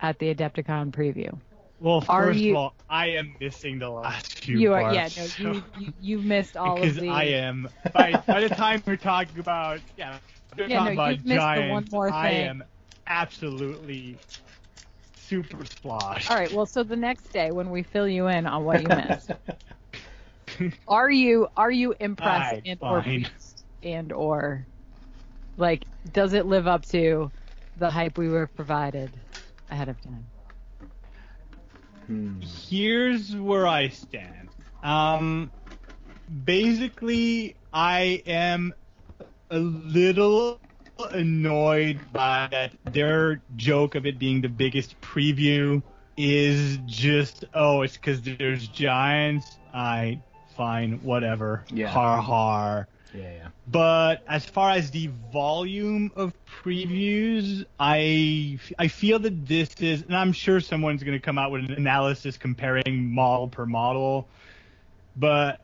at 0.01 0.19
the 0.19 0.35
Adepticon 0.35 0.91
preview. 0.91 1.39
Well, 1.79 2.01
first 2.01 2.41
you- 2.41 2.53
of 2.53 2.57
all, 2.57 2.75
I 2.89 3.09
am 3.11 3.37
missing 3.41 3.79
the 3.79 3.91
last 3.91 4.33
few 4.43 4.61
You 4.61 4.73
are 4.73 4.81
parts. 4.81 4.95
yeah, 4.95 5.09
no, 5.17 5.27
so- 5.27 5.53
you, 5.53 5.63
you 5.75 5.93
you 6.01 6.23
missed 6.23 6.57
all 6.57 6.77
of 6.81 6.81
because 6.81 6.97
the 6.97 7.09
I 7.11 7.25
am. 7.25 7.69
By, 7.93 8.15
by 8.27 8.41
the 8.41 8.49
time 8.49 8.83
we're 8.87 8.97
talking 8.97 9.39
about 9.39 9.81
yeah, 9.97 10.19
we're 10.57 10.69
Yeah, 10.69 10.79
talking 10.79 10.95
no, 10.97 11.03
about 11.03 11.11
you've 11.11 11.25
missed 11.27 11.53
the 11.55 11.63
one 11.63 11.85
giants, 11.85 11.95
I 12.09 12.31
am 12.31 12.65
absolutely 13.07 14.19
super 15.27 15.65
splashed. 15.65 16.29
All 16.29 16.37
right, 16.37 16.51
well 16.53 16.67
so 16.67 16.83
the 16.85 16.97
next 16.97 17.33
day 17.33 17.51
when 17.53 17.71
we 17.71 17.83
fill 17.83 18.09
you 18.09 18.27
in 18.29 18.47
on 18.47 18.65
what 18.65 18.81
you 18.81 18.91
missed, 18.91 19.39
are 20.89 21.11
you 21.11 21.49
are 21.57 21.71
you 21.71 21.95
impressed 22.01 22.55
Alright, 22.55 22.65
and 22.65 22.81
or 22.87 23.03
fine. 23.05 23.05
pleased 23.05 23.65
and 23.83 24.13
or 24.13 24.69
like 25.57 25.87
does 26.11 26.33
it 26.33 26.47
live 26.47 26.67
up 26.67 26.85
to 26.87 27.33
the 27.77 27.91
hype 27.91 28.19
we 28.19 28.29
were 28.29 28.47
provided 28.47 29.21
ahead 29.71 29.89
of 29.89 30.01
time? 30.01 30.33
Hmm. 32.07 32.41
Here's 32.41 33.35
where 33.37 33.67
I 33.67 33.89
stand. 33.89 34.55
Um, 34.83 35.53
basically, 36.45 37.57
I 37.73 38.23
am 38.27 38.75
a 39.51 39.59
little 39.59 40.61
annoyed 41.13 42.01
by 42.13 42.49
that 42.51 42.73
their 42.93 43.41
joke 43.57 43.95
of 43.95 44.07
it 44.07 44.19
being 44.19 44.41
the 44.41 44.49
biggest 44.49 44.99
preview 45.01 45.83
is 46.17 46.79
just 46.87 47.45
oh 47.55 47.83
it's 47.83 47.95
because 47.95 48.23
there's 48.23 48.69
giants 48.69 49.59
i 49.75 50.19
fine 50.57 50.93
whatever 51.03 51.65
Yeah. 51.71 51.89
har 51.89 52.21
har 52.23 52.89
Yeah, 53.13 53.23
yeah. 53.23 53.49
but 53.67 54.23
as 54.27 54.45
far 54.47 54.71
as 54.71 54.91
the 54.91 55.09
volume 55.33 56.11
of 56.17 56.33
previews, 56.47 57.65
I 57.79 58.59
I 58.79 58.89
feel 58.89 59.19
that 59.21 59.47
this 59.47 59.71
is, 59.81 60.03
and 60.03 60.15
I'm 60.17 60.33
sure 60.33 60.61
someone's 60.61 61.03
going 61.03 61.19
to 61.19 61.25
come 61.25 61.39
out 61.39 61.51
with 61.51 61.65
an 61.65 61.73
analysis 61.73 62.37
comparing 62.37 63.15
model 63.15 63.49
per 63.49 63.65
model. 63.67 64.29
But 65.17 65.61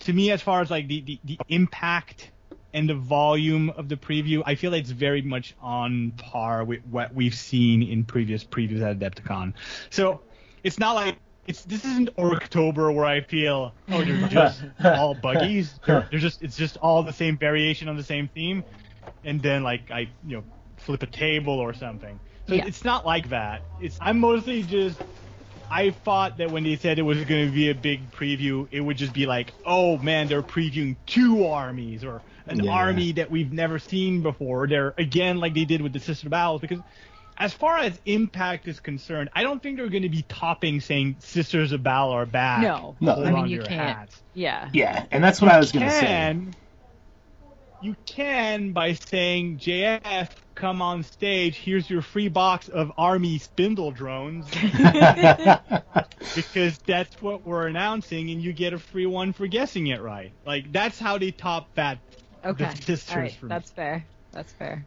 to 0.00 0.12
me, 0.12 0.30
as 0.30 0.42
far 0.42 0.60
as 0.60 0.70
like 0.70 0.88
the, 0.88 1.00
the, 1.02 1.20
the 1.24 1.38
impact 1.48 2.30
and 2.74 2.90
the 2.90 2.94
volume 2.94 3.70
of 3.70 3.88
the 3.88 3.96
preview, 3.96 4.42
I 4.46 4.56
feel 4.56 4.74
it's 4.74 4.90
very 4.90 5.22
much 5.22 5.54
on 5.62 6.12
par 6.18 6.64
with 6.64 6.84
what 6.84 7.14
we've 7.14 7.34
seen 7.34 7.82
in 7.82 8.04
previous 8.04 8.44
previews 8.44 8.82
at 8.82 8.98
Adepticon. 8.98 9.54
So 9.90 10.22
it's 10.64 10.78
not 10.78 10.94
like 10.94 11.18
it's 11.46 11.64
this 11.64 11.84
isn't 11.86 12.10
October 12.18 12.92
where 12.92 13.06
I 13.06 13.22
feel 13.22 13.76
oh 13.90 14.04
they're 14.04 14.18
just 14.28 14.64
all 14.84 15.14
buggies. 15.14 15.80
They're, 15.86 16.06
they're 16.10 16.20
just 16.20 16.42
it's 16.42 16.56
just 16.56 16.76
all 16.78 17.04
the 17.04 17.12
same 17.14 17.38
variation 17.38 17.88
on 17.88 17.96
the 17.96 18.04
same 18.04 18.28
theme, 18.28 18.64
and 19.24 19.42
then 19.42 19.62
like 19.62 19.90
I 19.90 20.00
you 20.26 20.38
know 20.38 20.44
flip 20.78 21.02
a 21.02 21.06
table 21.06 21.54
or 21.60 21.74
something. 21.74 22.20
So 22.48 22.56
Yeah. 22.56 22.66
it's 22.66 22.84
not 22.84 23.06
like 23.06 23.30
that. 23.30 23.62
It's 23.80 23.98
I'm 24.00 24.20
mostly 24.20 24.64
just 24.64 25.00
I 25.70 25.90
thought 25.90 26.38
that 26.38 26.50
when 26.50 26.64
they 26.64 26.76
said 26.76 26.98
it 26.98 27.02
was 27.02 27.24
going 27.24 27.48
to 27.48 27.52
be 27.54 27.70
a 27.70 27.74
big 27.74 28.10
preview, 28.10 28.68
it 28.70 28.80
would 28.80 28.96
just 28.96 29.12
be 29.14 29.26
like, 29.26 29.54
oh 29.64 29.98
man, 29.98 30.28
they're 30.28 30.42
previewing 30.42 30.96
two 31.06 31.46
armies 31.46 32.04
or 32.04 32.22
an 32.46 32.64
Yeah. 32.64 32.72
army 32.72 33.12
that 33.12 33.30
we've 33.30 33.52
never 33.52 33.78
seen 33.78 34.22
before. 34.22 34.66
They're 34.66 34.94
again 34.98 35.38
like 35.38 35.54
they 35.54 35.64
did 35.64 35.80
with 35.82 35.92
the 35.92 36.00
Sister 36.00 36.28
Battles 36.28 36.60
because 36.60 36.80
as 37.36 37.52
far 37.52 37.78
as 37.78 37.98
impact 38.06 38.68
is 38.68 38.78
concerned, 38.80 39.28
I 39.34 39.42
don't 39.42 39.60
think 39.62 39.76
they're 39.76 39.88
going 39.88 40.04
to 40.04 40.08
be 40.08 40.22
topping 40.22 40.80
saying 40.80 41.16
Sisters 41.18 41.72
of 41.72 41.82
Battle 41.82 42.10
are 42.10 42.26
back. 42.26 42.62
No. 42.62 42.94
No. 43.00 43.14
Hold 43.14 43.26
I 43.26 43.30
mean, 43.32 43.46
you 43.48 43.58
can't. 43.62 43.98
hats. 43.98 44.22
Yeah. 44.34 44.68
Yeah, 44.72 45.04
and 45.10 45.22
that's 45.24 45.40
what 45.40 45.50
I 45.50 45.58
was 45.58 45.72
gonna 45.72 45.90
say. 45.90 46.36
You 47.82 47.96
can 48.06 48.72
by 48.72 48.94
saying 48.94 49.58
JF 49.58 50.30
come 50.54 50.80
on 50.80 51.02
stage, 51.02 51.56
here's 51.56 51.90
your 51.90 52.00
free 52.00 52.28
box 52.28 52.68
of 52.68 52.92
army 52.96 53.38
spindle 53.38 53.90
drones 53.90 54.46
because 56.34 56.78
that's 56.86 57.20
what 57.20 57.44
we're 57.44 57.66
announcing 57.66 58.30
and 58.30 58.40
you 58.42 58.52
get 58.52 58.72
a 58.72 58.78
free 58.78 59.06
one 59.06 59.32
for 59.32 59.46
guessing 59.46 59.88
it 59.88 60.00
right. 60.00 60.32
Like 60.46 60.72
that's 60.72 60.98
how 60.98 61.18
they 61.18 61.30
top 61.32 61.74
that 61.74 61.98
Okay. 62.44 62.64
the 62.86 62.96
sisters 62.96 63.10
All 63.14 63.22
right, 63.22 63.32
for 63.32 63.46
me. 63.46 63.48
that's 63.50 63.70
fair. 63.70 64.04
That's 64.32 64.52
fair. 64.52 64.84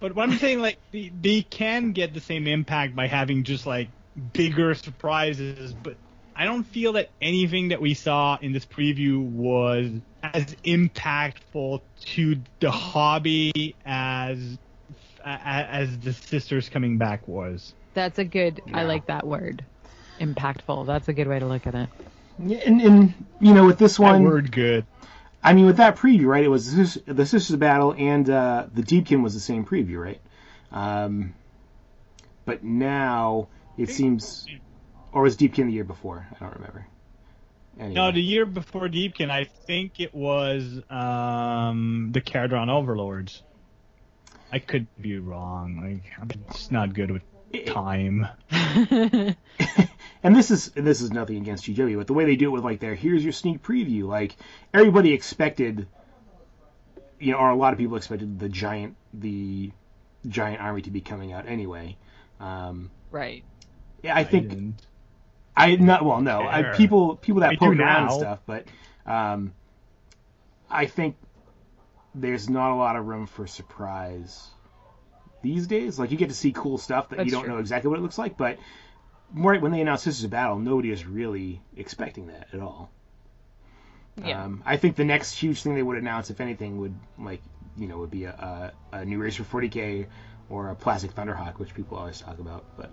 But 0.00 0.14
what 0.14 0.28
I'm 0.28 0.38
saying, 0.38 0.60
like, 0.60 0.78
they, 0.92 1.10
they 1.20 1.42
can 1.42 1.92
get 1.92 2.12
the 2.12 2.20
same 2.20 2.46
impact 2.46 2.94
by 2.94 3.06
having 3.06 3.44
just 3.44 3.66
like 3.66 3.88
bigger 4.32 4.74
surprises, 4.74 5.72
but 5.72 5.96
I 6.34 6.44
don't 6.44 6.64
feel 6.64 6.92
that 6.94 7.10
anything 7.20 7.68
that 7.68 7.80
we 7.80 7.94
saw 7.94 8.36
in 8.40 8.52
this 8.52 8.66
preview 8.66 9.22
was 9.22 9.90
as 10.22 10.44
impactful 10.64 11.80
to 12.14 12.36
the 12.60 12.70
hobby 12.70 13.74
as 13.86 14.58
a- 15.24 15.28
as 15.28 15.98
the 15.98 16.12
sisters 16.12 16.68
coming 16.68 16.98
back 16.98 17.26
was. 17.26 17.72
That's 17.94 18.18
a 18.18 18.24
good. 18.24 18.60
I 18.74 18.82
like 18.82 19.06
that 19.06 19.26
word. 19.26 19.64
Impactful. 20.20 20.86
That's 20.86 21.08
a 21.08 21.14
good 21.14 21.26
way 21.26 21.38
to 21.38 21.46
look 21.46 21.66
at 21.66 21.74
it. 21.74 21.88
Yeah, 22.38 22.58
and, 22.66 22.80
and 22.82 23.26
you 23.40 23.54
know 23.54 23.64
with 23.64 23.78
this 23.78 23.98
one, 23.98 24.12
That 24.12 24.18
one, 24.18 24.24
word 24.24 24.52
good. 24.52 24.84
I 25.46 25.52
mean, 25.52 25.64
with 25.64 25.76
that 25.76 25.94
preview, 25.94 26.24
right? 26.24 26.42
It 26.42 26.48
was 26.48 26.74
the 26.74 26.86
Sis- 26.86 27.02
the 27.06 27.24
Sisters 27.24 27.52
of 27.52 27.60
Battle 27.60 27.94
and 27.96 28.28
uh, 28.28 28.66
the 28.74 28.82
Deepkin 28.82 29.22
was 29.22 29.32
the 29.32 29.38
same 29.38 29.64
preview, 29.64 30.02
right? 30.02 30.20
Um, 30.72 31.34
but 32.44 32.64
now 32.64 33.46
it 33.78 33.88
seems, 33.90 34.48
or 35.12 35.22
was 35.22 35.36
Deepkin 35.36 35.66
the 35.66 35.72
year 35.72 35.84
before? 35.84 36.26
I 36.34 36.44
don't 36.44 36.54
remember. 36.54 36.88
Anyway. 37.78 37.94
No, 37.94 38.10
the 38.10 38.20
year 38.20 38.44
before 38.44 38.88
Deepkin, 38.88 39.30
I 39.30 39.44
think 39.44 40.00
it 40.00 40.12
was 40.12 40.82
um, 40.90 42.10
the 42.10 42.20
Kharadron 42.20 42.68
Overlords. 42.68 43.44
I 44.50 44.58
could 44.58 44.88
be 45.00 45.16
wrong. 45.18 45.80
Like 45.80 46.12
I'm 46.20 46.28
just 46.52 46.72
not 46.72 46.92
good 46.92 47.12
with 47.12 47.22
time. 47.66 48.26
and 50.26 50.34
this 50.34 50.50
is 50.50 50.72
and 50.74 50.84
this 50.84 51.02
is 51.02 51.12
nothing 51.12 51.36
against 51.36 51.66
GW, 51.66 51.96
but 51.96 52.08
the 52.08 52.12
way 52.12 52.24
they 52.24 52.34
do 52.34 52.46
it 52.46 52.50
with 52.50 52.64
like 52.64 52.80
their 52.80 52.96
here's 52.96 53.22
your 53.22 53.32
sneak 53.32 53.62
preview, 53.62 54.08
like 54.08 54.34
everybody 54.74 55.12
expected, 55.12 55.86
you 57.20 57.30
know, 57.30 57.38
or 57.38 57.50
a 57.50 57.54
lot 57.54 57.72
of 57.72 57.78
people 57.78 57.96
expected 57.96 58.40
the 58.40 58.48
giant 58.48 58.96
the 59.14 59.70
giant 60.26 60.60
army 60.60 60.82
to 60.82 60.90
be 60.90 61.00
coming 61.00 61.32
out 61.32 61.46
anyway. 61.46 61.96
Um, 62.40 62.90
right. 63.12 63.44
yeah, 64.02 64.16
I 64.16 64.24
think 64.24 64.48
didn't. 64.48 64.82
I 65.56 65.76
not 65.76 66.04
well 66.04 66.20
no 66.20 66.40
I, 66.40 66.74
people 66.76 67.14
people 67.14 67.42
that 67.42 67.50
I 67.50 67.56
poke 67.56 67.76
around 67.76 68.08
and 68.08 68.12
stuff, 68.12 68.40
but 68.46 68.66
um, 69.06 69.54
I 70.68 70.86
think 70.86 71.14
there's 72.16 72.50
not 72.50 72.72
a 72.72 72.74
lot 72.74 72.96
of 72.96 73.06
room 73.06 73.28
for 73.28 73.46
surprise 73.46 74.48
these 75.42 75.68
days. 75.68 76.00
Like 76.00 76.10
you 76.10 76.16
get 76.16 76.30
to 76.30 76.34
see 76.34 76.50
cool 76.50 76.78
stuff 76.78 77.10
that 77.10 77.16
That's 77.18 77.26
you 77.26 77.30
don't 77.30 77.44
true. 77.44 77.52
know 77.52 77.60
exactly 77.60 77.90
what 77.90 78.00
it 78.00 78.02
looks 78.02 78.18
like, 78.18 78.36
but 78.36 78.58
right 79.34 79.60
when 79.60 79.72
they 79.72 79.80
announced 79.80 80.04
this 80.04 80.14
Sisters 80.16 80.24
of 80.26 80.30
Battle, 80.30 80.58
nobody 80.58 80.90
is 80.90 81.06
really 81.06 81.60
expecting 81.76 82.28
that 82.28 82.48
at 82.52 82.60
all. 82.60 82.90
Yeah. 84.24 84.44
Um, 84.44 84.62
I 84.64 84.76
think 84.78 84.96
the 84.96 85.04
next 85.04 85.32
huge 85.34 85.62
thing 85.62 85.74
they 85.74 85.82
would 85.82 85.98
announce, 85.98 86.30
if 86.30 86.40
anything, 86.40 86.78
would 86.80 86.94
like 87.18 87.42
you 87.76 87.86
know 87.88 87.98
would 87.98 88.10
be 88.10 88.24
a, 88.24 88.72
a, 88.92 88.96
a 88.98 89.04
new 89.04 89.18
race 89.18 89.36
for 89.36 89.44
40k 89.60 90.06
or 90.48 90.70
a 90.70 90.74
plastic 90.74 91.14
Thunderhawk, 91.14 91.58
which 91.58 91.74
people 91.74 91.98
always 91.98 92.20
talk 92.20 92.38
about. 92.38 92.64
But 92.78 92.90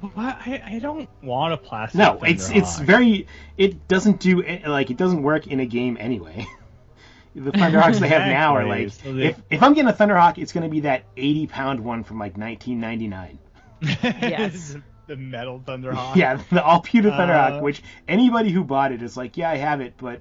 What? 0.00 0.14
I, 0.46 0.62
I 0.64 0.78
don't 0.78 1.08
want 1.22 1.54
a 1.54 1.56
plastic. 1.56 1.98
no, 1.98 2.20
it's 2.22 2.50
it's 2.50 2.78
very 2.78 3.26
it 3.56 3.88
doesn't 3.88 4.20
do 4.20 4.42
like 4.66 4.90
it 4.90 4.96
doesn't 4.98 5.22
work 5.22 5.46
in 5.46 5.58
a 5.60 5.66
game 5.66 5.96
anyway. 5.98 6.46
the 7.34 7.50
Thunderhawks 7.50 7.98
they 7.98 8.08
have 8.08 8.28
now 8.28 8.54
are 8.56 8.66
like 8.66 8.90
So 8.92 9.12
they- 9.14 9.28
if 9.28 9.42
if 9.50 9.62
I'm 9.62 9.74
getting 9.74 9.90
a 9.90 9.94
Thunderhawk, 9.94 10.38
it's 10.38 10.52
going 10.52 10.64
to 10.64 10.70
be 10.70 10.80
that 10.80 11.02
80 11.16 11.46
pound 11.48 11.80
one 11.80 12.04
from 12.04 12.18
like 12.18 12.36
1999. 12.36 13.38
Yes. 14.02 14.76
the 15.06 15.16
metal 15.16 15.62
Thunderhawk. 15.64 16.16
Yeah, 16.16 16.40
the 16.50 16.64
all 16.64 16.80
pewter 16.80 17.10
Thunderhawk, 17.10 17.58
Uh, 17.58 17.62
which 17.62 17.82
anybody 18.08 18.50
who 18.50 18.64
bought 18.64 18.92
it 18.92 19.02
is 19.02 19.16
like, 19.16 19.36
yeah, 19.36 19.50
I 19.50 19.56
have 19.56 19.80
it, 19.80 19.94
but 19.96 20.20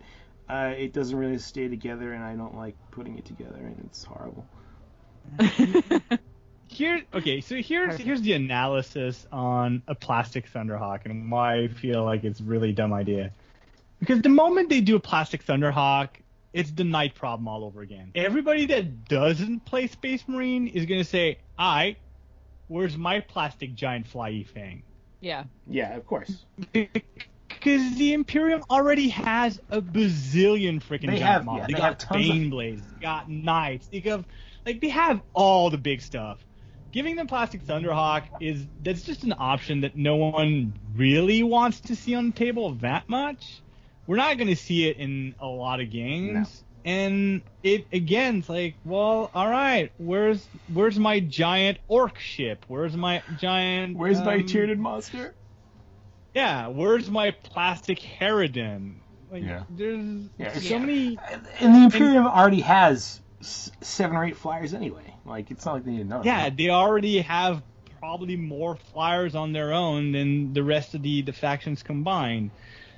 uh, 0.50 0.74
it 0.78 0.94
doesn't 0.94 1.18
really 1.18 1.40
stay 1.40 1.68
together, 1.68 2.14
and 2.14 2.24
I 2.24 2.36
don't 2.36 2.56
like 2.56 2.76
putting 2.92 3.18
it 3.18 3.26
together, 3.26 3.58
and 3.58 3.76
it's 3.86 4.04
horrible. 4.04 4.46
Here, 6.68 7.04
okay, 7.14 7.42
so 7.42 7.56
here's 7.56 7.98
here's 7.98 8.22
the 8.22 8.34
analysis 8.34 9.26
on 9.32 9.82
a 9.88 9.96
plastic 9.96 10.52
Thunderhawk 10.52 11.06
and 11.06 11.32
why 11.32 11.60
I 11.60 11.68
feel 11.68 12.04
like 12.04 12.24
it's 12.24 12.40
a 12.40 12.44
really 12.44 12.74
dumb 12.74 12.92
idea. 12.92 13.32
Because 14.00 14.22
the 14.22 14.30
moment 14.30 14.70
they 14.70 14.82
do 14.82 14.96
a 14.96 15.00
plastic 15.00 15.46
Thunderhawk, 15.46 16.10
it's 16.54 16.72
the 16.72 16.84
knight 16.84 17.16
problem 17.16 17.48
all 17.48 17.64
over 17.64 17.82
again. 17.82 18.12
Everybody 18.16 18.66
that 18.66 19.06
doesn't 19.06 19.64
play 19.66 19.88
Space 19.88 20.24
Marine 20.28 20.68
is 20.68 20.86
gonna 20.86 21.04
say, 21.04 21.38
"I, 21.58 21.98
where's 22.68 22.98
my 22.98 23.20
plastic 23.20 23.76
giant 23.76 24.08
flyy 24.12 24.46
thing?" 24.48 24.84
yeah. 25.22 25.44
Yeah, 25.68 25.96
of 25.96 26.06
course. 26.06 26.46
Because 26.74 27.96
the 27.98 28.14
Imperium 28.14 28.64
already 28.70 29.10
has 29.10 29.60
a 29.70 29.82
bazillion 29.82 30.82
freaking 30.84 31.02
They 31.08 31.20
giant 31.20 31.24
have- 31.24 31.46
models. 31.46 31.62
yeah, 31.62 31.68
they, 31.68 31.74
they 31.74 31.80
got 31.80 32.02
have 32.02 32.10
tons 32.10 32.30
of- 32.30 32.50
Blades, 32.50 32.82
they 32.94 33.02
got 33.02 33.30
Knights, 33.30 33.88
they 33.88 34.02
got 34.02 34.26
like 34.66 34.82
they 34.82 34.90
have 34.90 35.22
all 35.34 35.70
the 35.70 35.78
big 35.78 36.02
stuff. 36.02 36.44
Giving 36.92 37.16
them 37.18 37.28
Plastic 37.28 37.66
Thunderhawk 37.66 38.24
is 38.40 38.66
that's 38.84 39.02
just 39.04 39.24
an 39.24 39.34
option 39.38 39.82
that 39.82 39.96
no 39.98 40.16
one 40.16 40.74
really 40.96 41.44
wants 41.44 41.82
to 41.82 41.96
see 41.96 42.16
on 42.16 42.28
the 42.28 42.32
table 42.32 42.72
that 42.76 43.10
much. 43.10 43.62
We're 44.08 44.16
not 44.18 44.38
going 44.38 44.48
to 44.50 44.56
see 44.56 44.88
it 44.88 44.98
in 44.98 45.36
a 45.40 45.48
lot 45.48 45.82
of 45.82 45.90
games. 45.90 46.64
And 46.86 47.42
it 47.64 47.88
again, 47.92 48.38
it's 48.38 48.50
like, 48.50 48.76
well, 48.86 49.32
all 49.34 49.50
right, 49.50 49.92
where's 49.98 50.48
where's 50.68 51.00
my 51.00 51.20
giant 51.20 51.80
orc 51.88 52.20
ship? 52.20 52.64
Where's 52.68 52.96
my 52.96 53.24
giant? 53.36 53.98
Where's 53.98 54.22
my 54.22 54.36
um, 54.36 54.44
Tyranid 54.44 54.78
monster? 54.78 55.34
yeah, 56.36 56.68
where's 56.68 57.10
my 57.10 57.32
plastic 57.32 58.00
Harridan? 58.00 58.96
Like, 59.32 59.44
Yeah. 59.44 59.64
there's 59.70 60.30
Yeah, 60.38 60.54
so 60.54 60.60
yeah. 60.60 60.80
many. 60.80 61.18
And 61.60 61.76
the 61.76 61.84
Imperium 61.86 62.28
already 62.28 62.62
has 62.62 63.20
seven 63.42 64.16
or 64.16 64.26
eight 64.26 64.38
flyers 64.38 64.74
anyway. 64.74 65.14
Like, 65.26 65.50
it's 65.50 65.66
not 65.66 65.76
like 65.76 65.86
they 65.86 65.92
need 65.92 66.02
another. 66.02 66.26
Yeah, 66.26 66.50
they 66.50 66.70
already 66.70 67.22
have 67.22 67.64
probably 68.00 68.36
more 68.36 68.76
flyers 68.76 69.34
on 69.34 69.54
their 69.54 69.74
own 69.74 70.12
than 70.12 70.54
the 70.54 70.62
rest 70.62 70.94
of 70.94 71.02
the, 71.02 71.24
the 71.24 71.34
factions 71.34 71.82
combined. 71.82 72.52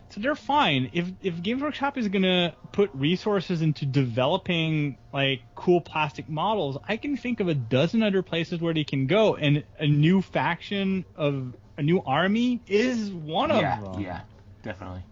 So 0.09 0.21
they're 0.21 0.35
fine. 0.35 0.89
If 0.93 1.11
if 1.21 1.41
Games 1.41 1.61
Workshop 1.61 1.97
is 1.97 2.07
gonna 2.07 2.55
put 2.71 2.89
resources 2.93 3.61
into 3.61 3.85
developing 3.85 4.97
like 5.11 5.41
cool 5.55 5.81
plastic 5.81 6.29
models, 6.29 6.77
I 6.87 6.97
can 6.97 7.17
think 7.17 7.39
of 7.39 7.47
a 7.47 7.53
dozen 7.53 8.03
other 8.03 8.21
places 8.21 8.61
where 8.61 8.73
they 8.73 8.83
can 8.83 9.07
go, 9.07 9.35
and 9.35 9.63
a 9.79 9.87
new 9.87 10.21
faction 10.21 11.05
of 11.15 11.55
a 11.77 11.83
new 11.83 12.01
army 12.03 12.61
is 12.67 13.11
one 13.11 13.49
yeah, 13.49 13.81
of 13.81 13.93
them. 13.93 14.01
yeah, 14.01 14.21
definitely. 14.63 15.03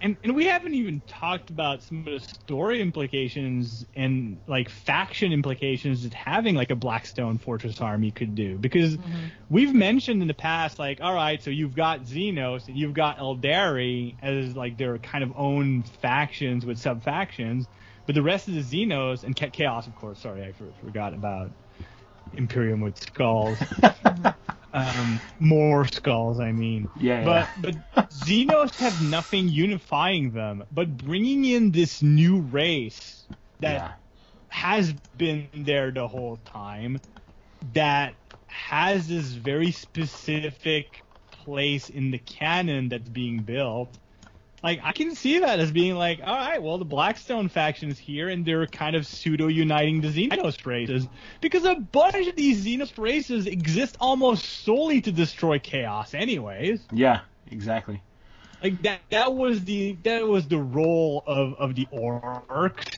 And 0.00 0.16
and 0.22 0.34
we 0.34 0.46
haven't 0.46 0.74
even 0.74 1.00
talked 1.06 1.50
about 1.50 1.82
some 1.82 1.98
of 1.98 2.04
the 2.04 2.20
story 2.20 2.80
implications 2.80 3.84
and 3.96 4.38
like 4.46 4.68
faction 4.68 5.32
implications 5.32 6.04
that 6.04 6.14
having 6.14 6.54
like 6.54 6.70
a 6.70 6.76
Blackstone 6.76 7.38
Fortress 7.38 7.80
army 7.80 8.10
could 8.10 8.34
do. 8.34 8.56
Because 8.58 8.96
mm-hmm. 8.96 9.26
we've 9.50 9.74
mentioned 9.74 10.22
in 10.22 10.28
the 10.28 10.34
past, 10.34 10.78
like, 10.78 11.00
all 11.00 11.14
right, 11.14 11.42
so 11.42 11.50
you've 11.50 11.74
got 11.74 12.04
Xenos 12.04 12.68
and 12.68 12.76
you've 12.76 12.94
got 12.94 13.18
Eldari 13.18 14.14
as 14.22 14.54
like 14.54 14.78
their 14.78 14.98
kind 14.98 15.24
of 15.24 15.32
own 15.36 15.82
factions 15.82 16.64
with 16.64 16.78
sub 16.78 17.02
factions, 17.02 17.66
but 18.06 18.14
the 18.14 18.22
rest 18.22 18.48
of 18.48 18.54
the 18.54 18.62
Xenos 18.62 19.24
and 19.24 19.34
Chaos, 19.34 19.86
of 19.86 19.96
course. 19.96 20.20
Sorry, 20.20 20.42
I 20.42 20.52
forgot 20.84 21.12
about 21.12 21.50
Imperium 22.34 22.80
with 22.80 22.98
skulls. 22.98 23.58
um, 24.78 25.22
more 25.38 25.86
skulls, 25.86 26.40
I 26.40 26.52
mean. 26.52 26.90
Yeah, 26.96 27.24
But 27.24 27.50
yeah. 27.56 27.72
but 27.94 28.10
Xenos 28.10 28.76
have 28.78 29.00
nothing 29.00 29.48
unifying 29.48 30.32
them, 30.32 30.64
but 30.70 30.96
bringing 30.96 31.44
in 31.44 31.72
this 31.72 32.02
new 32.02 32.40
race 32.40 33.28
that 33.60 33.82
yeah. 33.82 33.92
has 34.48 34.92
been 35.16 35.48
there 35.54 35.90
the 35.90 36.08
whole 36.08 36.38
time, 36.38 37.00
that 37.72 38.16
has 38.46 39.08
this 39.08 39.32
very 39.32 39.70
specific 39.72 41.04
place 41.30 41.88
in 41.88 42.10
the 42.10 42.18
canon 42.18 42.88
that's 42.88 43.08
being 43.08 43.42
built. 43.44 43.98
Like 44.62 44.80
I 44.82 44.92
can 44.92 45.14
see 45.14 45.38
that 45.40 45.60
as 45.60 45.70
being 45.70 45.94
like, 45.94 46.20
all 46.24 46.34
right, 46.34 46.62
well 46.62 46.78
the 46.78 46.84
Blackstone 46.84 47.48
faction 47.48 47.90
is 47.90 47.98
here 47.98 48.28
and 48.28 48.44
they're 48.44 48.66
kind 48.66 48.96
of 48.96 49.06
pseudo 49.06 49.46
uniting 49.46 50.00
the 50.00 50.08
Xenos 50.08 50.66
races. 50.66 51.06
Because 51.40 51.64
a 51.64 51.76
bunch 51.76 52.26
of 52.26 52.36
these 52.36 52.64
Xenos 52.66 52.96
races 52.98 53.46
exist 53.46 53.96
almost 54.00 54.44
solely 54.64 55.00
to 55.02 55.12
destroy 55.12 55.58
chaos, 55.58 56.14
anyways. 56.14 56.80
Yeah, 56.92 57.20
exactly. 57.50 58.02
like 58.62 58.82
that 58.82 59.00
that 59.10 59.34
was 59.34 59.64
the 59.64 59.96
that 60.02 60.26
was 60.26 60.48
the 60.48 60.58
role 60.58 61.22
of 61.26 61.54
of 61.54 61.74
the 61.74 61.86
orcs 61.92 62.97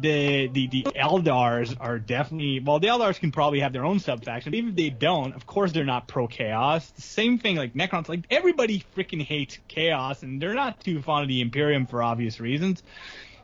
the 0.00 0.48
the 0.48 0.66
the 0.68 0.82
eldars 0.94 1.76
are 1.80 1.98
definitely 1.98 2.60
well 2.60 2.78
the 2.78 2.88
eldars 2.88 3.18
can 3.18 3.32
probably 3.32 3.60
have 3.60 3.72
their 3.72 3.84
own 3.84 3.98
sub 3.98 4.24
faction 4.24 4.54
even 4.54 4.70
if 4.70 4.76
they 4.76 4.90
don't 4.90 5.34
of 5.34 5.46
course 5.46 5.72
they're 5.72 5.84
not 5.84 6.06
pro 6.08 6.26
chaos 6.26 6.92
same 6.98 7.38
thing 7.38 7.56
like 7.56 7.74
necrons 7.74 8.08
like 8.08 8.24
everybody 8.30 8.84
freaking 8.96 9.22
hates 9.22 9.58
chaos 9.68 10.22
and 10.22 10.40
they're 10.40 10.54
not 10.54 10.80
too 10.80 11.00
fond 11.02 11.22
of 11.22 11.28
the 11.28 11.40
imperium 11.40 11.86
for 11.86 12.02
obvious 12.02 12.40
reasons 12.40 12.82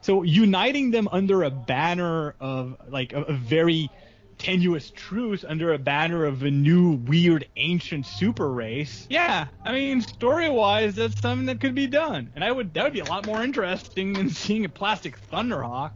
so 0.00 0.22
uniting 0.22 0.90
them 0.90 1.08
under 1.10 1.44
a 1.44 1.50
banner 1.50 2.34
of 2.40 2.76
like 2.88 3.12
a, 3.12 3.22
a 3.22 3.32
very 3.32 3.90
tenuous 4.42 4.90
truce 4.90 5.44
under 5.44 5.72
a 5.72 5.78
banner 5.78 6.24
of 6.24 6.42
a 6.42 6.50
new 6.50 6.92
weird 6.92 7.46
ancient 7.56 8.04
super 8.04 8.50
race. 8.52 9.06
Yeah, 9.08 9.46
I 9.64 9.72
mean 9.72 10.00
story 10.00 10.48
wise 10.48 10.96
that's 10.96 11.20
something 11.20 11.46
that 11.46 11.60
could 11.60 11.76
be 11.76 11.86
done. 11.86 12.32
And 12.34 12.42
I 12.42 12.50
would 12.50 12.74
that 12.74 12.84
would 12.84 12.92
be 12.92 13.00
a 13.00 13.04
lot 13.04 13.24
more 13.26 13.42
interesting 13.42 14.12
than 14.12 14.30
seeing 14.30 14.64
a 14.64 14.68
plastic 14.68 15.16
Thunderhawk. 15.30 15.92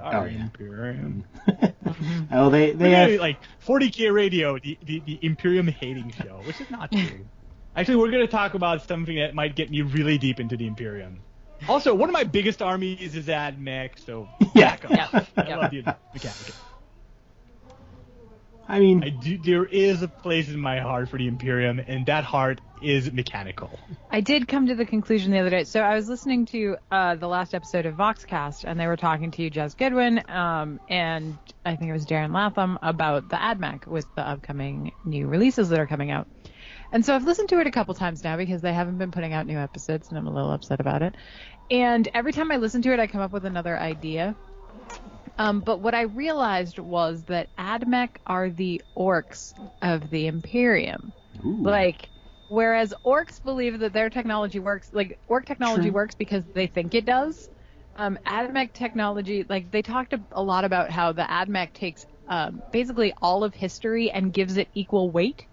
Sorry, 0.00 0.30
Oh, 0.34 0.36
yeah. 0.36 0.42
Imperium. 0.44 1.24
Mm-hmm. 1.48 2.24
oh, 2.34 2.50
they 2.50 2.72
they 2.72 2.90
have 2.90 3.20
like 3.20 3.38
40k 3.66 4.12
radio, 4.12 4.58
the, 4.58 4.78
the, 4.82 5.00
the 5.00 5.18
Imperium 5.24 5.68
hating 5.68 6.10
show, 6.10 6.42
which 6.44 6.60
is 6.60 6.70
not 6.70 6.90
true. 6.90 7.26
Actually, 7.76 7.96
we're 7.96 8.10
going 8.10 8.26
to 8.26 8.30
talk 8.30 8.54
about 8.54 8.82
something 8.82 9.16
that 9.16 9.34
might 9.34 9.54
get 9.54 9.70
me 9.70 9.82
really 9.82 10.18
deep 10.18 10.40
into 10.40 10.56
the 10.56 10.66
Imperium. 10.66 11.22
Also, 11.68 11.94
one 11.94 12.08
of 12.08 12.12
my 12.12 12.24
biggest 12.24 12.62
armies 12.62 13.14
is 13.14 13.26
Admech, 13.26 13.98
so 14.04 14.26
Yeah. 14.54 14.76
back 14.76 14.90
Yeah. 14.90 15.08
off. 15.12 15.32
I 15.36 15.48
Yeah. 15.48 15.56
love 15.58 15.70
the 15.70 15.82
mechanic. 16.12 16.54
I 18.68 18.78
mean, 18.78 19.02
I 19.02 19.08
do, 19.10 19.36
there 19.38 19.64
is 19.64 20.02
a 20.02 20.08
place 20.08 20.48
in 20.48 20.58
my 20.60 20.78
heart 20.80 21.08
for 21.08 21.18
the 21.18 21.26
Imperium, 21.26 21.80
and 21.84 22.06
that 22.06 22.24
heart 22.24 22.60
is 22.80 23.12
mechanical. 23.12 23.78
I 24.10 24.20
did 24.20 24.48
come 24.48 24.66
to 24.66 24.74
the 24.74 24.84
conclusion 24.86 25.32
the 25.32 25.38
other 25.38 25.50
day. 25.50 25.64
So 25.64 25.80
I 25.80 25.94
was 25.94 26.08
listening 26.08 26.46
to 26.46 26.76
uh, 26.90 27.14
the 27.16 27.28
last 27.28 27.54
episode 27.54 27.86
of 27.86 27.94
Voxcast, 27.94 28.64
and 28.64 28.78
they 28.78 28.86
were 28.86 28.96
talking 28.96 29.30
to 29.30 29.42
you 29.42 29.50
Jes 29.50 29.74
Goodwin, 29.74 30.22
um, 30.28 30.80
and 30.88 31.38
I 31.64 31.76
think 31.76 31.90
it 31.90 31.92
was 31.92 32.06
Darren 32.06 32.34
Latham 32.34 32.78
about 32.82 33.28
the 33.28 33.36
AdMech 33.36 33.86
with 33.86 34.06
the 34.14 34.22
upcoming 34.22 34.92
new 35.04 35.26
releases 35.26 35.68
that 35.68 35.78
are 35.78 35.86
coming 35.86 36.10
out. 36.10 36.26
And 36.92 37.04
so 37.04 37.14
I've 37.14 37.24
listened 37.24 37.50
to 37.50 37.60
it 37.60 37.66
a 37.66 37.70
couple 37.70 37.94
times 37.94 38.24
now 38.24 38.36
because 38.36 38.62
they 38.62 38.72
haven't 38.72 38.98
been 38.98 39.12
putting 39.12 39.32
out 39.32 39.46
new 39.46 39.58
episodes, 39.58 40.08
and 40.08 40.18
I'm 40.18 40.26
a 40.26 40.32
little 40.32 40.52
upset 40.52 40.80
about 40.80 41.02
it. 41.02 41.14
And 41.70 42.08
every 42.14 42.32
time 42.32 42.50
I 42.50 42.56
listen 42.56 42.82
to 42.82 42.92
it, 42.92 42.98
I 42.98 43.06
come 43.06 43.20
up 43.20 43.32
with 43.32 43.44
another 43.44 43.78
idea. 43.78 44.34
Um, 45.38 45.60
but 45.60 45.80
what 45.80 45.94
I 45.94 46.02
realized 46.02 46.78
was 46.78 47.22
that 47.24 47.48
AdMech 47.56 48.10
are 48.26 48.50
the 48.50 48.82
orcs 48.96 49.54
of 49.80 50.10
the 50.10 50.26
Imperium. 50.26 51.12
ooh, 51.44 51.62
Like, 51.62 52.08
whereas 52.50 52.94
orcs 53.06 53.42
believe 53.42 53.80
that 53.80 53.94
their 53.94 54.10
technology 54.10 54.58
works, 54.60 54.90
like 54.92 55.20
orc 55.28 55.46
technology 55.46 55.90
True. 55.90 55.92
works 55.92 56.16
because 56.16 56.44
they 56.54 56.66
think 56.66 56.94
it 56.94 57.06
does. 57.06 57.48
Um, 57.96 58.18
AdMech 58.26 58.72
technology, 58.74 59.46
like 59.48 59.70
they 59.70 59.82
talked 59.82 60.14
a, 60.14 60.42
lot 60.42 60.64
about 60.64 60.90
how 60.90 61.12
the 61.12 61.22
AdMech 61.22 61.72
takes 61.74 62.06
um, 62.28 62.62
basically 62.72 63.14
all 63.22 63.44
of 63.44 63.54
history 63.54 64.10
and 64.10 64.32
gives 64.32 64.56
it 64.58 64.68
equal 64.74 65.10
weight. 65.12 65.46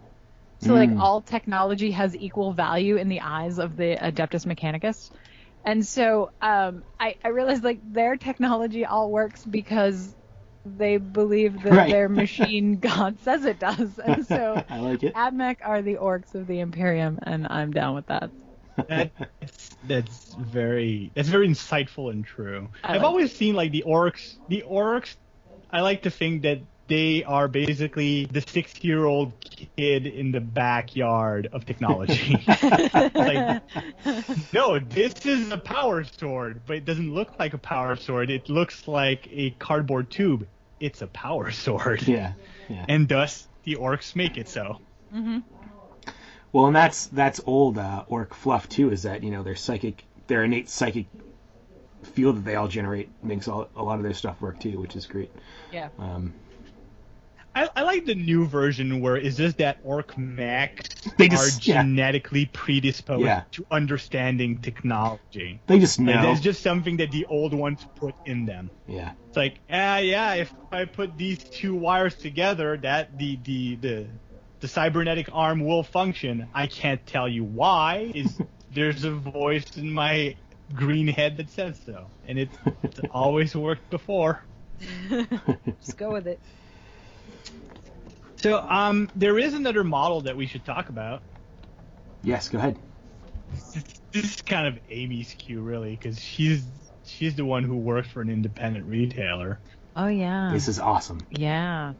So 0.60 0.74
like 0.74 0.91
Mm. 0.91 0.98
all 0.98 1.22
technology 1.22 1.91
has 1.91 2.16
equal 2.16 2.54
value 2.54 2.98
in 2.98 3.10
the 3.10 3.22
eyes 3.22 3.60
of 3.60 3.76
the 3.78 3.98
Adeptus 4.02 4.45
Mechanicus. 4.45 5.12
And 5.64 5.86
so 5.86 6.32
um, 6.41 6.84
I, 7.00 7.16
I 7.24 7.30
realized 7.30 7.64
like 7.64 7.82
their 7.84 8.18
technology 8.18 8.86
all 8.86 9.12
works 9.12 9.45
because 9.45 10.16
they 10.78 10.97
believe 10.97 11.63
that 11.63 11.88
Right. 11.88 11.88
their 11.88 12.09
machine 12.09 12.80
God 12.80 13.20
says 13.22 13.45
it 13.45 13.59
does. 13.59 13.99
And 14.05 14.26
so 14.26 14.65
I 14.70 14.80
like 14.80 15.03
it. 15.03 15.15
AdMech 15.15 15.57
are 15.63 15.82
the 15.82 15.97
orcs 15.97 16.36
of 16.36 16.47
the 16.47 16.59
Imperium, 16.61 17.20
and 17.24 17.47
I'm 17.49 17.74
down 17.74 17.95
with 17.95 18.07
that. 18.07 18.32
That's 18.88 19.11
that's 19.84 20.36
very 20.36 21.11
that's 21.15 21.30
very 21.30 21.49
insightful 21.49 22.11
and 22.11 22.26
true. 22.26 22.70
I 22.84 22.93
I've 22.93 23.03
like 23.03 23.05
always 23.05 23.36
seen 23.36 23.55
like 23.55 23.72
the 23.72 23.84
orcs. 23.88 24.38
The 24.47 24.63
orcs, 24.70 25.15
I 25.72 25.82
like 25.82 26.03
to 26.03 26.11
think 26.11 26.43
that 26.43 26.59
they 26.88 27.24
are 27.24 27.47
basically 27.49 28.26
the 28.28 28.43
six-year-old 28.47 29.34
kid 29.78 30.07
in 30.07 30.32
the 30.32 30.41
backyard 30.41 31.49
of 31.53 31.65
technology. 31.65 32.45
like, 33.18 33.47
no, 34.53 34.80
this 34.80 35.13
is 35.26 35.51
a 35.51 35.57
power 35.57 36.03
sword, 36.05 36.63
but 36.65 36.78
it 36.78 36.86
doesn't 36.86 37.13
look 37.13 37.34
like 37.39 37.53
a 37.53 37.59
power 37.59 37.95
sword. 37.95 38.30
It 38.32 38.49
looks 38.49 38.88
like 38.88 39.28
a 39.32 39.51
cardboard 39.51 40.11
tube. 40.11 40.47
It's 40.80 41.01
a 41.01 41.07
power 41.07 41.51
sword, 41.65 42.07
yeah, 42.07 42.34
yeah. 42.69 42.86
and 42.88 43.07
thus 43.07 43.47
the 43.63 43.75
orcs 43.75 44.15
make 44.15 44.38
it 44.38 44.47
so. 44.47 44.80
Well, 46.51 46.67
and 46.67 46.75
that's 46.75 47.07
that's 47.07 47.41
old 47.45 47.78
uh, 47.78 48.05
orc 48.07 48.34
fluff 48.34 48.69
too. 48.69 48.91
Is 48.91 49.03
that 49.03 49.23
you 49.23 49.32
know 49.32 49.43
their 49.43 49.55
psychic, 49.55 50.03
their 50.28 50.43
innate 50.43 50.69
psychic 50.69 51.07
field 52.03 52.38
that 52.38 52.45
they 52.45 52.55
all 52.55 52.67
generate 52.67 53.09
makes 53.23 53.47
all, 53.47 53.69
a 53.75 53.84
lot 53.84 53.97
of 53.97 54.03
their 54.03 54.13
stuff 54.13 54.41
work 54.41 54.59
too, 54.59 54.80
which 54.80 54.95
is 54.95 55.05
great. 55.05 55.32
Yeah. 55.71 55.89
Um, 55.99 56.34
I, 57.64 57.70
I 57.76 57.84
like 57.84 58.05
the 58.05 58.16
new 58.16 58.45
version 58.45 59.01
where 59.01 59.16
it's 59.18 59.38
just 59.38 59.58
that 59.58 59.80
orc 59.84 60.18
mechs 60.18 60.89
They 61.18 61.28
just- 61.30 61.68
are 61.68 61.70
yeah. 61.72 61.82
genetically 61.84 62.45
predisposed 62.45 63.24
Yeah. 63.26 63.43
to 63.51 63.66
understanding 63.72 64.60
technology. 64.60 65.60
they 65.68 65.80
just 65.80 65.99
know. 65.99 66.14
Like, 66.14 66.22
that's 66.24 66.41
just 66.41 66.62
something 66.62 66.97
that 66.97 67.12
the 67.12 67.26
old 67.26 67.53
ones 67.53 67.86
put 67.95 68.16
in 68.26 68.45
them. 68.45 68.70
yeah, 68.88 69.12
It's 69.28 69.38
like, 69.38 69.60
ah, 69.72 69.97
yeah, 69.97 70.34
if 70.36 70.53
I 70.72 70.86
put 70.86 71.18
these 71.18 71.39
two 71.43 71.76
wires 71.76 72.16
together, 72.16 72.78
that 72.78 73.18
the 73.18 73.39
the 73.43 73.76
the 73.76 74.05
the 74.60 74.68
cybernetic 74.68 75.30
arm 75.34 75.60
will 75.66 75.84
function. 75.84 76.47
I 76.53 76.68
can't 76.68 77.05
tell 77.05 77.28
you 77.30 77.43
why. 77.43 78.12
Is 78.16 78.39
there's 78.74 79.03
a 79.03 79.12
voice 79.12 79.78
in 79.78 79.91
my 79.93 80.36
green 80.74 81.08
head 81.08 81.38
that 81.38 81.49
says 81.49 81.80
so, 81.86 82.08
and 82.28 82.38
it, 82.39 82.49
it's 82.84 82.99
always 83.12 83.55
worked 83.55 83.89
before. 83.89 84.43
Just 85.82 85.97
go 85.97 86.12
with 86.12 86.28
it. 86.28 86.39
So, 88.38 88.59
um, 88.59 89.09
there 89.15 89.39
is 89.39 89.53
another 89.53 89.84
model 89.84 90.21
that 90.21 90.38
we 90.38 90.45
should 90.45 90.63
talk 90.65 90.89
about. 90.89 91.23
yes. 92.23 92.49
Go 92.49 92.57
ahead. 92.59 92.78
This 94.13 94.25
is 94.25 94.41
kind 94.41 94.67
of 94.67 94.80
Amy's 94.89 95.34
cue, 95.34 95.61
really, 95.61 95.91
because 95.91 96.21
she's 96.21 96.65
she's 97.03 97.36
the 97.36 97.45
one 97.45 97.63
who 97.63 97.78
works 97.78 98.09
for 98.09 98.21
an 98.21 98.30
independent 98.30 98.86
retailer. 98.86 99.61
Oh 99.95 100.07
yeah. 100.07 100.51
This 100.51 100.67
is 100.67 100.80
awesome. 100.80 101.19
Yeah. 101.30 101.93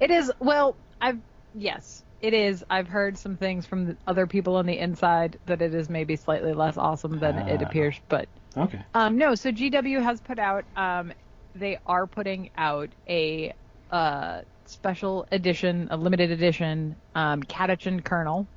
It 0.00 0.10
is 0.10 0.32
well, 0.40 0.76
I've 1.00 1.18
yes, 1.52 2.04
it 2.20 2.34
is. 2.34 2.64
I've 2.70 2.88
heard 2.88 3.18
some 3.18 3.36
things 3.36 3.66
from 3.66 3.98
other 4.06 4.26
people 4.26 4.56
on 4.56 4.66
the 4.66 4.78
inside 4.78 5.38
that 5.46 5.62
it 5.62 5.74
is 5.74 5.88
maybe 5.88 6.16
slightly 6.16 6.52
less 6.52 6.76
awesome 6.76 7.18
than 7.18 7.38
it 7.48 7.62
Ah. 7.62 7.66
appears, 7.66 8.00
but 8.08 8.28
Okay. 8.56 8.84
um 8.94 9.18
no, 9.18 9.34
so 9.34 9.50
GW 9.50 10.02
has 10.02 10.20
put 10.20 10.38
out 10.38 10.64
um 10.76 11.12
they 11.54 11.78
are 11.86 12.06
putting 12.06 12.50
out 12.56 12.94
a 13.08 13.52
uh 13.90 14.42
special 14.68 15.26
edition, 15.32 15.88
a 15.90 15.96
limited 15.96 16.30
edition 16.30 16.96
um 17.14 17.42
Catachan 17.42 18.04
colonel. 18.04 18.48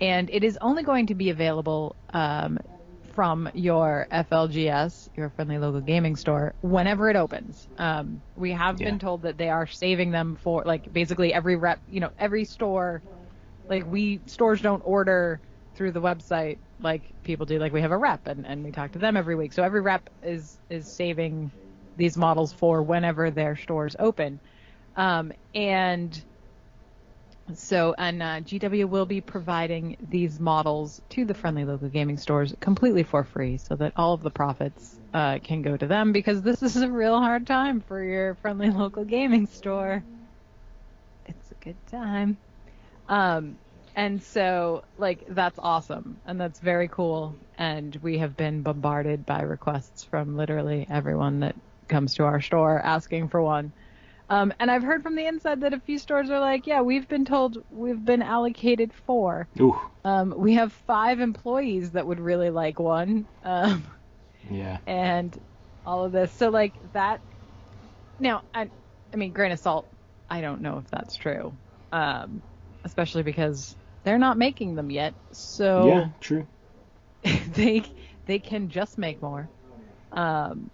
And 0.00 0.30
it 0.30 0.44
is 0.44 0.58
only 0.60 0.82
going 0.82 1.06
to 1.08 1.14
be 1.14 1.30
available 1.30 1.96
um 2.12 2.58
from 3.14 3.48
your 3.54 4.06
FLGS, 4.10 5.08
your 5.16 5.30
friendly 5.30 5.58
local 5.58 5.80
gaming 5.80 6.16
store, 6.16 6.54
whenever 6.60 7.08
it 7.08 7.16
opens. 7.16 7.68
Um, 7.78 8.22
we 8.34 8.50
have 8.52 8.78
Yeah. 8.78 8.84
been 8.84 8.98
told 8.98 9.22
that 9.22 9.38
they 9.38 9.48
are 9.48 9.66
saving 9.66 10.10
them 10.10 10.36
for 10.36 10.62
like 10.64 10.90
basically 10.92 11.32
every 11.32 11.56
rep, 11.56 11.80
you 11.86 12.00
know, 12.00 12.10
every 12.18 12.44
store. 12.44 13.02
Like 13.68 13.84
we 13.86 14.22
stores 14.26 14.60
don't 14.60 14.82
order 14.84 15.40
through 15.74 15.92
the 15.92 16.00
website 16.00 16.60
like 16.80 17.14
people 17.22 17.46
do. 17.46 17.58
Like 17.58 17.72
we 17.72 17.80
have 17.82 17.92
a 17.92 17.98
rep 17.98 18.26
and, 18.26 18.46
and 18.46 18.64
we 18.64 18.72
talk 18.72 18.92
to 18.92 18.98
them 18.98 19.16
every 19.16 19.34
week. 19.36 19.52
So 19.52 19.62
every 19.62 19.80
rep 19.80 20.08
is 20.22 20.58
is 20.68 20.88
saving 20.88 21.52
these 21.96 22.16
models 22.16 22.52
for 22.52 22.82
whenever 22.82 23.30
their 23.30 23.56
stores 23.56 23.96
open. 23.98 24.40
Um, 24.96 25.32
and 25.54 26.24
so, 27.54 27.94
and 27.96 28.22
uh, 28.22 28.40
GW 28.40 28.88
will 28.88 29.06
be 29.06 29.20
providing 29.20 29.96
these 30.00 30.40
models 30.40 31.00
to 31.10 31.24
the 31.24 31.34
friendly 31.34 31.64
local 31.64 31.88
gaming 31.88 32.16
stores 32.16 32.54
completely 32.60 33.04
for 33.04 33.24
free, 33.24 33.58
so 33.58 33.76
that 33.76 33.92
all 33.96 34.14
of 34.14 34.22
the 34.22 34.30
profits 34.30 34.98
uh, 35.14 35.38
can 35.44 35.62
go 35.62 35.76
to 35.76 35.86
them. 35.86 36.12
Because 36.12 36.42
this 36.42 36.62
is 36.62 36.76
a 36.76 36.90
real 36.90 37.18
hard 37.20 37.46
time 37.46 37.80
for 37.80 38.02
your 38.02 38.34
friendly 38.36 38.70
local 38.70 39.04
gaming 39.04 39.46
store. 39.46 40.04
It's 41.26 41.50
a 41.52 41.64
good 41.64 41.78
time. 41.86 42.38
Um, 43.08 43.58
and 43.94 44.22
so, 44.22 44.82
like, 44.98 45.24
that's 45.28 45.58
awesome, 45.58 46.20
and 46.26 46.40
that's 46.40 46.60
very 46.60 46.88
cool. 46.88 47.36
And 47.58 47.96
we 48.02 48.18
have 48.18 48.36
been 48.36 48.62
bombarded 48.62 49.24
by 49.24 49.42
requests 49.42 50.04
from 50.04 50.36
literally 50.36 50.86
everyone 50.90 51.40
that 51.40 51.54
comes 51.88 52.14
to 52.16 52.24
our 52.24 52.40
store 52.40 52.80
asking 52.80 53.28
for 53.28 53.40
one. 53.42 53.72
Um, 54.28 54.52
and 54.58 54.70
I've 54.70 54.82
heard 54.82 55.02
from 55.02 55.16
the 55.16 55.26
inside 55.26 55.60
that 55.60 55.74
a 55.74 55.80
few 55.80 55.98
stores 55.98 56.30
are 56.30 56.40
like, 56.40 56.66
yeah, 56.66 56.80
we've 56.82 57.06
been 57.08 57.24
told 57.24 57.58
we've 57.68 58.04
been 58.04 58.22
allocated 58.22 58.92
four. 58.92 59.48
Ooh. 59.60 59.78
Um, 60.04 60.34
we 60.36 60.54
have 60.54 60.72
five 60.72 61.20
employees 61.20 61.92
that 61.92 62.06
would 62.06 62.20
really 62.20 62.50
like 62.50 62.78
one, 62.78 63.26
um, 63.42 63.86
Yeah. 64.50 64.78
and 64.86 65.36
all 65.84 66.04
of 66.04 66.12
this. 66.12 66.32
So 66.32 66.48
like 66.50 66.78
that. 66.92 67.22
Now, 68.18 68.42
I, 68.54 68.70
I 69.12 69.16
mean, 69.16 69.32
grain 69.32 69.52
of 69.52 69.58
salt. 69.58 69.88
I 70.28 70.40
don't 70.40 70.62
know 70.62 70.78
if 70.78 70.90
that's 70.90 71.16
true, 71.16 71.56
um, 71.92 72.42
especially 72.84 73.22
because 73.22 73.76
they're 74.04 74.18
not 74.18 74.38
making 74.38 74.74
them 74.74 74.90
yet. 74.90 75.14
So 75.32 75.86
Yeah. 75.86 76.08
True. 76.20 76.46
they 77.48 77.82
they 78.26 78.38
can 78.38 78.68
just 78.68 78.98
make 78.98 79.20
more. 79.22 79.50
Um, 80.12 80.70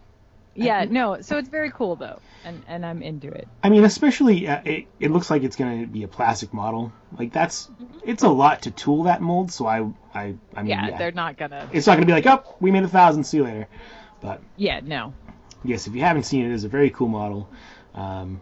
yeah, 0.54 0.84
no. 0.88 1.20
So 1.20 1.38
it's 1.38 1.48
very 1.48 1.70
cool 1.70 1.96
though, 1.96 2.20
and 2.44 2.62
and 2.66 2.84
I'm 2.84 3.02
into 3.02 3.28
it. 3.28 3.48
I 3.62 3.68
mean, 3.68 3.84
especially 3.84 4.46
uh, 4.48 4.60
it, 4.64 4.86
it 5.00 5.10
looks 5.10 5.30
like 5.30 5.42
it's 5.42 5.56
going 5.56 5.80
to 5.80 5.86
be 5.86 6.02
a 6.02 6.08
plastic 6.08 6.52
model. 6.52 6.92
Like 7.18 7.32
that's 7.32 7.70
it's 8.04 8.22
a 8.22 8.28
lot 8.28 8.62
to 8.62 8.70
tool 8.70 9.04
that 9.04 9.22
mold. 9.22 9.50
So 9.52 9.66
I 9.66 9.80
I 10.14 10.34
I 10.54 10.62
mean, 10.62 10.66
Yeah, 10.70 10.88
yeah, 10.88 10.98
they're 10.98 11.12
not 11.12 11.36
gonna. 11.36 11.68
it's 11.72 11.86
not 11.86 11.94
going 11.94 12.06
to 12.06 12.06
be 12.06 12.12
like, 12.12 12.26
oh, 12.26 12.56
we 12.60 12.70
made 12.70 12.84
a 12.84 12.88
thousand. 12.88 13.24
See 13.24 13.38
you 13.38 13.44
later. 13.44 13.66
But 14.20 14.40
Yeah, 14.56 14.80
no. 14.84 15.14
yes, 15.64 15.86
if 15.86 15.94
you 15.94 16.02
haven't 16.02 16.24
seen 16.24 16.44
it, 16.44 16.50
it 16.50 16.54
is 16.54 16.64
a 16.64 16.68
very 16.68 16.90
cool 16.90 17.08
model. 17.08 17.48
Um, 17.94 18.40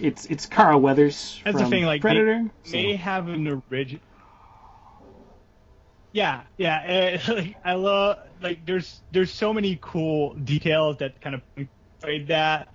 it's 0.00 0.26
it's 0.26 0.46
Carl 0.46 0.80
Weathers 0.80 1.40
That's 1.44 1.56
from 1.56 1.64
the 1.64 1.70
thing, 1.70 1.84
like 1.84 2.00
Predator. 2.00 2.44
they 2.64 2.70
so- 2.70 2.76
may 2.76 2.96
have 2.96 3.28
an 3.28 3.62
original. 3.70 4.02
Yeah, 6.14 6.42
yeah. 6.56 7.18
uh, 7.28 7.34
like, 7.34 7.56
I 7.64 7.72
love 7.74 8.18
like 8.40 8.64
there's 8.64 9.02
there's 9.10 9.32
so 9.32 9.52
many 9.52 9.78
cool 9.82 10.34
details 10.34 10.98
that 10.98 11.20
kind 11.20 11.34
of 11.34 11.42
portray 12.00 12.24
that. 12.26 12.68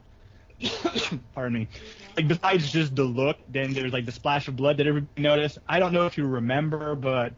Pardon 1.33 1.53
me. 1.53 1.67
Like 2.17 2.27
besides 2.27 2.69
just 2.69 2.95
the 2.97 3.05
look, 3.05 3.37
then 3.47 3.73
there's 3.73 3.93
like 3.93 4.05
the 4.05 4.11
splash 4.11 4.49
of 4.49 4.57
blood 4.57 4.75
that 4.77 4.87
everybody 4.87 5.21
noticed. 5.21 5.57
I 5.69 5.79
don't 5.79 5.93
know 5.93 6.05
if 6.05 6.17
you 6.17 6.27
remember, 6.27 6.95
but 6.95 7.31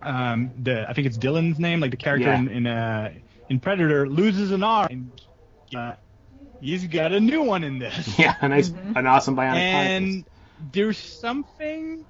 um, 0.00 0.52
the 0.62 0.88
I 0.88 0.92
think 0.92 1.08
it's 1.08 1.18
Dillon's 1.18 1.58
name, 1.58 1.80
like 1.80 1.90
the 1.90 1.96
character 1.96 2.28
Yeah. 2.28 2.38
in 2.38 2.48
in, 2.48 2.66
uh, 2.68 3.12
in 3.48 3.58
Predator 3.58 4.08
loses 4.08 4.52
an 4.52 4.62
arm. 4.62 4.86
And, 4.90 5.20
uh, 5.74 5.94
he's 6.60 6.86
got 6.86 7.10
a 7.10 7.18
new 7.18 7.42
one 7.42 7.64
in 7.64 7.80
this. 7.80 8.16
yeah, 8.16 8.36
a 8.40 8.48
nice, 8.48 8.68
an 8.68 9.08
awesome 9.08 9.34
bionic 9.34 9.74
arm. 9.74 9.86
and 9.86 10.24
there's 10.72 10.98
something 10.98 12.04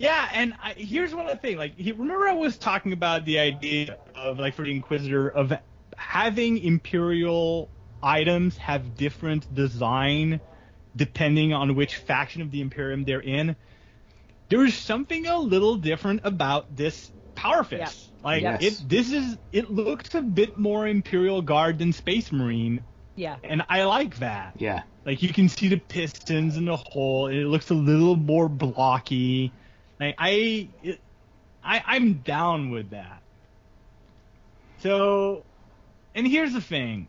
yeah 0.00 0.28
and 0.32 0.54
I, 0.62 0.72
here's 0.72 1.14
one 1.14 1.26
other 1.26 1.38
thing 1.38 1.56
like 1.58 1.76
he, 1.76 1.92
remember 1.92 2.26
i 2.26 2.32
was 2.32 2.58
talking 2.58 2.92
about 2.92 3.24
the 3.24 3.38
idea 3.38 3.98
of 4.14 4.38
like 4.38 4.54
for 4.54 4.64
the 4.64 4.72
inquisitor 4.72 5.28
of 5.28 5.52
having 5.96 6.58
imperial 6.58 7.70
items 8.02 8.56
have 8.56 8.96
different 8.96 9.52
design 9.54 10.40
depending 10.96 11.52
on 11.52 11.76
which 11.76 11.96
faction 11.96 12.42
of 12.42 12.50
the 12.50 12.60
imperium 12.62 13.04
they're 13.04 13.20
in 13.20 13.56
there's 14.48 14.74
something 14.74 15.26
a 15.26 15.38
little 15.38 15.76
different 15.76 16.22
about 16.24 16.74
this 16.74 17.12
power 17.36 17.62
fist 17.62 18.10
like 18.24 18.42
Yes. 18.42 18.62
it 18.62 18.88
this 18.88 19.12
is 19.12 19.38
it 19.52 19.70
looks 19.70 20.14
a 20.14 20.22
bit 20.22 20.56
more 20.58 20.88
imperial 20.88 21.42
guard 21.42 21.78
than 21.78 21.92
space 21.92 22.32
marine 22.32 22.84
Yeah. 23.16 23.36
and 23.44 23.62
i 23.68 23.84
like 23.84 24.16
that 24.18 24.54
Yeah, 24.56 24.82
like 25.04 25.22
you 25.22 25.32
can 25.32 25.48
see 25.48 25.68
the 25.68 25.76
pistons 25.78 26.56
in 26.56 26.64
the 26.64 26.76
hole, 26.76 27.26
and 27.28 27.36
it 27.38 27.46
looks 27.46 27.70
a 27.70 27.74
little 27.74 28.16
more 28.16 28.48
blocky. 28.48 29.52
Like 30.00 30.16
I, 30.18 30.74
it, 30.82 31.00
I, 31.62 31.82
I'm 31.86 32.14
down 32.22 32.70
with 32.70 32.90
that. 32.90 33.22
So, 34.78 35.46
and 36.14 36.26
here's 36.26 36.52
the 36.52 36.60
thing, 36.60 37.08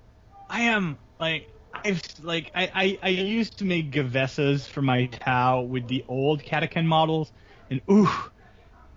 I 0.49 0.63
am 0.63 0.99
like 1.19 1.47
I've 1.85 2.01
like 2.21 2.51
I 2.55 2.71
I, 2.73 2.99
I 3.03 3.09
used 3.09 3.59
to 3.59 3.65
make 3.65 3.91
Gue'vesas 3.91 4.67
for 4.67 4.81
my 4.81 5.07
Tau 5.07 5.61
with 5.61 5.87
the 5.87 6.05
old 6.07 6.43
Catachan 6.43 6.85
models, 6.85 7.31
and 7.69 7.81
ooh, 7.89 8.09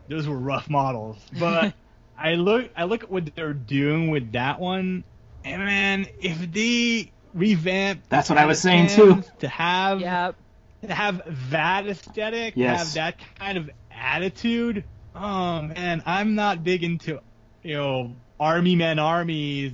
those 0.08 0.28
were 0.28 0.38
rough 0.38 0.68
models. 0.68 1.22
But 1.32 1.74
I 2.16 2.34
look 2.34 2.70
I 2.76 2.84
look 2.84 3.04
at 3.04 3.10
what 3.10 3.34
they're 3.34 3.54
doing 3.54 4.10
with 4.10 4.32
that 4.32 4.60
one, 4.60 5.04
and 5.44 5.64
man, 5.64 6.06
if 6.20 6.50
they 6.52 7.12
revamp, 7.32 8.04
That's 8.08 8.28
what 8.28 8.38
I 8.38 8.46
was 8.46 8.60
saying, 8.60 8.88
too. 8.88 9.22
to 9.40 9.48
have 9.48 10.00
Yep. 10.00 10.36
to 10.82 10.94
have 10.94 11.22
that 11.50 11.86
aesthetic, 11.88 12.56
Yes. 12.56 12.84
have 12.84 12.94
that 12.94 13.20
kind 13.38 13.58
of 13.58 13.70
attitude. 14.04 14.84
Oh 15.14 15.62
man, 15.62 16.02
I'm 16.06 16.34
not 16.34 16.62
big 16.62 16.84
into 16.84 17.20
you 17.62 17.74
know 17.74 18.16
army 18.38 18.76
men 18.76 18.98
armies, 18.98 19.72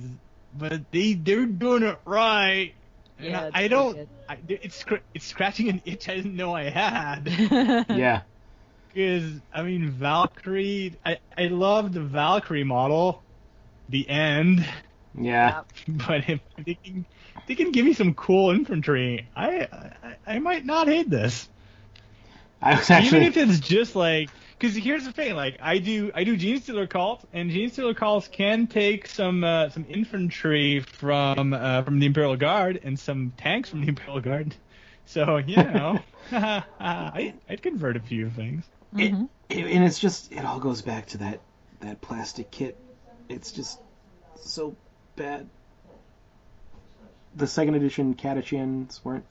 but 0.57 0.91
they 0.91 1.13
they're 1.13 1.45
doing 1.45 1.83
it 1.83 1.99
right. 2.05 2.73
Yeah, 3.19 3.49
I, 3.53 3.65
I 3.65 3.67
don't. 3.67 4.09
I, 4.27 4.37
it's 4.47 4.83
it's 5.13 5.25
scratching 5.25 5.69
an 5.69 5.81
itch 5.85 6.09
I 6.09 6.15
didn't 6.15 6.35
know 6.35 6.55
I 6.55 6.69
had. 6.69 7.27
Yeah. 7.89 8.21
Because 8.87 9.39
I 9.53 9.63
mean 9.63 9.89
Valkyrie, 9.91 10.95
I 11.05 11.17
I 11.37 11.47
love 11.47 11.93
the 11.93 12.01
Valkyrie 12.01 12.65
model, 12.65 13.23
the 13.89 14.07
end. 14.09 14.65
Yeah. 15.17 15.61
But 15.87 16.29
if 16.29 16.41
they 16.65 16.73
can 16.73 17.05
they 17.47 17.55
can 17.55 17.71
give 17.71 17.85
me 17.85 17.93
some 17.93 18.13
cool 18.13 18.51
infantry, 18.51 19.27
I 19.35 19.67
I, 19.71 20.15
I 20.35 20.39
might 20.39 20.65
not 20.65 20.87
hate 20.87 21.09
this. 21.09 21.47
I 22.63 22.75
was 22.77 22.89
actually. 22.89 23.25
Even 23.25 23.27
if 23.27 23.37
it's 23.37 23.59
just 23.59 23.95
like, 23.95 24.29
because 24.59 24.75
here's 24.75 25.05
the 25.05 25.11
thing, 25.11 25.35
like 25.35 25.57
I 25.61 25.79
do, 25.79 26.11
I 26.13 26.23
do 26.23 26.37
Genestealer 26.37 26.89
cult, 26.89 27.25
and 27.33 27.49
Genestealer 27.49 27.95
cults 27.95 28.27
can 28.27 28.67
take 28.67 29.07
some 29.07 29.43
uh, 29.43 29.69
some 29.69 29.85
infantry 29.89 30.79
from 30.81 31.53
uh, 31.53 31.81
from 31.83 31.99
the 31.99 32.05
Imperial 32.05 32.35
Guard 32.37 32.79
and 32.83 32.99
some 32.99 33.33
tanks 33.37 33.69
from 33.69 33.81
the 33.81 33.87
Imperial 33.87 34.19
Guard. 34.21 34.55
So 35.05 35.37
you 35.37 35.55
know, 35.63 35.99
I 36.31 37.33
I'd 37.49 37.61
convert 37.61 37.97
a 37.97 38.01
few 38.01 38.29
things. 38.29 38.63
it, 38.97 39.11
Mhm. 39.13 39.29
it- 39.49 39.65
and 39.65 39.83
it's 39.83 39.99
just 39.99 40.31
it 40.31 40.45
all 40.45 40.59
goes 40.59 40.81
back 40.81 41.07
to 41.07 41.17
that 41.19 41.39
that 41.79 42.01
plastic 42.01 42.51
kit. 42.51 42.77
It's 43.29 43.51
just 43.51 43.79
so 44.41 44.75
bad. 45.15 45.47
The 47.35 47.47
second 47.47 47.75
edition 47.75 48.13
Catachans 48.15 49.03
weren't 49.03 49.25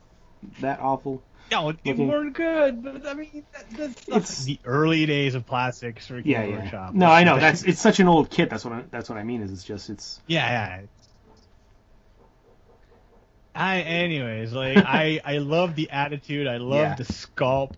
that 0.61 0.81
awful. 0.81 1.23
No, 1.51 1.73
they 1.73 1.91
Looking- 1.91 2.09
weren't 2.09 2.33
good, 2.35 2.83
but 2.83 3.07
I 3.07 3.15
mean, 3.15 3.45
that, 3.53 3.71
that's 3.77 4.09
It's- 4.09 4.45
the 4.45 4.59
early 4.65 5.05
days 5.07 5.35
of 5.35 5.47
plastics 5.47 6.07
for 6.07 6.19
Yeah, 6.19 6.43
Games 6.43 6.51
yeah. 6.57 6.63
Workshop. 6.63 6.95
No, 6.95 7.07
I 7.07 7.25
know 7.25 7.39
that's 7.39 7.63
it's 7.65 7.81
such 7.81 7.99
an 8.01 8.07
old 8.09 8.31
kit. 8.31 8.51
That's 8.51 8.65
what 8.65 8.73
I, 8.75 8.83
that's 8.91 9.09
what 9.09 9.19
I 9.19 9.25
mean. 9.25 9.43
Is 9.43 9.51
it's 9.53 9.65
just 9.65 9.91
it's 9.91 10.21
Yeah, 10.27 10.49
yeah. 10.49 10.87
I, 13.55 13.81
anyways, 13.81 14.53
like 14.53 14.77
I, 14.87 15.21
I 15.25 15.39
love 15.39 15.75
the 15.75 15.91
attitude. 15.91 16.47
I 16.47 16.59
love 16.59 16.81
Yeah. 16.81 16.95
the 16.95 17.05
sculpt. 17.05 17.75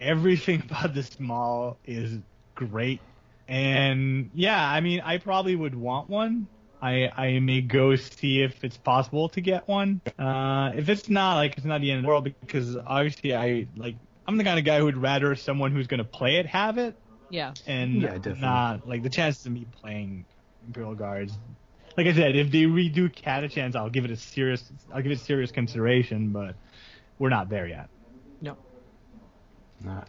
Everything 0.00 0.62
about 0.70 0.94
this 0.94 1.18
mall 1.18 1.78
is 1.84 2.18
great. 2.54 3.00
And 3.48 4.30
yeah, 4.34 4.60
I 4.68 4.80
mean, 4.80 5.00
I 5.04 5.18
probably 5.18 5.54
would 5.56 5.74
want 5.74 6.08
one. 6.08 6.46
I, 6.80 7.10
I 7.16 7.38
may 7.40 7.62
go 7.62 7.96
see 7.96 8.42
if 8.42 8.62
it's 8.62 8.76
possible 8.76 9.28
to 9.30 9.40
get 9.40 9.66
one. 9.66 10.00
Uh, 10.18 10.72
if 10.74 10.88
it's 10.88 11.08
not, 11.08 11.36
like, 11.36 11.56
it's 11.56 11.66
not 11.66 11.80
the 11.80 11.90
end 11.90 11.98
of 11.98 12.02
the 12.02 12.08
world 12.08 12.24
because 12.40 12.76
obviously 12.76 13.34
I 13.34 13.66
like 13.76 13.96
I'm 14.26 14.36
the 14.36 14.44
kind 14.44 14.58
of 14.58 14.64
guy 14.64 14.78
who 14.78 14.84
would 14.86 14.96
rather 14.96 15.34
someone 15.36 15.72
who's 15.72 15.86
gonna 15.86 16.04
play 16.04 16.36
it 16.36 16.46
have 16.46 16.78
it 16.78 16.96
yeah. 17.30 17.54
and 17.66 18.02
Yeah, 18.02 18.14
definitely. 18.14 18.40
not 18.40 18.88
like 18.88 19.02
the 19.02 19.10
chances 19.10 19.46
of 19.46 19.52
me 19.52 19.66
playing 19.80 20.26
Imperial 20.66 20.94
Guards. 20.94 21.32
Like 21.96 22.06
I 22.06 22.12
said, 22.12 22.36
if 22.36 22.50
they 22.50 22.62
redo 22.62 23.10
Catachans, 23.12 23.74
I'll 23.74 23.88
give 23.88 24.04
it 24.04 24.10
a 24.10 24.16
serious, 24.16 24.70
I'll 24.92 25.02
give 25.02 25.12
it 25.12 25.20
serious 25.20 25.50
consideration, 25.50 26.30
but 26.30 26.54
we're 27.18 27.30
not 27.30 27.48
there 27.48 27.66
yet. 27.66 27.88
No. 28.40 28.56
not. 29.82 30.08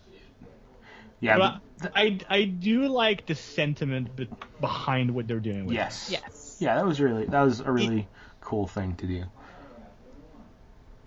Yeah. 1.19 1.37
but 1.37 1.59
but- 1.79 1.91
I, 1.95 2.19
I 2.29 2.43
do 2.43 2.87
like 2.87 3.25
the 3.27 3.35
sentiment 3.35 4.15
be- 4.15 4.29
behind 4.59 5.13
what 5.13 5.27
they're 5.27 5.39
doing 5.39 5.65
with 5.65 5.75
it. 5.75 5.79
yes. 5.79 6.09
Yes. 6.11 6.57
Yeah, 6.59 6.75
that 6.75 6.85
was 6.85 6.99
really 6.99 7.25
that 7.25 7.41
was 7.41 7.59
a 7.59 7.71
really 7.71 8.07
cool 8.41 8.65
thing 8.67 8.95
to 8.95 9.05
do. 9.05 9.23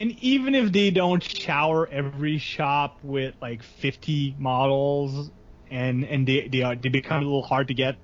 And 0.00 0.12
even 0.22 0.54
if 0.54 0.72
they 0.72 0.90
don't 0.90 1.22
shower 1.22 1.86
every 1.86 2.38
shop 2.38 2.98
with 3.02 3.34
like 3.42 3.62
50 3.62 4.36
models 4.38 5.30
and 5.70 6.04
and 6.04 6.26
they 6.26 6.48
they, 6.48 6.62
are, 6.62 6.74
they 6.76 6.88
become 6.88 7.18
a 7.18 7.24
little 7.24 7.42
hard 7.42 7.68
to 7.68 7.74
get, 7.74 7.96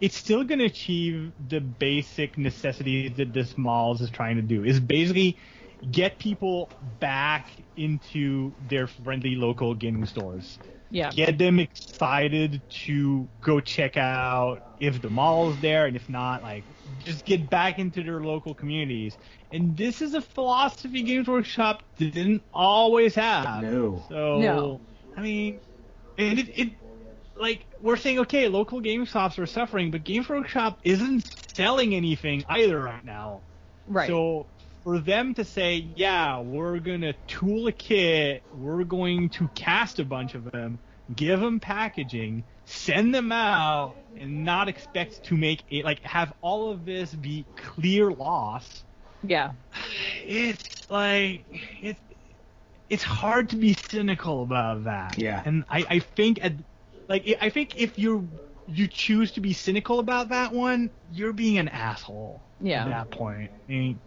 it's 0.00 0.16
still 0.16 0.44
going 0.44 0.58
to 0.58 0.66
achieve 0.66 1.32
the 1.48 1.60
basic 1.60 2.36
necessities 2.36 3.12
that 3.16 3.32
this 3.32 3.56
malls 3.56 4.00
is 4.00 4.10
trying 4.10 4.36
to 4.36 4.42
do. 4.42 4.64
Is 4.64 4.80
basically 4.80 5.38
get 5.90 6.18
people 6.18 6.68
back 6.98 7.48
into 7.76 8.52
their 8.68 8.86
friendly 8.88 9.36
local 9.36 9.74
gaming 9.74 10.04
stores. 10.06 10.58
Yeah. 10.90 11.10
Get 11.10 11.38
them 11.38 11.58
excited 11.58 12.62
to 12.86 13.28
go 13.42 13.60
check 13.60 13.96
out 13.96 14.62
if 14.80 15.02
the 15.02 15.10
mall 15.10 15.50
is 15.50 15.60
there, 15.60 15.86
and 15.86 15.96
if 15.96 16.08
not, 16.08 16.42
like 16.42 16.64
just 17.04 17.24
get 17.24 17.50
back 17.50 17.78
into 17.78 18.02
their 18.02 18.20
local 18.20 18.54
communities. 18.54 19.16
And 19.52 19.76
this 19.76 20.02
is 20.02 20.14
a 20.14 20.20
philosophy 20.20 21.02
Games 21.02 21.28
Workshop 21.28 21.82
didn't 21.98 22.42
always 22.52 23.14
have. 23.14 23.62
No. 23.62 24.02
So 24.08 24.38
No. 24.38 24.80
I 25.16 25.20
mean, 25.20 25.60
and 26.16 26.38
it, 26.38 26.58
it 26.58 26.72
like 27.36 27.64
we're 27.80 27.96
saying, 27.96 28.20
okay, 28.20 28.48
local 28.48 28.80
game 28.80 29.04
shops 29.04 29.38
are 29.38 29.46
suffering, 29.46 29.90
but 29.90 30.04
Games 30.04 30.28
Workshop 30.28 30.78
isn't 30.84 31.24
selling 31.54 31.94
anything 31.94 32.44
either 32.48 32.80
right 32.80 33.04
now. 33.04 33.40
Right. 33.86 34.08
So 34.08 34.46
for 34.88 34.98
them 34.98 35.34
to 35.34 35.44
say, 35.44 35.86
yeah, 35.96 36.40
we're 36.40 36.78
gonna 36.78 37.12
tool 37.26 37.66
a 37.66 37.72
kit, 37.72 38.42
we're 38.54 38.84
going 38.84 39.28
to 39.28 39.46
cast 39.48 39.98
a 39.98 40.04
bunch 40.04 40.34
of 40.34 40.50
them, 40.50 40.78
give 41.14 41.40
them 41.40 41.60
packaging, 41.60 42.42
send 42.64 43.14
them 43.14 43.30
out, 43.30 43.96
and 44.18 44.46
not 44.46 44.66
expect 44.66 45.22
to 45.24 45.36
make 45.36 45.62
it 45.68 45.84
like 45.84 46.00
have 46.04 46.32
all 46.40 46.70
of 46.70 46.86
this 46.86 47.12
be 47.12 47.44
clear 47.54 48.10
loss. 48.10 48.82
yeah. 49.22 49.50
It's 50.24 50.90
like 50.90 51.44
it's 51.82 52.00
it's 52.88 53.02
hard 53.02 53.50
to 53.50 53.56
be 53.56 53.74
cynical 53.74 54.42
about 54.42 54.84
that. 54.84 55.18
Yeah. 55.18 55.42
And 55.44 55.64
I, 55.68 55.84
I 55.86 55.98
think 55.98 56.42
at 56.42 56.54
like 57.10 57.28
I 57.42 57.50
think 57.50 57.78
if 57.78 57.98
you 57.98 58.26
you 58.66 58.88
choose 58.88 59.32
to 59.32 59.42
be 59.42 59.52
cynical 59.52 59.98
about 59.98 60.30
that 60.30 60.54
one, 60.54 60.88
you're 61.12 61.34
being 61.34 61.58
an 61.58 61.68
asshole. 61.68 62.40
Yeah. 62.62 62.84
At 62.84 62.88
that 62.88 63.10
point. 63.10 63.50
I 63.68 63.70
mean, 63.70 64.00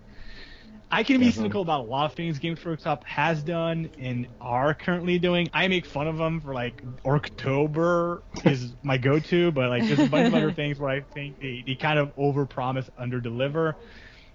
I 0.91 1.03
can 1.03 1.19
be 1.19 1.31
Definitely. 1.31 1.31
cynical 1.31 1.61
about 1.61 1.81
a 1.81 1.87
lot 1.89 2.05
of 2.05 2.13
things 2.13 2.39
Games 2.39 2.63
Workshop 2.65 3.03
has 3.05 3.43
done 3.43 3.91
and 3.97 4.27
are 4.41 4.73
currently 4.73 5.19
doing. 5.19 5.49
I 5.53 5.67
make 5.67 5.85
fun 5.85 6.07
of 6.07 6.17
them 6.17 6.41
for 6.41 6.53
like 6.53 6.83
October 7.05 8.23
is 8.43 8.75
my 8.83 8.97
go-to, 8.97 9.51
but 9.51 9.69
like 9.69 9.87
there's 9.87 10.03
a 10.03 10.07
bunch 10.07 10.27
of 10.27 10.33
other 10.33 10.51
things 10.53 10.79
where 10.79 10.89
I 10.89 11.01
think 11.01 11.39
they, 11.39 11.63
they 11.65 11.75
kind 11.75 11.99
of 11.99 12.15
overpromise, 12.15 12.89
underdeliver. 12.99 13.75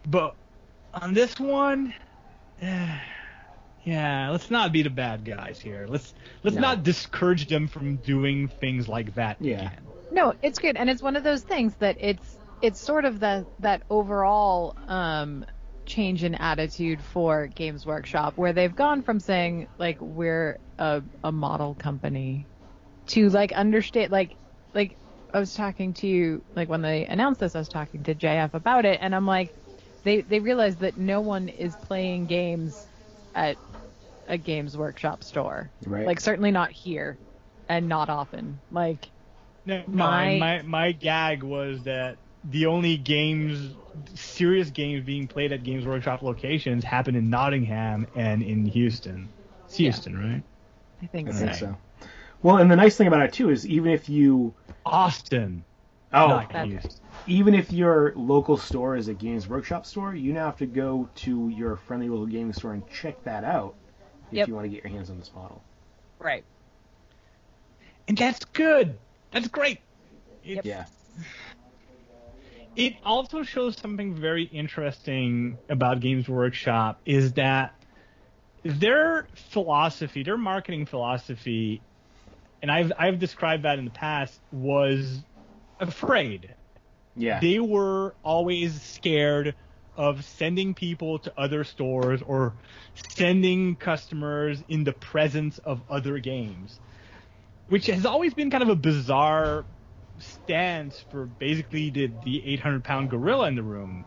But 0.07 0.37
on 0.95 1.15
this 1.15 1.39
one, 1.39 1.95
eh, 2.61 2.99
yeah, 3.83 4.31
let's 4.31 4.51
not 4.51 4.73
be 4.73 4.83
the 4.83 4.91
bad 4.91 5.25
guys 5.25 5.61
here. 5.61 5.87
Let's 5.89 6.15
let's 6.43 6.57
No. 6.57 6.61
not 6.61 6.83
discourage 6.83 7.49
them 7.49 7.69
from 7.69 7.97
doing 7.99 8.49
things 8.49 8.89
like 8.89 9.15
that 9.15 9.39
Yeah. 9.41 9.71
again. 9.71 9.93
No, 10.11 10.35
it's 10.43 10.59
good, 10.59 10.77
and 10.77 10.89
it's 10.91 11.03
one 11.03 11.17
of 11.17 11.25
those 11.25 11.43
things 11.43 11.77
that 11.77 11.97
it's 12.01 12.39
it's 12.61 12.81
sort 12.81 13.05
of 13.05 13.21
the 13.21 13.47
that 13.59 13.83
overall 13.91 14.75
um, 14.89 15.45
change 15.87 16.24
in 16.24 16.34
attitude 16.34 17.05
for 17.05 17.47
Games 17.49 17.87
Workshop, 17.87 18.34
where 18.37 18.53
they've 18.53 18.74
gone 18.74 19.03
from 19.03 19.20
saying 19.20 19.68
like 19.78 20.01
we're 20.01 20.59
a, 20.78 21.03
a 21.24 21.32
model 21.32 21.74
company 21.74 22.49
to 23.09 23.28
like 23.30 23.53
understand 23.53 24.11
like 24.12 24.37
like 24.74 24.99
I 25.32 25.41
was 25.41 25.55
talking 25.55 25.95
to 25.95 26.07
you 26.07 26.45
like 26.55 26.68
when 26.68 26.82
they 26.82 27.07
announced 27.07 27.41
this, 27.41 27.55
I 27.55 27.59
was 27.59 27.68
talking 27.68 28.05
to 28.05 28.14
JF 28.14 28.55
about 28.55 28.84
it, 28.84 28.99
and 29.01 29.14
I'm 29.14 29.26
like, 29.26 29.55
they 30.05 30.22
they 30.22 30.41
realized 30.41 30.80
that 30.80 30.97
no 30.97 31.20
one 31.20 31.49
is 31.49 31.76
playing 31.76 32.26
games 32.26 32.89
at 33.34 33.59
a 34.26 34.39
Games 34.39 34.76
Workshop 34.76 35.24
store, 35.24 35.72
Right. 35.87 36.07
like 36.07 36.20
certainly 36.20 36.51
not 36.51 36.72
here, 36.72 37.18
and 37.68 37.89
not 37.89 38.09
often, 38.11 38.62
like. 38.70 39.11
No, 39.64 39.82
no, 39.89 40.11
My- 40.11 40.24
and 40.30 40.41
my 40.41 40.62
my 40.62 40.93
gag 40.93 41.43
was 41.43 41.84
that 41.84 42.18
the 42.51 42.67
only 42.67 42.97
games, 42.97 43.75
serious 44.15 44.71
games 44.71 45.05
being 45.05 45.27
played 45.27 45.53
at 45.53 45.63
Games 45.63 45.87
Workshop 45.87 46.23
locations 46.23 46.85
happen 46.85 47.15
in 47.17 47.31
Nottingham 47.31 48.07
and 48.15 48.43
in 48.43 48.67
Houston. 48.67 49.29
It's 49.67 49.79
Yeah. 49.81 49.85
Houston, 49.91 50.19
right? 50.19 50.43
I 51.03 51.07
think 51.07 51.29
I 51.29 51.33
so. 51.33 51.39
think 51.39 51.55
so. 51.55 51.77
Well, 52.43 52.59
and 52.59 52.71
the 52.71 52.77
nice 52.77 52.97
thing 52.97 53.07
about 53.09 53.23
it 53.23 53.33
too 53.33 53.51
is 53.51 53.67
even 53.67 53.91
if 53.93 54.09
you 54.09 54.55
Austin, 54.85 55.65
oh 56.13 56.29
not 56.29 56.67
Houston. 56.67 56.93
even 57.27 57.55
if 57.55 57.73
your 57.73 58.13
local 58.15 58.57
store 58.57 58.97
is 58.97 59.09
a 59.09 59.15
Games 59.15 59.49
Workshop 59.49 59.85
store, 59.87 60.15
you 60.15 60.33
now 60.33 60.47
have 60.47 60.59
to 60.59 60.67
go 60.67 61.09
to 61.17 61.49
your 61.49 61.77
friendly 61.77 62.09
little 62.09 62.27
gaming 62.27 62.53
store 62.53 62.73
and 62.73 62.89
check 62.89 63.23
that 63.25 63.43
out 63.45 63.75
if 64.31 64.37
Yep. 64.39 64.49
you 64.49 64.55
want 64.55 64.65
to 64.67 64.69
get 64.69 64.85
your 64.85 64.93
hands 64.93 65.11
on 65.11 65.19
this 65.19 65.33
model. 65.35 65.63
Right. 66.19 66.45
And 68.09 68.17
that's 68.17 68.45
good. 68.45 68.97
That's 69.33 69.49
great. 69.49 69.81
It, 70.45 70.65
Yeah. 70.65 70.85
It 72.77 72.95
also 73.05 73.43
shows 73.43 73.77
something 73.77 74.14
very 74.14 74.45
interesting 74.45 75.59
about 75.68 76.01
Games 76.01 76.29
Workshop 76.29 77.01
is 77.07 77.33
that 77.33 77.74
their 78.62 79.27
philosophy, 79.51 80.22
their 80.22 80.37
marketing 80.37 80.87
philosophy, 80.87 81.81
and 82.62 82.70
I've 82.70 82.93
I've 82.99 83.18
described 83.18 83.64
that 83.64 83.79
in 83.79 83.87
the 83.87 83.91
past, 83.91 84.39
was 84.53 85.22
afraid. 85.81 86.55
Yeah. 87.16 87.41
They 87.41 87.59
were 87.61 88.14
always 88.22 88.81
scared 88.83 89.55
of 89.97 90.22
sending 90.24 90.74
people 90.74 91.18
to 91.20 91.33
other 91.39 91.64
stores 91.64 92.20
or 92.27 92.53
sending 93.09 93.77
customers 93.77 94.62
in 94.68 94.85
the 94.85 94.93
presence 94.93 95.57
of 95.59 95.81
other 95.89 96.18
games, 96.18 96.79
which 97.68 97.87
has 97.87 98.05
always 98.05 98.35
been 98.35 98.51
kind 98.51 98.62
of 98.62 98.68
a 98.68 98.77
bizarre 98.77 99.64
stance 100.19 101.05
for 101.11 101.27
basically 101.27 101.91
the, 101.91 102.11
the 102.25 102.47
800 102.55 102.85
pound 102.85 103.11
gorilla 103.11 103.49
in 103.49 103.57
the 103.57 103.62
room. 103.62 104.05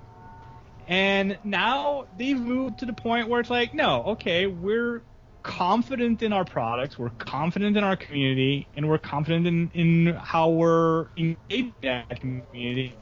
And 0.87 1.37
now 1.43 2.07
they've 2.17 2.39
moved 2.39 2.79
to 2.79 2.85
the 2.85 2.93
point 2.93 3.29
where 3.29 3.39
it's 3.39 3.49
like, 3.49 3.73
no, 3.73 4.03
okay, 4.03 4.47
we're 4.47 5.03
confident 5.43 6.23
in 6.23 6.33
our 6.33 6.45
products, 6.45 6.97
we're 6.97 7.11
confident 7.11 7.77
in 7.77 7.83
our 7.83 7.95
community, 7.95 8.67
and 8.75 8.89
we're 8.89 8.97
confident 8.97 9.45
in, 9.47 9.71
in 9.73 10.15
how 10.15 10.49
we're 10.49 11.07
engaged 11.15 11.37
in 11.49 11.73
that 11.81 12.19
community 12.19 12.95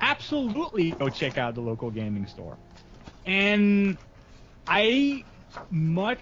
absolutely 0.00 0.92
go 0.92 1.08
check 1.08 1.38
out 1.38 1.54
the 1.54 1.60
local 1.60 1.90
gaming 1.90 2.26
store. 2.26 2.58
And 3.24 3.98
I 4.66 5.24
much 5.70 6.18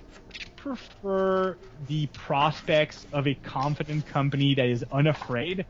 prefer 0.56 1.56
the 1.86 2.06
prospects 2.08 3.06
of 3.12 3.26
a 3.26 3.34
confident 3.34 4.06
company 4.06 4.54
that 4.54 4.66
is 4.66 4.84
unafraid 4.90 5.66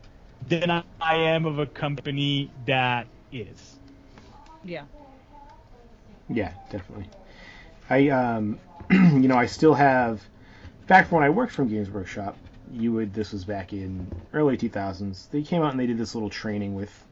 than 0.49 0.71
I 0.71 1.17
am 1.17 1.45
of 1.45 1.59
a 1.59 1.67
company 1.67 2.51
that 2.67 3.07
is. 3.33 3.77
Yeah. 4.65 4.85
Yeah, 6.29 6.53
definitely. 6.71 7.09
I 7.89 8.09
um, 8.09 8.59
you 8.91 9.29
know, 9.29 9.37
I 9.37 9.47
still 9.47 9.75
have 9.75 10.23
back 10.87 11.13
when 11.13 11.23
I 11.23 11.31
worked 11.31 11.53
from 11.53 11.69
Games 11.69 11.91
Workshop. 11.91 12.37
You 12.73 12.93
would 12.93 13.15
this 13.15 13.33
was 13.33 13.45
back 13.45 13.73
in 13.73 14.09
early 14.33 14.57
2000s. 14.57 15.31
They 15.31 15.43
came 15.43 15.63
out 15.63 15.71
and 15.71 15.79
they 15.79 15.87
did 15.87 15.99
this 15.99 16.15
little 16.15 16.31
training 16.31 16.75
with. 16.75 17.05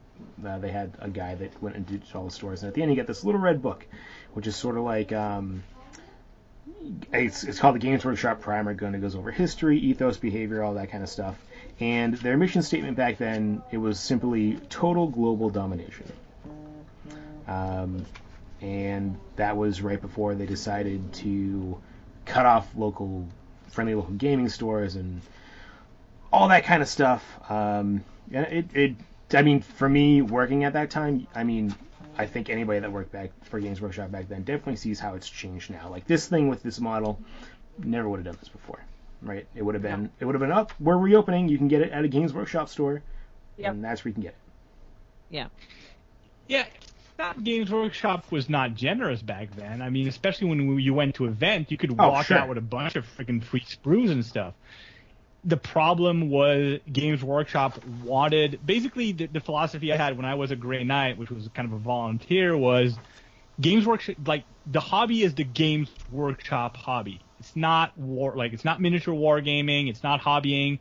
Uh, 0.45 0.57
they 0.59 0.71
had 0.71 0.93
a 0.99 1.09
guy 1.09 1.35
that 1.35 1.61
went 1.61 1.75
and 1.75 1.85
did 1.85 2.01
all 2.13 2.25
the 2.25 2.31
stores, 2.31 2.61
and 2.61 2.69
at 2.69 2.73
the 2.73 2.81
end 2.81 2.91
you 2.91 2.95
get 2.95 3.07
this 3.07 3.23
little 3.23 3.41
red 3.41 3.61
book, 3.61 3.85
which 4.33 4.47
is 4.47 4.55
sort 4.55 4.77
of 4.77 4.83
like 4.83 5.11
um, 5.11 5.63
it's, 7.11 7.43
it's 7.43 7.59
called 7.59 7.75
the 7.75 7.79
Games 7.79 8.05
Workshop 8.05 8.41
Primer. 8.41 8.73
Gun. 8.73 8.95
It 8.95 8.99
goes 8.99 9.15
over 9.15 9.31
history, 9.31 9.77
ethos, 9.79 10.17
behavior, 10.17 10.63
all 10.63 10.73
that 10.75 10.91
kind 10.91 11.03
of 11.03 11.09
stuff. 11.09 11.37
And 11.79 12.15
their 12.15 12.37
mission 12.37 12.61
statement 12.61 12.95
back 12.95 13.17
then 13.17 13.61
it 13.71 13.77
was 13.77 13.99
simply 13.99 14.57
total 14.69 15.07
global 15.07 15.49
domination. 15.49 16.11
Um, 17.47 18.05
and 18.61 19.17
that 19.35 19.57
was 19.57 19.81
right 19.81 20.01
before 20.01 20.35
they 20.35 20.45
decided 20.45 21.13
to 21.13 21.77
cut 22.25 22.45
off 22.45 22.67
local 22.75 23.27
friendly 23.67 23.93
local 23.93 24.13
gaming 24.13 24.49
stores 24.49 24.95
and 24.95 25.21
all 26.31 26.47
that 26.47 26.63
kind 26.63 26.81
of 26.81 26.87
stuff. 26.87 27.23
Um, 27.49 28.03
it, 28.31 28.65
it, 28.73 28.95
I 29.33 29.41
mean, 29.41 29.61
for 29.61 29.87
me 29.87 30.21
working 30.21 30.63
at 30.63 30.73
that 30.73 30.89
time, 30.89 31.27
I 31.35 31.43
mean, 31.43 31.75
I 32.17 32.25
think 32.25 32.49
anybody 32.49 32.79
that 32.79 32.91
worked 32.91 33.11
back 33.11 33.31
for 33.43 33.59
Games 33.59 33.81
Workshop 33.81 34.11
back 34.11 34.29
then 34.29 34.43
definitely 34.43 34.77
sees 34.77 34.99
how 34.99 35.15
it's 35.15 35.29
changed 35.29 35.69
now. 35.69 35.89
Like 35.89 36.07
this 36.07 36.27
thing 36.27 36.47
with 36.47 36.63
this 36.63 36.79
model, 36.79 37.19
never 37.77 38.07
would 38.07 38.17
have 38.17 38.25
done 38.25 38.37
this 38.39 38.49
before, 38.49 38.79
right? 39.25 39.45
It 39.55 39.63
would 39.63 39.75
have 39.75 39.81
been, 39.81 40.09
it 40.19 40.25
would 40.25 40.35
have 40.35 40.39
been 40.41 40.51
up. 40.51 40.71
We're 40.79 40.97
reopening. 40.97 41.49
You 41.49 41.57
can 41.57 41.67
get 41.67 41.81
it 41.81 41.91
at 41.91 42.03
a 42.05 42.07
Games 42.07 42.33
Workshop 42.33 42.69
store, 42.69 43.01
Yep. 43.57 43.71
and 43.73 43.83
that's 43.83 44.03
where 44.05 44.09
you 44.09 44.13
can 44.13 44.23
get 44.23 44.29
it. 44.29 44.37
Yeah. 45.29 45.47
Yeah, 46.47 46.65
that 47.17 47.43
Games 47.43 47.71
Workshop 47.71 48.31
was 48.31 48.49
not 48.49 48.75
generous 48.75 49.21
back 49.21 49.55
then. 49.55 49.81
I 49.81 49.89
mean, 49.89 50.07
especially 50.07 50.47
when 50.47 50.79
you 50.79 50.93
went 50.93 51.15
to 51.15 51.25
event, 51.25 51.71
you 51.71 51.77
could 51.77 51.91
Oh, 51.97 52.09
walk 52.09 52.27
sure. 52.27 52.37
out 52.37 52.49
with 52.49 52.57
a 52.57 52.61
bunch 52.61 52.95
of 52.95 53.05
freaking 53.17 53.43
free 53.43 53.61
sprues 53.61 54.11
and 54.11 54.23
stuff. 54.23 54.53
The 55.43 55.57
problem 55.57 56.29
was 56.29 56.79
Games 56.91 57.23
Workshop 57.23 57.83
wanted 58.03 58.59
basically 58.65 59.11
the, 59.11 59.27
the 59.27 59.39
philosophy 59.39 59.93
I 59.93 59.97
had 59.97 60.17
when 60.17 60.25
I 60.25 60.35
was 60.35 60.51
a 60.51 60.55
Grey 60.55 60.83
Knight, 60.83 61.17
which 61.17 61.29
was 61.29 61.47
kind 61.53 61.67
of 61.67 61.73
a 61.73 61.77
volunteer, 61.77 62.55
was 62.57 62.97
Games 63.61 63.85
Workshop 63.85 64.15
like 64.25 64.43
the 64.65 64.79
hobby 64.79 65.21
is 65.23 65.35
the 65.35 65.43
Games 65.43 65.89
Workshop 66.11 66.75
hobby. 66.77 67.21
It's 67.45 67.55
not 67.55 67.95
war 67.95 68.33
like 68.35 68.53
it's 68.53 68.65
not 68.65 68.81
miniature 68.81 69.13
wargaming, 69.13 69.87
it's 69.87 70.01
not 70.01 70.19
hobbying. 70.19 70.79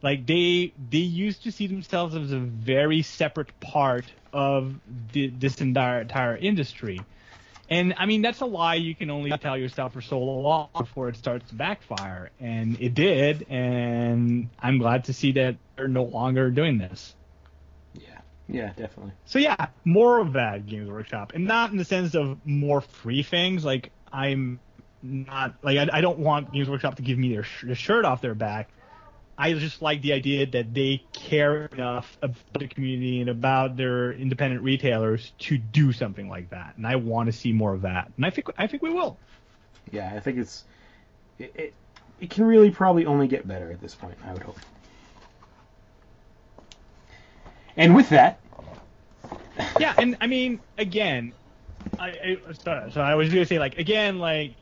Like 0.00 0.26
they 0.26 0.72
they 0.90 0.98
used 0.98 1.42
to 1.42 1.50
see 1.50 1.66
themselves 1.66 2.14
as 2.14 2.30
a 2.30 2.38
very 2.38 3.02
separate 3.02 3.58
part 3.58 4.04
of 4.32 4.78
the, 5.12 5.28
this 5.28 5.60
entire 5.60 6.02
entire 6.02 6.36
industry. 6.36 7.00
And 7.68 7.94
i 7.98 8.06
mean 8.06 8.22
that's 8.22 8.40
a 8.42 8.46
lie 8.46 8.76
you 8.76 8.94
can 8.94 9.10
only 9.10 9.36
tell 9.38 9.58
yourself 9.58 9.94
for 9.94 10.02
so 10.02 10.20
long 10.20 10.68
before 10.78 11.08
it 11.08 11.16
starts 11.16 11.48
to 11.48 11.56
backfire. 11.56 12.30
And 12.38 12.80
it 12.80 12.94
did 12.94 13.46
and 13.50 14.50
i'm 14.60 14.78
glad 14.78 15.04
to 15.06 15.12
see 15.12 15.32
that 15.32 15.56
they're 15.76 15.88
no 15.88 16.04
longer 16.04 16.48
doing 16.50 16.78
this. 16.78 17.12
Yeah, 17.92 18.20
yeah, 18.48 18.72
definitely. 18.76 19.14
so 19.24 19.40
yeah, 19.40 19.66
more 19.84 20.20
of 20.20 20.34
that 20.34 20.66
Games 20.66 20.88
Workshop, 20.88 21.32
and 21.34 21.44
not 21.44 21.72
in 21.72 21.76
the 21.76 21.84
sense 21.84 22.14
of 22.14 22.38
more 22.46 22.82
free 22.82 23.24
things. 23.24 23.64
Like 23.64 23.90
I'm 24.12 24.60
not 25.04 25.54
like 25.62 25.76
I, 25.76 25.98
I 25.98 26.00
don't 26.00 26.18
want 26.18 26.52
Games 26.52 26.68
Workshop 26.68 26.96
to 26.96 27.02
give 27.02 27.18
me 27.18 27.32
their 27.32 27.44
sh- 27.44 27.64
the 27.66 27.74
shirt 27.74 28.04
off 28.04 28.22
their 28.22 28.34
back. 28.34 28.70
I 29.36 29.52
just 29.52 29.82
like 29.82 30.00
the 30.00 30.12
idea 30.12 30.46
that 30.46 30.72
they 30.72 31.02
care 31.12 31.66
enough 31.66 32.16
about 32.22 32.58
the 32.58 32.68
community 32.68 33.20
and 33.20 33.28
about 33.28 33.76
their 33.76 34.12
independent 34.12 34.62
retailers 34.62 35.32
to 35.40 35.58
do 35.58 35.92
something 35.92 36.28
like 36.28 36.50
that, 36.50 36.74
and 36.76 36.86
I 36.86 36.96
want 36.96 37.26
to 37.26 37.32
see 37.32 37.52
more 37.52 37.74
of 37.74 37.82
that. 37.82 38.10
And 38.16 38.24
I 38.24 38.30
think 38.30 38.48
I 38.56 38.66
think 38.66 38.82
we 38.82 38.90
will. 38.90 39.18
Yeah, 39.90 40.12
I 40.14 40.20
think 40.20 40.38
it's 40.38 40.64
it, 41.38 41.52
it, 41.54 41.74
it 42.20 42.30
can 42.30 42.44
really 42.44 42.70
probably 42.70 43.06
only 43.06 43.26
get 43.26 43.46
better 43.46 43.70
at 43.70 43.80
this 43.80 43.94
point. 43.94 44.16
I 44.24 44.32
would 44.32 44.42
hope. 44.42 44.58
And 47.76 47.94
with 47.94 48.08
that, 48.10 48.40
yeah, 49.80 49.94
and 49.98 50.16
I 50.20 50.28
mean, 50.28 50.60
again, 50.78 51.32
I, 51.98 52.08
I 52.08 52.38
so, 52.52 52.88
so 52.92 53.00
I 53.00 53.16
was 53.16 53.28
gonna 53.28 53.44
say 53.44 53.58
like 53.58 53.78
again, 53.78 54.20
like 54.20 54.54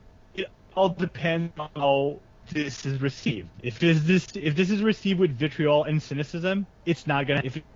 all 0.75 0.89
depends 0.91 1.53
on 1.59 1.68
how 1.77 2.18
this 2.51 2.85
is 2.87 3.01
received. 3.01 3.49
If 3.62 3.79
this 3.79 4.01
this 4.03 4.27
if 4.35 4.57
this 4.57 4.70
is 4.70 4.83
received 4.83 5.20
with 5.20 5.31
vitriol 5.37 5.85
and 5.85 6.03
cynicism, 6.03 6.66
it's 6.87 7.07
not 7.07 7.27
gonna. 7.27 7.43
If 7.45 7.57
it's 7.57 7.66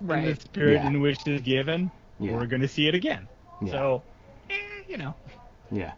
in 0.00 0.06
Right. 0.06 0.34
the 0.34 0.40
spirit 0.40 0.74
Yeah. 0.74 0.86
in 0.88 1.00
which 1.00 1.26
it's 1.26 1.42
given, 1.42 1.90
Yeah. 2.20 2.32
we're 2.36 2.46
gonna 2.46 2.68
see 2.68 2.88
it 2.88 2.94
again. 2.94 3.26
Yeah. 3.62 3.72
So, 3.72 4.02
eh, 4.50 4.54
you 4.88 4.96
know. 4.98 5.14
yeah. 5.70 5.92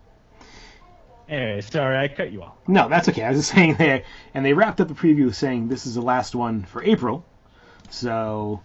Anyway, 1.28 1.60
sorry 1.60 1.98
I 1.98 2.08
cut 2.08 2.32
you 2.32 2.42
off. 2.42 2.54
No, 2.66 2.88
that's 2.88 3.08
okay. 3.08 3.22
I 3.22 3.30
was 3.30 3.38
just 3.40 3.50
saying 3.54 3.74
there, 3.74 4.02
and 4.34 4.44
they 4.44 4.52
wrapped 4.54 4.80
up 4.80 4.88
the 4.88 4.94
preview 4.94 5.34
saying 5.34 5.68
this 5.68 5.86
is 5.86 5.94
the 5.94 6.00
last 6.02 6.34
one 6.34 6.62
for 6.64 6.82
April. 6.82 7.24
So, 7.90 8.60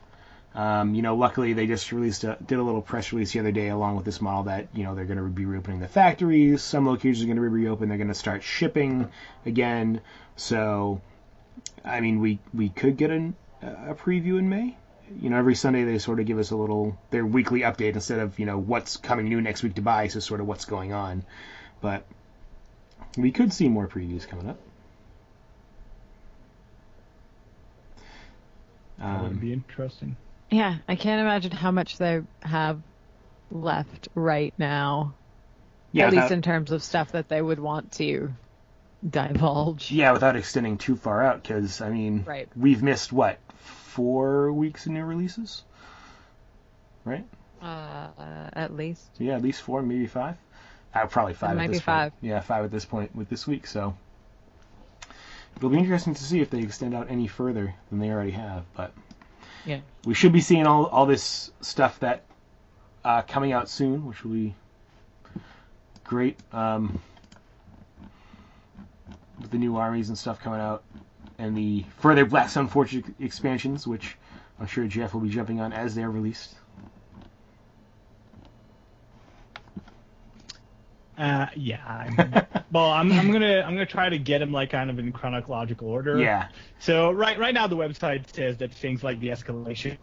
um, 0.56 0.94
you 0.94 1.02
know, 1.02 1.16
luckily 1.16 1.54
they 1.54 1.66
just 1.66 1.92
released 1.92 2.24
a, 2.24 2.38
did 2.46 2.60
a 2.60 2.64
little 2.64 2.82
press 2.82 3.12
release 3.12 3.32
the 3.34 3.40
other 3.40 3.52
day 3.52 3.70
along 3.70 3.96
with 3.96 4.06
this 4.06 4.22
model 4.22 4.44
that 4.44 4.68
you 4.74 4.84
know 4.84 4.94
they're 4.94 5.06
going 5.06 5.18
to 5.18 5.24
be 5.24 5.46
reopening 5.46 5.80
the 5.80 5.88
factories. 5.88 6.62
Some 6.62 6.88
locations 6.88 7.24
are 7.24 7.26
going 7.26 7.38
to 7.38 7.42
be 7.42 7.48
reopened. 7.48 7.90
They're 7.90 7.98
going 7.98 8.08
to 8.10 8.14
start 8.14 8.44
shipping 8.44 9.10
again. 9.46 10.02
So, 10.36 11.02
I 11.84 12.02
mean, 12.02 12.20
we 12.20 12.40
we 12.54 12.70
could 12.70 12.98
get 12.98 13.10
an, 13.10 13.36
a 13.62 13.96
preview 13.96 14.38
in 14.38 14.50
May. 14.50 14.78
You 15.20 15.30
know, 15.30 15.38
every 15.38 15.56
Sunday 15.56 15.84
they 15.84 15.98
sort 16.00 16.20
of 16.20 16.26
give 16.26 16.38
us 16.38 16.52
a 16.52 16.56
little 16.56 16.98
their 17.10 17.26
weekly 17.26 17.62
update 17.62 17.94
instead 17.96 18.20
of 18.20 18.38
you 18.38 18.46
know 18.46 18.58
what's 18.60 18.98
coming 18.98 19.28
new 19.28 19.42
next 19.42 19.64
week 19.64 19.76
to 19.76 19.82
buy. 19.82 20.08
So 20.08 20.20
sort 20.20 20.40
of 20.40 20.48
what's 20.48 20.66
going 20.66 20.94
on, 20.94 21.24
but 21.82 22.06
we 23.18 23.32
could 23.32 23.52
see 23.54 23.70
more 23.70 23.88
previews 23.88 24.28
coming 24.28 24.50
up. 24.50 24.58
That 29.00 29.22
would 29.22 29.32
Um, 29.32 29.38
be 29.38 29.52
interesting. 29.54 30.16
Yeah, 30.54 30.78
I 30.88 30.96
can't 30.96 31.20
imagine 31.22 31.52
how 31.52 31.72
much 31.72 31.98
they 31.98 32.22
have 32.44 32.80
left 33.52 34.08
right 34.16 34.54
now. 34.58 35.16
yeah, 35.92 36.08
at 36.08 36.14
least 36.14 36.32
in 36.32 36.42
terms 36.42 36.72
of 36.72 36.84
stuff 36.84 37.12
that 37.14 37.28
they 37.30 37.42
would 37.42 37.60
want 37.60 37.92
to 37.94 38.32
divulge. 39.08 39.92
yeah, 39.92 40.12
without 40.12 40.36
extending 40.36 40.78
too 40.78 40.96
far 40.96 41.24
out, 41.24 41.42
because 41.44 41.82
I 41.82 41.90
mean, 41.90 42.24
Right. 42.26 42.48
we've 42.56 42.82
missed 42.84 43.12
what 43.12 43.38
four 43.58 44.52
weeks 44.52 44.86
of 44.86 44.92
new 44.94 45.04
releases, 45.06 45.64
right? 47.06 47.26
Uh, 47.62 48.08
at 48.54 48.74
least. 48.76 49.04
So 49.18 49.24
yeah, 49.24 49.36
at 49.36 49.42
least 49.42 49.62
four, 49.62 49.82
maybe 49.82 50.08
five. 50.08 50.36
Uh, 50.94 51.06
probably 51.08 51.34
five. 51.34 51.56
might 51.58 51.64
at 51.66 51.70
be 51.72 51.74
this 51.78 51.82
five. 51.84 52.12
Point. 52.14 52.24
Yeah, 52.24 52.40
five 52.42 52.66
at 52.66 52.72
this 52.72 52.86
point 52.86 53.16
with 53.16 53.30
this 53.30 53.48
week. 53.48 53.66
So 53.68 53.96
it'll 55.58 55.70
be 55.70 55.78
interesting 55.80 56.14
to 56.14 56.24
see 56.24 56.42
if 56.42 56.50
they 56.50 56.62
extend 56.62 56.94
out 56.94 57.08
any 57.10 57.28
further 57.28 57.74
than 57.90 58.00
they 58.00 58.10
already 58.12 58.32
have. 58.32 58.66
But 58.76 58.94
Yeah. 59.66 59.80
we 60.06 60.14
should 60.14 60.34
be 60.34 60.42
seeing 60.42 60.68
all 60.68 60.86
all 60.88 61.06
this 61.06 61.52
stuff 61.62 62.00
that 62.00 62.24
uh, 63.06 63.22
coming 63.24 63.52
out 63.52 63.70
soon, 63.70 64.06
which 64.06 64.24
will 64.24 64.32
be 64.32 64.56
great. 66.04 66.38
Um, 66.52 67.02
with 69.40 69.52
the 69.52 69.58
new 69.58 69.76
armies 69.78 70.10
and 70.10 70.18
stuff 70.18 70.40
coming 70.40 70.60
out, 70.60 70.84
and 71.38 71.56
the 71.56 71.86
further 72.00 72.26
Blackstone 72.26 72.68
Fortress 72.68 73.04
expansions, 73.20 73.88
which 73.88 74.18
I'm 74.60 74.68
sure 74.68 74.86
Jeff 74.88 75.14
will 75.14 75.22
be 75.22 75.30
jumping 75.30 75.60
on 75.60 75.74
as 75.74 75.96
they're 75.96 76.12
released. 76.12 76.56
Uh, 81.18 81.48
yeah. 81.56 81.86
I'm, 81.86 82.16
well, 82.72 82.92
I'm, 82.92 83.12
I'm 83.12 83.32
gonna 83.32 83.62
I'm 83.62 83.74
gonna 83.74 83.86
try 83.86 84.10
to 84.10 84.18
get 84.18 84.40
them 84.40 84.52
like 84.52 84.72
kind 84.72 84.90
of 84.90 85.00
in 85.00 85.12
chronological 85.12 85.88
order. 85.88 86.18
Yeah. 86.20 86.48
So 86.80 87.12
right 87.12 87.38
right 87.38 87.54
now 87.54 87.68
the 87.68 87.78
website 87.78 88.34
says 88.34 88.58
that 88.58 88.74
things 88.74 89.04
like 89.04 89.20
the 89.20 89.28
escalation 89.30 89.98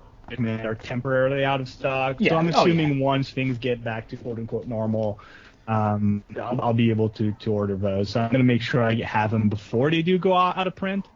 are 0.65 0.75
temporarily 0.77 1.45
out 1.45 1.61
of 1.61 1.69
stock. 1.69 2.17
Yeah. 2.21 2.31
So 2.31 2.37
I'm 2.39 2.47
Oh, 2.55 2.61
assuming 2.63 3.01
once 3.01 3.31
things 3.31 3.59
get 3.59 3.83
back 3.83 4.09
to 4.09 4.17
quote 4.17 4.39
unquote 4.39 4.67
normal, 4.67 5.19
um, 5.67 6.23
I'll, 6.41 6.61
I'll 6.61 6.75
be 6.75 6.91
able 6.91 7.09
to 7.11 7.33
to 7.33 7.53
order 7.53 7.77
those. 7.77 8.11
So 8.11 8.21
I'm 8.21 8.31
gonna 8.31 8.45
make 8.45 8.63
sure 8.63 8.83
I 8.83 8.95
have 9.03 9.33
them 9.33 9.49
before 9.49 9.91
they 9.91 10.03
do 10.03 10.19
go 10.19 10.33
out, 10.35 10.57
out 10.57 10.67
of 10.69 10.77
print. 10.77 11.09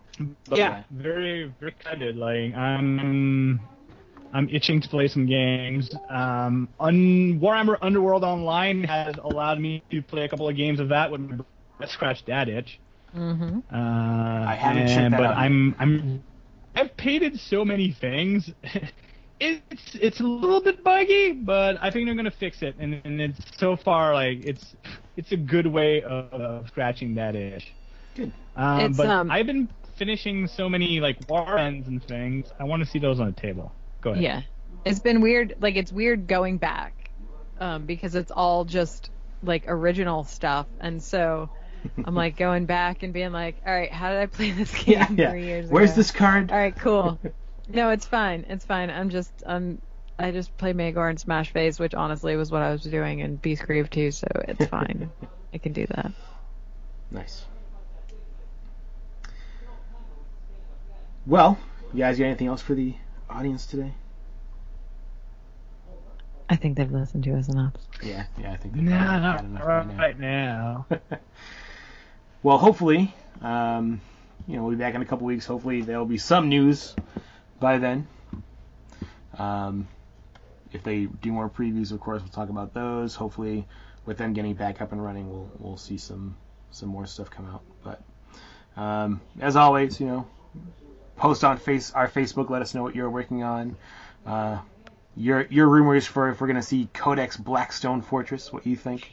But 0.49 0.59
yeah, 0.59 0.83
very 0.91 1.45
very 1.61 1.73
excited. 1.73 2.17
Like 2.17 2.55
I'm 2.55 3.61
I'm 4.35 4.49
itching 4.51 4.81
to 4.83 4.89
play 4.89 5.07
some 5.09 5.27
games. 5.27 5.95
Um, 6.11 6.69
un- 6.81 7.41
Warhammer 7.41 7.77
Underworld 7.81 8.25
Online 8.25 8.83
has 8.85 9.15
allowed 9.23 9.61
me 9.61 9.83
to 9.91 10.03
play 10.03 10.25
a 10.25 10.29
couple 10.29 10.49
of 10.49 10.57
games 10.57 10.81
of 10.81 10.89
that 10.91 11.11
with 11.11 11.21
my 11.21 11.37
brother. 11.37 11.93
scratch 11.93 12.25
that 12.27 12.49
itch. 12.49 12.81
Mm-hmm. 13.17 13.61
Uh, 13.73 14.51
I 14.51 14.57
haven't 14.57 14.83
and- 14.83 14.89
checked 14.89 15.11
that 15.13 15.19
but 15.19 15.27
out. 15.27 15.37
I'm 15.37 15.75
I'm 15.79 16.25
I've 16.75 16.97
painted 16.97 17.39
so 17.39 17.65
many 17.65 17.97
things. 18.01 18.51
it's 19.41 19.95
it's 19.95 20.21
a 20.21 20.25
little 20.25 20.61
bit 20.61 20.83
buggy, 20.83 21.33
but 21.33 21.77
I 21.81 21.91
think 21.93 22.07
they're 22.07 22.17
gonna 22.17 22.31
fix 22.33 22.61
it. 22.63 22.75
And 22.79 23.01
and 23.05 23.21
it's 23.21 23.41
so 23.57 23.77
far 23.77 24.15
like 24.15 24.45
it's 24.45 24.75
it's 25.17 25.31
a 25.31 25.37
good 25.37 25.67
way 25.69 26.03
of, 26.03 26.33
of 26.33 26.67
scratching 26.69 27.15
that 27.15 27.37
itch. 27.37 27.73
Good. 28.17 28.33
Um, 28.57 28.93
but 28.95 29.07
um, 29.07 29.31
I've 29.31 29.47
been 29.47 29.69
finishing 29.97 30.49
so 30.49 30.69
many 30.69 30.99
like 30.99 31.21
warbands 31.29 31.87
and 31.87 32.03
things. 32.03 32.47
I 32.59 32.65
want 32.65 32.83
to 32.83 32.89
see 32.89 32.99
those 32.99 33.21
on 33.21 33.27
the 33.27 33.41
table. 33.41 33.73
Go 34.05 34.11
ahead. 34.11 34.23
Yeah. 34.23 34.43
It's 34.85 35.01
been 35.01 35.23
weird. 35.23 35.55
Like, 35.61 35.77
it's 35.77 35.91
weird 35.91 36.27
going 36.27 36.59
back 36.59 37.11
um, 37.59 37.87
because 37.87 38.15
it's 38.15 38.31
all 38.31 38.65
just 38.65 39.11
like 39.43 39.65
original 39.67 40.25
stuff. 40.25 40.67
And 40.79 41.03
so 41.03 41.49
I'm 42.05 42.15
like 42.15 42.37
going 42.37 42.67
back 42.67 43.03
and 43.03 43.13
being 43.15 43.33
like, 43.33 43.57
all 43.67 43.73
right, 43.73 43.91
how 43.91 44.11
did 44.11 44.21
I 44.21 44.27
play 44.27 44.51
this 44.53 44.73
game 44.75 44.95
Yeah, 44.95 45.09
yeah. 45.11 45.31
three 45.31 45.47
years 45.47 45.65
ago? 45.67 45.75
Where's 45.75 45.91
ago? 45.91 45.97
this 45.97 46.11
card? 46.11 46.53
All 46.53 46.59
right, 46.59 46.77
cool. 46.77 47.19
No, 47.67 47.89
it's 47.89 48.05
fine. 48.05 48.45
It's 48.51 48.67
fine. 48.67 48.91
I'm 48.91 49.09
just 49.09 49.33
um 49.47 49.81
I 50.19 50.33
just 50.33 50.55
play 50.59 50.75
Magore 50.75 51.09
and 51.09 51.19
Smash 51.19 51.51
Phase, 51.51 51.81
which 51.81 51.95
honestly 51.95 52.37
was 52.37 52.51
what 52.51 52.61
I 52.61 52.71
was 52.71 52.83
doing 52.83 53.21
in 53.21 53.39
Beastgrave 53.39 53.89
too, 53.89 54.11
so 54.11 54.27
it's 54.47 54.67
fine. 54.71 55.11
I 55.55 55.57
can 55.57 55.73
do 55.73 55.87
that. 55.87 56.13
Nice. 57.11 57.47
Well, 61.27 61.59
you 61.95 62.01
guys 62.01 62.19
got 62.19 62.27
anything 62.27 62.49
else 62.49 62.61
for 62.61 62.75
the 62.75 62.95
audience 63.35 63.67
today? 63.67 63.93
I 66.49 66.57
think 66.57 66.77
they've 66.77 66.91
listened 66.91 67.25
to 67.25 67.37
us 67.37 67.49
enough. 67.49 67.73
Yeah, 68.03 68.25
yeah, 68.39 68.53
I 68.53 68.57
think. 68.57 68.75
they've 68.75 68.85
No, 68.85 68.91
not 68.99 69.41
had 69.41 69.45
enough 69.45 69.65
by 69.65 69.85
now. 69.85 69.99
right 69.99 70.19
now. 70.19 70.87
Well, 72.43 72.59
hopefully, 72.59 73.15
um, 73.41 74.03
you 74.47 74.57
know, 74.57 74.65
we'll 74.65 74.73
be 74.73 74.77
back 74.77 74.95
in 74.95 75.01
a 75.01 75.07
couple 75.07 75.27
weeks. 75.27 75.47
Hopefully, 75.47 75.81
there 75.81 75.99
will 75.99 76.05
be 76.05 76.19
some 76.19 76.51
news 76.51 76.95
by 77.59 77.79
then. 77.79 78.07
Um, 79.39 79.89
if 80.71 80.83
they 80.83 81.07
do 81.07 81.33
more 81.33 81.49
previews, 81.49 81.91
of 81.91 82.01
course, 82.01 82.21
we'll 82.21 82.31
talk 82.31 82.51
about 82.51 82.75
those. 82.75 83.15
Hopefully, 83.15 83.67
with 84.05 84.19
them 84.19 84.35
getting 84.35 84.53
back 84.53 84.83
up 84.83 84.93
and 84.93 85.03
running, 85.03 85.31
we'll 85.31 85.51
we'll 85.59 85.77
see 85.79 85.97
some 85.97 86.37
some 86.71 86.91
more 86.91 87.07
stuff 87.07 87.31
come 87.31 87.47
out. 87.47 87.63
But 87.83 88.03
um, 88.79 89.23
as 89.41 89.57
always, 89.57 89.99
you 89.99 90.07
know, 90.07 90.27
post 91.17 91.45
on 91.45 91.59
face 91.59 91.93
our 91.93 92.09
Facebook. 92.09 92.51
Let 92.51 92.63
us 92.63 92.75
know 92.75 92.83
what 92.83 92.95
you're 92.95 93.11
working 93.11 93.43
on. 93.43 93.77
Uh, 94.27 94.59
your 95.17 95.43
your 95.51 95.69
rumors 95.69 96.07
for 96.07 96.29
if 96.31 96.41
we're 96.41 96.47
gonna 96.49 96.63
see 96.63 96.89
Codex 96.93 97.37
Blackstone 97.37 98.03
Fortress. 98.03 98.53
What 98.53 98.67
you 98.67 98.77
think? 98.77 99.11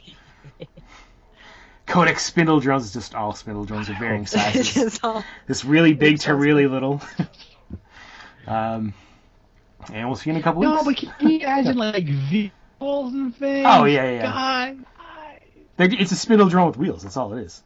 Codex 1.86 2.24
Spindle 2.24 2.60
Drones 2.60 2.84
is 2.84 2.92
just 2.92 3.14
all 3.14 3.34
Spindle 3.34 3.64
Drones 3.64 3.88
of 3.88 3.96
varying 3.98 4.22
It's 4.22 4.32
sizes. 4.32 4.74
just 4.74 5.04
all 5.04 5.22
This 5.46 5.64
really 5.64 5.92
big 5.94 6.16
to 6.18 6.22
sounds 6.22 6.40
really 6.40 6.66
little. 6.66 7.00
um, 8.46 8.94
and 9.92 10.08
we'll 10.08 10.16
see 10.16 10.30
you 10.30 10.36
in 10.36 10.40
a 10.40 10.42
couple 10.44 10.62
No, 10.62 10.82
weeks. 10.84 11.02
No, 11.02 11.08
but 11.10 11.18
can 11.18 11.28
you 11.28 11.38
imagine 11.40 11.76
like 11.76 12.04
vehicles 12.06 13.12
and 13.12 13.36
things? 13.36 13.66
Oh, 13.68 13.84
yeah, 13.84 14.04
yeah, 14.04 14.10
yeah. 14.12 14.22
God. 14.22 14.84
They're- 15.76 16.00
It's 16.00 16.12
a 16.12 16.16
spindle 16.16 16.48
drone 16.48 16.68
with 16.68 16.76
wheels. 16.76 17.02
That's 17.02 17.16
all 17.16 17.32
it 17.34 17.42
is. 17.42 17.62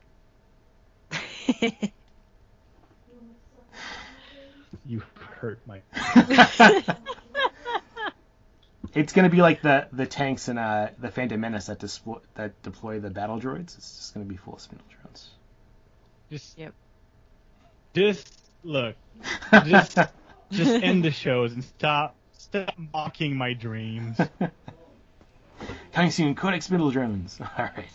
You 4.86 5.02
hurt 5.36 5.60
my. 5.66 5.82
it's 8.94 9.12
gonna 9.12 9.28
be 9.28 9.42
like 9.42 9.62
the 9.62 9.88
the 9.92 10.06
tanks 10.06 10.48
in 10.48 10.58
uh, 10.58 10.90
the 10.98 11.10
Phantom 11.10 11.40
Menace 11.40 11.66
that 11.66 11.78
display, 11.78 12.18
that 12.34 12.62
deploy 12.62 13.00
the 13.00 13.10
battle 13.10 13.40
droids. 13.40 13.76
It's 13.76 13.96
just 13.96 14.14
gonna 14.14 14.26
be 14.26 14.36
full 14.36 14.54
of 14.54 14.60
spindle 14.60 14.86
drones. 14.90 15.28
Just. 16.30 16.58
Yep. 16.58 16.74
Just 17.94 18.38
look. 18.62 18.96
Just. 19.64 19.98
just 20.50 20.82
end 20.82 21.04
the 21.04 21.10
shows 21.10 21.52
and 21.52 21.64
stop. 21.64 22.14
Stop 22.38 22.74
mocking 22.92 23.36
my 23.36 23.54
dreams. 23.54 24.18
Coming 25.92 26.10
soon, 26.10 26.34
Codex 26.34 26.66
Spindle 26.66 26.90
Drones. 26.90 27.40
All 27.40 27.48
right. 27.56 27.88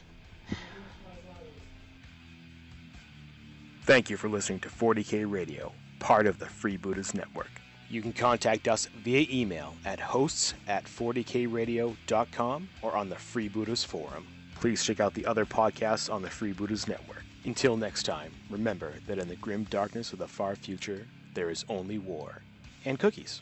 Thank 3.84 4.10
you 4.10 4.18
for 4.18 4.30
listening 4.30 4.60
to 4.62 4.70
40K 4.70 5.30
Radio, 5.30 5.72
part 6.02 6.26
of 6.26 6.40
the 6.40 6.46
Freebooters 6.46 7.14
Network. 7.14 7.52
You 7.88 8.02
can 8.02 8.12
contact 8.12 8.68
us 8.68 8.88
via 9.04 9.26
email 9.30 9.76
at 9.86 10.00
hosts 10.00 10.56
at 10.68 10.86
40kradio.com 10.86 12.70
or 12.82 12.98
on 12.98 13.08
the 13.08 13.16
Freebooters 13.16 13.86
Forum. 13.86 14.26
Please 14.56 14.84
check 14.84 15.00
out 15.00 15.14
the 15.14 15.26
other 15.26 15.46
podcasts 15.46 16.12
on 16.12 16.22
the 16.22 16.28
Freebooters 16.28 16.88
Network. 16.88 17.24
Until 17.46 17.78
next 17.78 18.04
time, 18.04 18.32
remember 18.50 18.94
that 19.08 19.20
in 19.20 19.28
the 19.28 19.36
grim 19.36 19.64
darkness 19.66 20.12
of 20.12 20.20
the 20.20 20.28
far 20.28 20.56
future, 20.56 21.08
there 21.34 21.50
is 21.50 21.66
only 21.70 22.00
war 22.00 22.42
and 22.86 23.00
cookies. 23.00 23.42